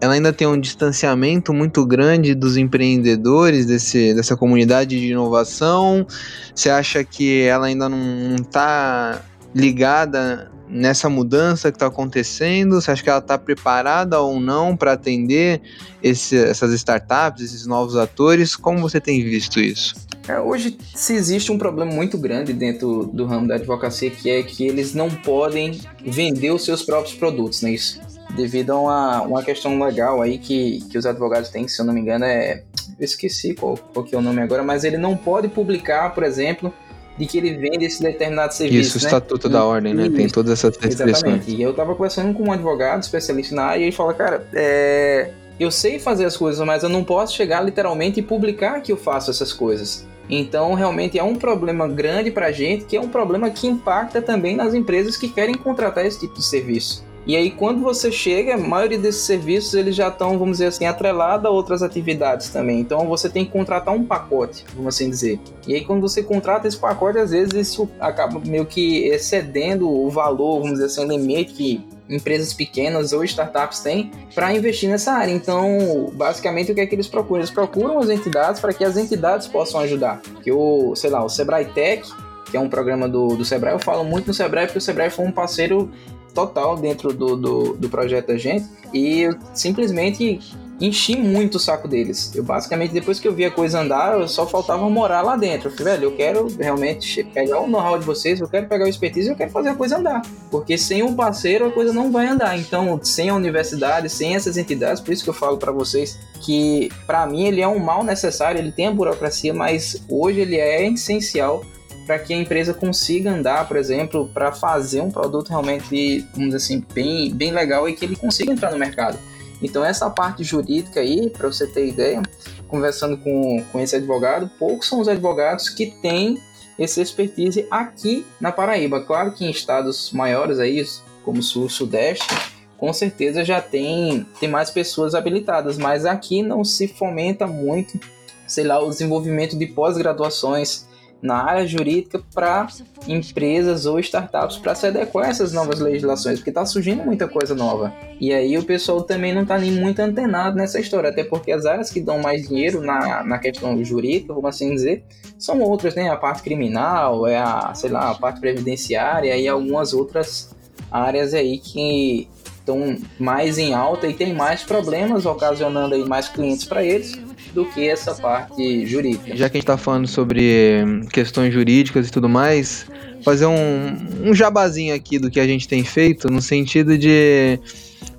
ela 0.00 0.14
ainda 0.14 0.32
tem 0.32 0.46
um 0.46 0.58
distanciamento 0.58 1.52
muito 1.52 1.84
grande 1.86 2.34
dos 2.34 2.56
empreendedores 2.56 3.66
desse, 3.66 4.14
dessa 4.14 4.36
comunidade 4.36 4.98
de 4.98 5.06
inovação? 5.06 6.06
Você 6.54 6.70
acha 6.70 7.02
que 7.04 7.42
ela 7.42 7.66
ainda 7.66 7.88
não 7.88 8.36
está 8.36 9.22
ligada 9.54 10.50
nessa 10.68 11.08
mudança 11.08 11.70
que 11.70 11.76
está 11.76 11.86
acontecendo? 11.86 12.80
Você 12.80 12.90
acha 12.90 13.02
que 13.02 13.08
ela 13.08 13.18
está 13.18 13.38
preparada 13.38 14.20
ou 14.20 14.38
não 14.38 14.76
para 14.76 14.92
atender 14.92 15.60
esse, 16.02 16.36
essas 16.36 16.72
startups, 16.72 17.42
esses 17.42 17.66
novos 17.66 17.96
atores? 17.96 18.54
Como 18.54 18.80
você 18.80 19.00
tem 19.00 19.22
visto 19.22 19.60
isso? 19.60 19.94
É, 20.28 20.38
hoje 20.38 20.76
se 20.94 21.14
existe 21.14 21.50
um 21.50 21.56
problema 21.56 21.90
muito 21.90 22.18
grande 22.18 22.52
dentro 22.52 23.06
do 23.12 23.24
ramo 23.24 23.48
da 23.48 23.54
advocacia 23.54 24.10
que 24.10 24.28
é 24.28 24.42
que 24.42 24.66
eles 24.66 24.94
não 24.94 25.08
podem 25.08 25.80
vender 26.04 26.50
os 26.50 26.64
seus 26.64 26.82
próprios 26.82 27.14
produtos, 27.14 27.62
não 27.62 27.70
é 27.70 27.72
isso? 27.72 27.98
Devido 28.36 28.72
a 28.72 28.80
uma, 28.80 29.22
uma 29.22 29.42
questão 29.42 29.82
legal 29.82 30.20
aí 30.20 30.36
que, 30.36 30.80
que 30.90 30.98
os 30.98 31.06
advogados 31.06 31.48
têm, 31.48 31.66
se 31.66 31.80
eu 31.80 31.86
não 31.86 31.94
me 31.94 32.00
engano, 32.00 32.26
é. 32.26 32.62
Eu 32.98 33.04
esqueci 33.04 33.54
qual, 33.54 33.76
qual 33.76 34.04
que 34.04 34.12
é 34.14 34.18
o 34.18 34.20
nome 34.20 34.42
agora, 34.42 34.62
mas 34.62 34.82
ele 34.82 34.98
não 34.98 35.16
pode 35.16 35.46
publicar, 35.48 36.12
por 36.12 36.24
exemplo, 36.24 36.74
de 37.18 37.26
que 37.26 37.38
ele 37.38 37.56
vende 37.56 37.84
esse 37.84 38.00
determinado 38.00 38.54
serviço. 38.54 38.96
Isso, 38.96 38.98
o 38.98 39.00
né? 39.02 39.06
estatuto 39.06 39.48
da 39.48 39.64
ordem, 39.64 39.92
né? 39.92 40.08
Tem 40.08 40.28
todas 40.28 40.52
essas 40.52 40.76
restrições. 40.76 41.16
Exatamente. 41.16 41.50
E 41.50 41.60
eu 41.60 41.74
tava 41.74 41.94
conversando 41.94 42.32
com 42.32 42.44
um 42.44 42.52
advogado 42.52 43.02
especialista 43.02 43.54
na 43.54 43.64
área 43.64 43.80
e 43.80 43.84
ele 43.84 43.92
fala, 43.92 44.14
cara, 44.14 44.46
é... 44.54 45.30
eu 45.58 45.70
sei 45.70 45.98
fazer 45.98 46.24
as 46.24 46.36
coisas, 46.36 46.64
mas 46.64 46.84
eu 46.84 46.88
não 46.88 47.02
posso 47.02 47.34
chegar 47.34 47.60
literalmente 47.62 48.20
e 48.20 48.22
publicar 48.22 48.80
que 48.80 48.92
eu 48.92 48.96
faço 48.96 49.30
essas 49.30 49.52
coisas. 49.52 50.06
Então, 50.30 50.74
realmente 50.74 51.18
é 51.18 51.22
um 51.22 51.34
problema 51.34 51.88
grande 51.88 52.30
para 52.30 52.46
a 52.46 52.52
gente, 52.52 52.84
que 52.84 52.96
é 52.96 53.00
um 53.00 53.08
problema 53.08 53.50
que 53.50 53.66
impacta 53.66 54.20
também 54.20 54.54
nas 54.54 54.74
empresas 54.74 55.16
que 55.16 55.28
querem 55.28 55.54
contratar 55.54 56.04
esse 56.04 56.20
tipo 56.20 56.34
de 56.34 56.44
serviço. 56.44 57.07
E 57.28 57.36
aí, 57.36 57.50
quando 57.50 57.82
você 57.82 58.10
chega, 58.10 58.54
a 58.54 58.56
maioria 58.56 58.98
desses 58.98 59.20
serviços 59.20 59.74
eles 59.74 59.94
já 59.94 60.08
estão, 60.08 60.38
vamos 60.38 60.56
dizer 60.56 60.68
assim, 60.68 60.86
atrelados 60.86 61.44
a 61.44 61.50
outras 61.50 61.82
atividades 61.82 62.48
também. 62.48 62.80
Então, 62.80 63.06
você 63.06 63.28
tem 63.28 63.44
que 63.44 63.52
contratar 63.52 63.94
um 63.94 64.02
pacote, 64.02 64.64
vamos 64.74 64.94
assim 64.94 65.10
dizer. 65.10 65.38
E 65.66 65.74
aí, 65.74 65.84
quando 65.84 66.00
você 66.00 66.22
contrata 66.22 66.66
esse 66.66 66.78
pacote, 66.78 67.18
às 67.18 67.30
vezes 67.32 67.52
isso 67.52 67.86
acaba 68.00 68.40
meio 68.40 68.64
que 68.64 69.08
excedendo 69.08 69.90
o 69.90 70.08
valor, 70.08 70.60
vamos 70.60 70.78
dizer 70.78 70.86
assim, 70.86 71.06
limite 71.06 71.52
que 71.52 71.86
empresas 72.08 72.54
pequenas 72.54 73.12
ou 73.12 73.22
startups 73.22 73.80
têm 73.80 74.10
para 74.34 74.54
investir 74.54 74.88
nessa 74.88 75.12
área. 75.12 75.30
Então, 75.30 76.10
basicamente, 76.14 76.72
o 76.72 76.74
que 76.74 76.80
é 76.80 76.86
que 76.86 76.94
eles 76.94 77.08
procuram? 77.08 77.42
Eles 77.42 77.50
procuram 77.50 77.98
as 77.98 78.08
entidades 78.08 78.58
para 78.58 78.72
que 78.72 78.82
as 78.82 78.96
entidades 78.96 79.46
possam 79.46 79.82
ajudar. 79.82 80.22
Que 80.42 80.50
o, 80.50 80.96
sei 80.96 81.10
lá, 81.10 81.22
o 81.22 81.28
Sebrae 81.28 81.66
Tech, 81.66 82.10
que 82.50 82.56
é 82.56 82.60
um 82.60 82.70
programa 82.70 83.06
do, 83.06 83.36
do 83.36 83.44
Sebrae, 83.44 83.74
eu 83.74 83.78
falo 83.78 84.02
muito 84.02 84.28
no 84.28 84.32
Sebrae 84.32 84.64
porque 84.64 84.78
o 84.78 84.80
Sebrae 84.80 85.10
foi 85.10 85.26
um 85.26 85.32
parceiro 85.32 85.90
total 86.34 86.76
dentro 86.76 87.12
do, 87.12 87.36
do, 87.36 87.72
do 87.74 87.88
projeto 87.88 88.28
da 88.28 88.36
gente 88.36 88.66
e 88.92 89.20
eu 89.22 89.36
simplesmente 89.54 90.40
enchi 90.80 91.16
muito 91.16 91.56
o 91.56 91.58
saco 91.58 91.88
deles. 91.88 92.32
Eu 92.34 92.44
basicamente, 92.44 92.92
depois 92.92 93.18
que 93.18 93.26
eu 93.26 93.32
vi 93.32 93.44
a 93.44 93.50
coisa 93.50 93.80
andar, 93.80 94.18
eu 94.18 94.28
só 94.28 94.46
faltava 94.46 94.88
morar 94.88 95.22
lá 95.22 95.36
dentro. 95.36 95.68
Eu 95.68 95.76
falei, 95.76 95.94
velho, 95.94 96.04
eu 96.04 96.16
quero 96.16 96.46
realmente 96.58 97.24
pegar 97.24 97.60
o 97.60 97.66
know-how 97.66 97.98
de 97.98 98.04
vocês, 98.04 98.40
eu 98.40 98.48
quero 98.48 98.66
pegar 98.66 98.84
o 98.84 98.88
expertise 98.88 99.28
eu 99.28 99.36
quero 99.36 99.50
fazer 99.50 99.70
a 99.70 99.74
coisa 99.74 99.98
andar. 99.98 100.22
Porque 100.50 100.78
sem 100.78 101.02
um 101.02 101.14
parceiro 101.14 101.66
a 101.66 101.72
coisa 101.72 101.92
não 101.92 102.12
vai 102.12 102.28
andar. 102.28 102.56
Então, 102.58 103.00
sem 103.02 103.28
a 103.28 103.34
universidade, 103.34 104.08
sem 104.08 104.36
essas 104.36 104.56
entidades, 104.56 105.00
por 105.02 105.12
isso 105.12 105.24
que 105.24 105.30
eu 105.30 105.34
falo 105.34 105.58
para 105.58 105.72
vocês 105.72 106.18
que, 106.40 106.90
para 107.06 107.26
mim, 107.26 107.46
ele 107.46 107.60
é 107.60 107.68
um 107.68 107.78
mal 107.78 108.04
necessário, 108.04 108.60
ele 108.60 108.72
tem 108.72 108.86
a 108.86 108.92
burocracia, 108.92 109.52
mas 109.52 110.00
hoje 110.08 110.40
ele 110.40 110.56
é 110.56 110.88
essencial 110.88 111.64
para 112.08 112.18
que 112.18 112.32
a 112.32 112.36
empresa 112.38 112.72
consiga 112.72 113.30
andar, 113.30 113.68
por 113.68 113.76
exemplo, 113.76 114.30
para 114.32 114.50
fazer 114.50 115.02
um 115.02 115.10
produto 115.10 115.50
realmente, 115.50 116.26
vamos 116.32 116.54
dizer 116.54 116.56
assim, 116.56 116.84
bem, 116.94 117.30
bem 117.34 117.50
legal 117.50 117.86
e 117.86 117.94
que 117.94 118.02
ele 118.02 118.16
consiga 118.16 118.50
entrar 118.50 118.70
no 118.70 118.78
mercado. 118.78 119.18
Então 119.60 119.84
essa 119.84 120.08
parte 120.08 120.42
jurídica 120.42 121.00
aí, 121.00 121.28
para 121.28 121.46
você 121.46 121.66
ter 121.66 121.86
ideia, 121.86 122.22
conversando 122.66 123.18
com, 123.18 123.62
com 123.70 123.78
esse 123.78 123.94
advogado, 123.94 124.50
poucos 124.58 124.88
são 124.88 125.00
os 125.00 125.06
advogados 125.06 125.68
que 125.68 125.88
têm 126.00 126.40
esse 126.78 126.98
expertise 126.98 127.66
aqui 127.70 128.24
na 128.40 128.50
Paraíba. 128.50 129.02
Claro 129.02 129.32
que 129.32 129.44
em 129.44 129.50
estados 129.50 130.10
maiores 130.10 130.58
aí, 130.58 130.82
como 131.22 131.42
Sul, 131.42 131.68
Sudeste, 131.68 132.34
com 132.78 132.90
certeza 132.90 133.44
já 133.44 133.60
tem, 133.60 134.26
tem 134.40 134.48
mais 134.48 134.70
pessoas 134.70 135.14
habilitadas, 135.14 135.76
mas 135.76 136.06
aqui 136.06 136.42
não 136.42 136.64
se 136.64 136.88
fomenta 136.88 137.46
muito, 137.46 138.00
sei 138.46 138.64
lá, 138.64 138.82
o 138.82 138.88
desenvolvimento 138.88 139.58
de 139.58 139.66
pós-graduações 139.66 140.87
na 141.20 141.42
área 141.42 141.66
jurídica 141.66 142.22
para 142.32 142.68
empresas 143.06 143.86
ou 143.86 143.98
startups 143.98 144.56
para 144.58 144.74
se 144.74 144.86
adequar 144.86 145.26
a 145.26 145.30
essas 145.30 145.52
novas 145.52 145.80
legislações, 145.80 146.38
porque 146.38 146.50
está 146.50 146.64
surgindo 146.64 147.02
muita 147.02 147.26
coisa 147.26 147.54
nova. 147.54 147.92
E 148.20 148.32
aí 148.32 148.56
o 148.56 148.64
pessoal 148.64 149.02
também 149.02 149.34
não 149.34 149.42
está 149.42 149.58
nem 149.58 149.72
muito 149.72 150.00
antenado 150.00 150.56
nessa 150.56 150.78
história, 150.78 151.10
até 151.10 151.24
porque 151.24 151.50
as 151.50 151.66
áreas 151.66 151.90
que 151.90 152.00
dão 152.00 152.20
mais 152.20 152.48
dinheiro 152.48 152.80
na, 152.80 153.24
na 153.24 153.38
questão 153.38 153.82
jurídica, 153.84 154.32
vamos 154.32 154.48
assim 154.48 154.74
dizer, 154.74 155.04
são 155.38 155.60
outras, 155.60 155.94
né? 155.94 156.08
A 156.08 156.16
parte 156.16 156.42
criminal, 156.42 157.26
é 157.26 157.36
a, 157.36 157.72
sei 157.74 157.90
lá, 157.90 158.10
a 158.10 158.14
parte 158.14 158.40
previdenciária 158.40 159.36
e 159.36 159.48
algumas 159.48 159.92
outras 159.92 160.54
áreas 160.90 161.34
aí 161.34 161.58
que 161.58 162.28
estão 162.58 162.96
mais 163.18 163.58
em 163.58 163.72
alta 163.72 164.06
e 164.06 164.14
tem 164.14 164.34
mais 164.34 164.62
problemas, 164.62 165.26
ocasionando 165.26 165.94
aí 165.94 166.04
mais 166.04 166.28
clientes 166.28 166.64
para 166.64 166.84
eles 166.84 167.18
do 167.58 167.64
que 167.64 167.88
essa 167.88 168.14
parte 168.14 168.86
jurídica. 168.86 169.36
Já 169.36 169.48
que 169.48 169.56
a 169.56 169.58
gente 169.58 169.64
está 169.64 169.76
falando 169.76 170.06
sobre 170.06 170.84
questões 171.12 171.52
jurídicas 171.52 172.06
e 172.06 172.10
tudo 172.10 172.28
mais, 172.28 172.86
fazer 173.24 173.46
um, 173.46 174.28
um 174.30 174.32
jabazinho 174.32 174.94
aqui 174.94 175.18
do 175.18 175.28
que 175.28 175.40
a 175.40 175.46
gente 175.46 175.66
tem 175.66 175.82
feito, 175.82 176.30
no 176.30 176.40
sentido 176.40 176.96
de. 176.96 177.58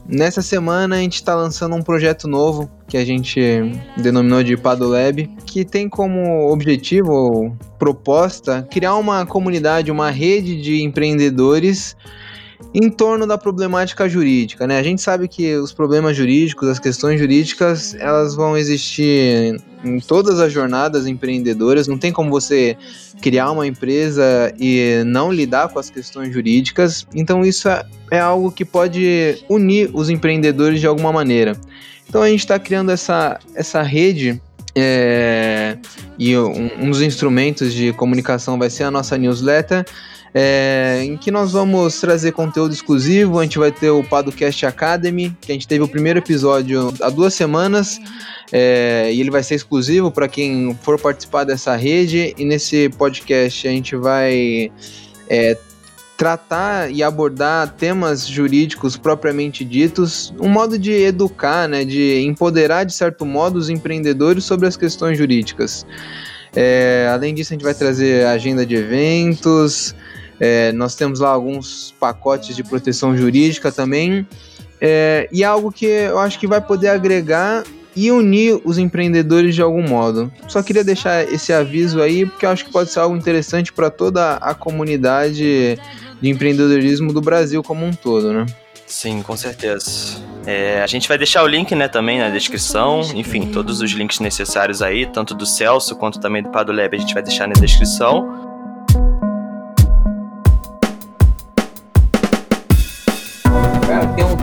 Nessa 0.06 0.42
semana 0.42 0.98
a 0.98 1.00
gente 1.00 1.16
está 1.16 1.36
lançando 1.36 1.76
um 1.76 1.84
projeto 1.84 2.28
novo 2.28 2.70
que 2.88 2.98
a 2.98 3.06
gente 3.06 3.40
denominou 3.96 4.44
de 4.44 4.58
Padolab, 4.58 5.30
que 5.46 5.64
tem 5.64 5.88
como 5.88 6.52
objetivo 6.52 7.12
ou 7.12 7.58
proposta 7.78 8.68
criar 8.72 8.96
uma 8.96 9.26
comunidade, 9.26 9.92
uma 9.92 10.10
rede 10.10 10.60
de 10.60 10.82
empreendedores 10.82 11.96
em 12.74 12.90
torno 12.90 13.26
da 13.26 13.38
problemática 13.38 14.08
jurídica, 14.08 14.68
né? 14.68 14.78
A 14.78 14.84
gente 14.84 15.02
sabe 15.02 15.28
que 15.28 15.56
os 15.56 15.74
problemas 15.74 16.16
jurídicos, 16.16 16.68
as 16.68 16.78
questões 16.78 17.20
jurídicas, 17.20 17.96
elas 17.96 18.36
vão 18.36 18.56
existir 18.56 19.60
em 19.84 20.00
todas 20.00 20.40
as 20.40 20.52
jornadas 20.52 21.08
empreendedoras. 21.08 21.88
Não 21.88 21.98
tem 21.98 22.12
como 22.12 22.30
você 22.30 22.78
criar 23.22 23.52
uma 23.52 23.66
empresa 23.66 24.54
e 24.60 25.02
não 25.06 25.32
lidar 25.32 25.70
com 25.70 25.80
as 25.80 25.90
questões 25.90 26.32
jurídicas. 26.32 27.08
Então 27.14 27.44
isso 27.44 27.68
é, 27.68 27.84
é 28.12 28.20
algo 28.20 28.52
que 28.52 28.64
pode 28.64 29.44
unir 29.50 29.90
os 29.94 30.10
empreendedores 30.10 30.80
de 30.80 30.86
alguma 30.86 31.12
maneira. 31.12 31.58
Então 32.08 32.22
a 32.22 32.30
gente 32.30 32.42
está 32.42 32.60
criando 32.60 32.92
essa, 32.92 33.40
essa 33.56 33.82
rede 33.82 34.40
é, 34.76 35.78
e 36.18 36.38
um, 36.38 36.86
um 36.86 36.92
dos 36.92 37.02
instrumentos 37.02 37.74
de 37.74 37.92
comunicação 37.94 38.58
vai 38.58 38.70
ser 38.70 38.84
a 38.84 38.92
nossa 38.92 39.18
newsletter 39.18 39.86
é, 40.34 41.02
em 41.04 41.18
que 41.18 41.32
nós 41.32 41.52
vamos 41.52 42.00
trazer 42.00 42.32
conteúdo 42.32 42.74
exclusivo. 42.74 43.40
A 43.40 43.44
gente 43.44 43.58
vai 43.58 43.72
ter 43.72 43.90
o 43.90 44.04
Padocast 44.04 44.66
Academy, 44.66 45.36
que 45.42 45.52
a 45.52 45.54
gente 45.54 45.68
teve 45.68 45.84
o 45.84 45.88
primeiro 45.88 46.20
episódio 46.20 46.94
há 47.02 47.10
duas 47.10 47.34
semanas, 47.34 48.00
é, 48.52 49.12
e 49.12 49.20
ele 49.20 49.32
vai 49.32 49.44
ser 49.44 49.56
exclusivo 49.56 50.12
para 50.12 50.28
quem 50.28 50.78
for 50.82 51.00
participar 51.00 51.44
dessa 51.44 51.76
rede. 51.76 52.34
E 52.38 52.46
nesse 52.46 52.90
podcast 52.90 53.68
a 53.68 53.72
gente 53.72 53.96
vai 53.96 54.72
é, 55.28 55.58
tratar 56.20 56.92
e 56.92 57.02
abordar 57.02 57.76
temas 57.78 58.28
jurídicos 58.28 58.98
propriamente 58.98 59.64
ditos, 59.64 60.34
um 60.38 60.50
modo 60.50 60.78
de 60.78 60.92
educar, 60.92 61.66
né, 61.66 61.86
de 61.86 62.20
empoderar 62.26 62.84
de 62.84 62.92
certo 62.94 63.26
modo 63.26 63.58
os 63.58 63.70
empreendedores 63.70 64.44
sobre 64.44 64.68
as 64.68 64.76
questões 64.76 65.18
jurídicas. 65.18 65.86
É, 66.54 67.10
além 67.10 67.34
disso, 67.34 67.54
a 67.54 67.56
gente 67.56 67.64
vai 67.64 67.74
trazer 67.74 68.26
agenda 68.26 68.66
de 68.66 68.76
eventos, 68.76 69.96
é, 70.42 70.74
nós 70.74 70.94
temos 70.94 71.22
lá 71.22 71.30
alguns 71.30 71.96
pacotes 71.98 72.54
de 72.54 72.66
proteção 72.66 73.16
jurídica 73.16 73.72
também. 73.72 74.28
É, 74.82 75.30
e 75.32 75.42
é 75.42 75.46
algo 75.46 75.72
que 75.72 75.86
eu 75.86 76.20
acho 76.20 76.38
que 76.38 76.48
vai 76.48 76.60
poder 76.60 76.90
agregar 76.90 77.64
e 78.00 78.12
unir 78.12 78.62
os 78.64 78.78
empreendedores 78.78 79.54
de 79.54 79.62
algum 79.62 79.86
modo. 79.86 80.32
Só 80.48 80.64
queria 80.64 80.86
deixar 80.86 81.24
esse 81.32 81.52
aviso 81.52 82.02
aí, 82.02 82.26
porque 82.26 82.46
eu 82.46 82.50
acho 82.50 82.64
que 82.64 82.72
pode 82.72 82.90
ser 82.90 83.00
algo 83.02 83.16
interessante 83.16 83.74
para 83.74 83.90
toda 83.90 84.36
a 84.36 84.54
comunidade 84.54 85.78
de 86.22 86.30
empreendedorismo 86.30 87.12
do 87.12 87.20
Brasil 87.20 87.62
como 87.62 87.86
um 87.86 87.92
todo, 87.92 88.32
né? 88.32 88.46
Sim, 88.88 89.22
com 89.22 89.36
certeza. 89.36 90.18
É, 90.46 90.82
a 90.82 90.88
gente 90.88 91.08
vai 91.10 91.18
deixar 91.18 91.44
o 91.44 91.48
link 91.48 91.76
né, 91.76 91.90
também 91.90 92.20
na 92.20 92.30
descrição. 92.30 93.02
Enfim, 93.14 93.52
todos 93.52 93.82
os 93.82 93.92
links 93.92 94.20
necessários 94.20 94.82
aí, 94.82 95.06
tanto 95.06 95.36
do 95.36 95.46
Celso 95.46 95.96
quanto 95.96 96.20
também 96.20 96.42
do 96.42 96.50
Padoleb, 96.50 96.96
a 96.96 97.00
gente 97.00 97.14
vai 97.14 97.22
deixar 97.22 97.48
na 97.48 97.54
descrição. 97.54 98.49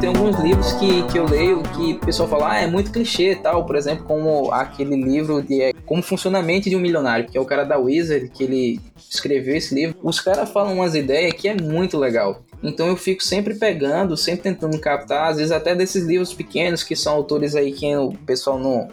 Tem 0.01 0.09
alguns 0.09 0.39
livros 0.41 0.73
que, 0.75 1.03
que 1.05 1.19
eu 1.19 1.25
leio 1.25 1.63
que 1.63 1.93
o 1.93 2.01
pessoal 2.01 2.29
fala, 2.29 2.53
ah, 2.53 2.61
é 2.61 2.67
muito 2.67 2.93
clichê 2.93 3.33
e 3.33 3.37
tal. 3.37 3.65
Por 3.65 3.77
exemplo, 3.77 4.05
como 4.05 4.53
aquele 4.53 4.97
livro 4.97 5.43
de 5.43 5.63
é, 5.63 5.73
Como 5.73 6.03
Funcionamento 6.03 6.69
de 6.69 6.77
um 6.77 6.81
Milionário, 6.81 7.27
que 7.27 7.39
é 7.39 7.41
o 7.41 7.45
cara 7.45 7.65
da 7.65 7.79
Wizard, 7.79 8.29
que 8.29 8.45
ele 8.45 8.81
escreveu 9.11 9.57
esse 9.57 9.75
livro. 9.75 9.97
Os 10.03 10.21
caras 10.21 10.51
falam 10.51 10.75
umas 10.75 10.95
ideias 10.95 11.33
que 11.33 11.49
é 11.49 11.55
muito 11.55 11.97
legal. 11.97 12.43
Então 12.63 12.89
eu 12.89 12.97
fico 12.97 13.23
sempre 13.23 13.55
pegando, 13.55 14.17
sempre 14.17 14.43
tentando 14.43 14.79
captar, 14.79 15.31
às 15.31 15.37
vezes 15.37 15.53
até 15.53 15.75
desses 15.75 16.05
livros 16.05 16.35
pequenos, 16.35 16.83
que 16.83 16.95
são 16.95 17.15
autores 17.15 17.55
aí 17.55 17.73
que 17.73 17.97
o 17.97 18.13
pessoal 18.27 18.59
não, 18.59 18.89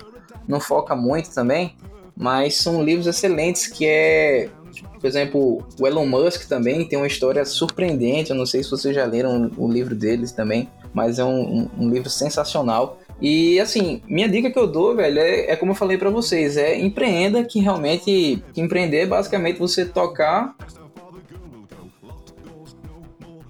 não 0.47 0.59
foca 0.59 0.95
muito 0.95 1.33
também, 1.33 1.75
mas 2.15 2.55
são 2.55 2.83
livros 2.83 3.07
excelentes 3.07 3.67
que 3.67 3.85
é 3.85 4.49
por 4.99 5.07
exemplo, 5.07 5.61
o 5.79 5.85
Elon 5.85 6.05
Musk 6.05 6.47
também 6.47 6.87
tem 6.87 6.97
uma 6.97 7.05
história 7.05 7.43
surpreendente. 7.43 8.31
Eu 8.31 8.37
não 8.37 8.45
sei 8.45 8.63
se 8.63 8.71
vocês 8.71 8.95
já 8.95 9.05
leram 9.05 9.51
o 9.57 9.69
livro 9.69 9.93
deles 9.93 10.31
também 10.31 10.69
mas 10.93 11.19
é 11.19 11.25
um, 11.25 11.69
um, 11.77 11.89
livro 11.89 12.09
sensacional. 12.09 12.99
E 13.21 13.59
assim, 13.59 14.01
minha 14.07 14.27
dica 14.27 14.51
que 14.51 14.59
eu 14.59 14.67
dou, 14.67 14.95
velho, 14.95 15.19
é, 15.19 15.51
é 15.51 15.55
como 15.55 15.71
eu 15.71 15.75
falei 15.75 15.97
para 15.97 16.09
vocês, 16.09 16.57
é 16.57 16.77
empreenda 16.79 17.43
que 17.43 17.59
realmente 17.59 18.43
que 18.53 18.61
empreender 18.61 18.99
é 18.99 19.05
basicamente 19.05 19.59
você 19.59 19.85
tocar 19.85 20.55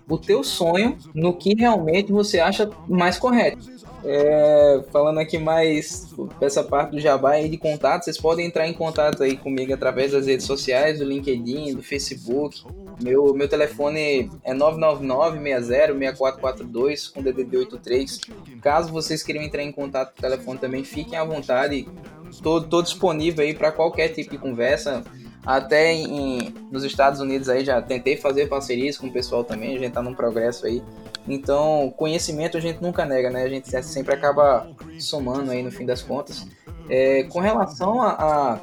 o 0.08 0.18
teu 0.18 0.44
sonho 0.44 0.98
no 1.14 1.34
que 1.34 1.56
realmente 1.56 2.12
você 2.12 2.39
acha 2.39 2.70
mais 2.88 3.18
correto. 3.18 3.73
É, 4.06 4.84
falando 4.91 5.20
aqui 5.20 5.38
mais 5.38 6.14
dessa 6.39 6.62
parte 6.62 6.91
do 6.91 6.99
Jabá 6.99 7.39
de 7.39 7.58
contato, 7.58 8.04
vocês 8.04 8.18
podem 8.18 8.45
entrar 8.45 8.68
em 8.68 8.74
contato 8.74 9.24
aí 9.24 9.38
comigo 9.38 9.74
através 9.74 10.12
das 10.12 10.28
redes 10.28 10.45
sociais, 10.45 10.99
do 10.99 11.06
LinkedIn, 11.06 11.74
do 11.74 11.82
Facebook. 11.82 12.62
Meu, 13.01 13.34
meu 13.34 13.47
telefone 13.47 14.30
é 14.43 14.54
999-60-6442 14.54 17.14
com 17.14 17.24
DDD 17.24 17.56
83. 17.58 18.20
Caso 18.62 18.91
vocês 18.91 19.24
queiram 19.24 19.41
entrar 19.41 19.64
em 19.64 19.72
contato 19.72 20.14
com 20.14 20.20
o 20.20 20.22
telefone 20.22 20.60
também, 20.60 20.84
fiquem 20.84 21.18
à 21.18 21.24
vontade. 21.24 21.88
Estou 22.30 22.82
disponível 22.82 23.45
aí 23.45 23.54
para 23.54 23.72
qualquer 23.72 24.10
tipo 24.10 24.32
de 24.32 24.38
conversa. 24.38 25.01
Até 25.45 25.93
em, 25.93 26.54
nos 26.72 26.84
Estados 26.84 27.20
Unidos 27.20 27.49
aí 27.49 27.66
já 27.66 27.82
tentei 27.82 28.16
fazer 28.16 28.47
parcerias 28.47 28.97
com 28.97 29.08
o 29.08 29.12
pessoal 29.12 29.43
também, 29.43 29.76
a 29.76 29.80
gente 29.80 29.93
tá 29.93 30.01
num 30.01 30.14
progresso 30.14 30.66
aí. 30.66 30.82
Então, 31.28 31.94
conhecimento 31.96 32.58
a 32.58 32.60
gente 32.60 32.82
nunca 32.82 33.06
nega, 33.06 33.30
né? 33.30 33.44
A 33.44 33.50
gente 33.50 33.70
sempre 33.84 34.14
acaba 34.14 34.68
somando 35.00 35.52
aí 35.52 35.64
no 35.64 35.72
fim 35.72 35.86
das 35.86 36.02
contas. 36.02 36.46
É, 36.90 37.24
com 37.24 37.40
relação 37.40 38.02
a, 38.02 38.12
a, 38.12 38.60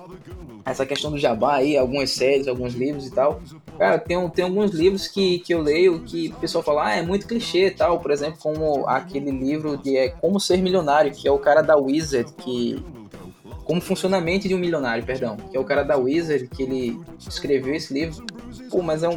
essa 0.70 0.84
questão 0.84 1.10
do 1.10 1.18
jabá 1.18 1.56
aí, 1.56 1.76
algumas 1.76 2.10
séries, 2.10 2.46
alguns 2.46 2.74
livros 2.74 3.06
e 3.06 3.10
tal, 3.10 3.40
cara, 3.78 3.98
tem, 3.98 4.28
tem 4.28 4.44
alguns 4.44 4.72
livros 4.72 5.08
que, 5.08 5.38
que 5.38 5.54
eu 5.54 5.62
leio 5.62 6.00
que 6.00 6.28
o 6.28 6.34
pessoal 6.34 6.62
fala, 6.62 6.88
ah, 6.88 6.96
é 6.96 7.02
muito 7.02 7.26
clichê 7.26 7.68
e 7.68 7.70
tal, 7.70 7.98
por 7.98 8.10
exemplo, 8.10 8.38
como 8.38 8.86
aquele 8.86 9.30
livro 9.30 9.78
de 9.78 9.96
é, 9.96 10.10
Como 10.10 10.38
Ser 10.38 10.58
Milionário, 10.58 11.12
que 11.12 11.26
é 11.26 11.32
o 11.32 11.38
cara 11.38 11.62
da 11.62 11.76
Wizard, 11.76 12.30
que 12.34 12.82
como 13.64 13.80
funcionamento 13.80 14.48
de 14.48 14.54
um 14.54 14.58
milionário, 14.58 15.04
perdão, 15.04 15.36
que 15.36 15.56
é 15.56 15.60
o 15.60 15.64
cara 15.64 15.84
da 15.84 15.96
Wizard, 15.96 16.48
que 16.48 16.64
ele 16.64 17.00
escreveu 17.20 17.72
esse 17.72 17.94
livro. 17.94 18.24
Pô, 18.68 18.82
mas 18.82 19.04
é 19.04 19.08
um 19.08 19.16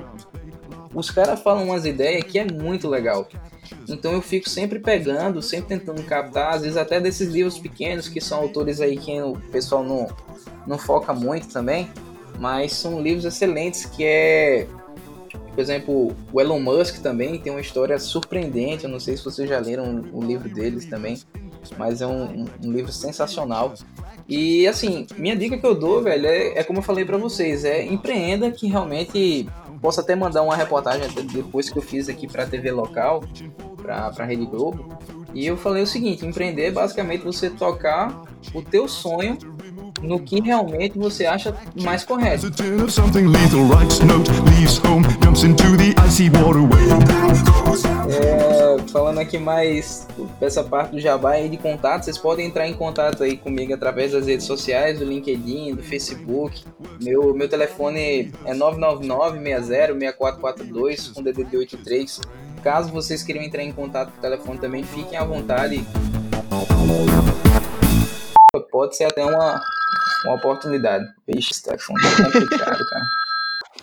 os 0.93 1.09
caras 1.09 1.41
falam 1.41 1.65
umas 1.65 1.85
ideias 1.85 2.23
que 2.23 2.37
é 2.39 2.45
muito 2.45 2.87
legal. 2.87 3.27
Então 3.87 4.13
eu 4.13 4.21
fico 4.21 4.49
sempre 4.49 4.79
pegando, 4.79 5.41
sempre 5.41 5.77
tentando 5.77 6.03
captar, 6.03 6.53
às 6.53 6.61
vezes 6.61 6.77
até 6.77 6.99
desses 6.99 7.29
livros 7.29 7.57
pequenos 7.57 8.07
que 8.07 8.21
são 8.21 8.39
autores 8.39 8.79
aí 8.79 8.97
que 8.97 9.21
o 9.21 9.35
pessoal 9.51 9.83
não, 9.83 10.07
não 10.67 10.77
foca 10.77 11.13
muito 11.13 11.47
também, 11.47 11.89
mas 12.39 12.73
são 12.73 13.01
livros 13.01 13.25
excelentes 13.25 13.85
que 13.85 14.03
é, 14.03 14.67
por 15.53 15.59
exemplo, 15.59 16.15
o 16.31 16.41
Elon 16.41 16.59
Musk 16.59 17.01
também 17.01 17.39
tem 17.39 17.51
uma 17.51 17.61
história 17.61 17.97
surpreendente, 17.99 18.85
eu 18.85 18.89
não 18.89 18.99
sei 18.99 19.17
se 19.17 19.23
vocês 19.23 19.49
já 19.49 19.59
leram 19.59 20.03
o 20.11 20.23
livro 20.23 20.49
deles 20.49 20.85
também, 20.85 21.19
mas 21.77 22.01
é 22.01 22.07
um, 22.07 22.45
um 22.63 22.71
livro 22.71 22.91
sensacional. 22.91 23.73
E 24.27 24.65
assim, 24.67 25.05
minha 25.17 25.35
dica 25.35 25.57
que 25.57 25.65
eu 25.65 25.75
dou, 25.75 26.01
velho, 26.01 26.25
é, 26.25 26.59
é 26.59 26.63
como 26.63 26.79
eu 26.79 26.83
falei 26.83 27.05
para 27.05 27.17
vocês, 27.17 27.65
é 27.65 27.83
empreenda 27.83 28.49
que 28.51 28.67
realmente 28.67 29.47
posso 29.83 29.99
até 29.99 30.15
mandar 30.15 30.41
uma 30.43 30.55
reportagem 30.55 31.09
depois 31.25 31.69
que 31.69 31.77
eu 31.77 31.81
fiz 31.81 32.07
aqui 32.07 32.25
para 32.25 32.45
TV 32.45 32.71
local, 32.71 33.21
para 33.81 34.13
a 34.17 34.23
Rede 34.23 34.45
Globo. 34.45 34.97
E 35.33 35.45
eu 35.45 35.57
falei 35.57 35.83
o 35.83 35.87
seguinte, 35.87 36.25
empreender 36.25 36.67
é 36.67 36.71
basicamente 36.71 37.25
você 37.25 37.49
tocar 37.49 38.21
o 38.53 38.61
teu 38.61 38.87
sonho 38.87 39.37
no 40.01 40.21
que 40.21 40.39
realmente 40.39 40.97
você 40.97 41.25
acha 41.25 41.53
mais 41.81 42.05
correto. 42.05 42.47
É, 47.73 48.77
falando 48.91 49.19
aqui 49.19 49.39
mais 49.39 50.07
dessa 50.39 50.63
parte 50.63 50.91
do 50.91 50.99
Jabá 50.99 51.39
de 51.39 51.57
contato, 51.57 52.03
vocês 52.03 52.19
podem 52.19 52.45
entrar 52.45 52.67
em 52.67 52.75
contato 52.75 53.23
aí 53.23 53.35
comigo 53.35 53.73
através 53.73 54.11
das 54.11 54.27
redes 54.27 54.45
sociais, 54.45 54.99
do 54.99 55.05
LinkedIn, 55.05 55.73
do 55.73 55.81
Facebook. 55.81 56.63
Meu, 57.01 57.33
meu 57.33 57.49
telefone 57.49 58.31
é 58.45 58.53
999-60-6442 58.53 61.13
com 61.13 61.23
DDD 61.23 61.57
83. 61.57 62.21
Caso 62.61 62.91
vocês 62.91 63.23
queiram 63.23 63.41
entrar 63.41 63.63
em 63.63 63.71
contato 63.71 64.13
o 64.15 64.21
telefone 64.21 64.59
também, 64.59 64.83
fiquem 64.83 65.17
à 65.17 65.23
vontade. 65.23 65.83
Pode 68.71 68.95
ser 68.95 69.05
até 69.05 69.25
uma, 69.25 69.59
uma 70.25 70.35
oportunidade. 70.35 71.05
Vixe, 71.27 71.63
telefone 71.63 71.99
tá 72.01 72.23
complicado, 72.23 72.85
cara. 72.85 73.22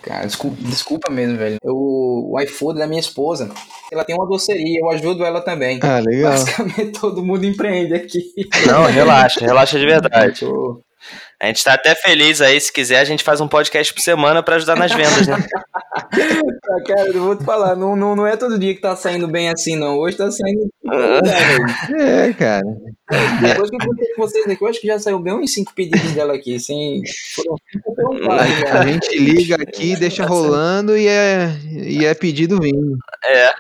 Cara, 0.02 0.26
desculpa, 0.26 0.56
desculpa 0.60 1.10
mesmo, 1.12 1.36
velho. 1.36 1.58
Eu, 1.62 1.74
o 1.76 2.40
iFood 2.40 2.78
da 2.78 2.86
minha 2.86 3.00
esposa, 3.00 3.50
ela 3.92 4.04
tem 4.04 4.14
uma 4.16 4.26
doceria, 4.26 4.80
eu 4.80 4.90
ajudo 4.90 5.24
ela 5.24 5.40
também. 5.40 5.78
Ah, 5.82 6.00
legal. 6.00 6.32
Basicamente 6.32 6.92
todo 6.98 7.24
mundo 7.24 7.44
empreende 7.44 7.94
aqui. 7.94 8.32
Não, 8.66 8.84
relaxa, 8.84 9.40
relaxa 9.40 9.78
de 9.78 9.86
verdade. 9.86 10.40
A 11.42 11.46
gente 11.46 11.64
tá 11.64 11.72
até 11.72 11.94
feliz 11.94 12.42
aí, 12.42 12.60
se 12.60 12.70
quiser, 12.70 13.00
a 13.00 13.04
gente 13.04 13.24
faz 13.24 13.40
um 13.40 13.48
podcast 13.48 13.94
por 13.94 14.02
semana 14.02 14.42
para 14.42 14.56
ajudar 14.56 14.76
nas 14.76 14.92
vendas, 14.92 15.26
né? 15.26 15.38
Ah, 15.94 16.06
cara, 16.86 17.08
eu 17.08 17.22
vou 17.22 17.34
te 17.34 17.42
falar, 17.44 17.74
não, 17.74 17.96
não, 17.96 18.14
não 18.14 18.26
é 18.26 18.36
todo 18.36 18.58
dia 18.58 18.74
que 18.74 18.80
tá 18.82 18.94
saindo 18.94 19.26
bem 19.26 19.48
assim, 19.48 19.74
não. 19.74 19.96
Hoje 19.96 20.18
tá 20.18 20.30
saindo. 20.30 20.68
é, 21.98 22.30
cara. 22.34 22.60
Depois 23.40 23.70
que 23.70 23.76
eu 23.76 23.80
contei 23.80 24.08
com 24.14 24.22
vocês 24.22 24.46
aqui, 24.46 24.62
eu 24.62 24.68
acho 24.68 24.82
que 24.82 24.86
já 24.86 24.98
saiu 24.98 25.18
bem 25.18 25.32
uns 25.32 25.54
cinco 25.54 25.72
pedidos 25.74 26.12
dela 26.12 26.34
aqui. 26.34 26.60
Sem... 26.60 27.00
A 28.78 28.86
gente 28.86 29.18
liga 29.18 29.54
aqui, 29.54 29.96
deixa 29.96 30.26
rolando 30.26 30.94
e 30.94 31.06
é, 31.06 31.48
e 31.72 32.04
é 32.04 32.12
pedido 32.12 32.60
vindo. 32.60 32.98
É. 33.24 33.50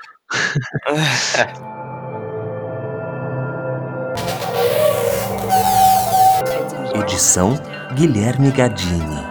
Edição 7.00 7.69
Guilherme 7.96 8.50
Gadini. 8.52 9.29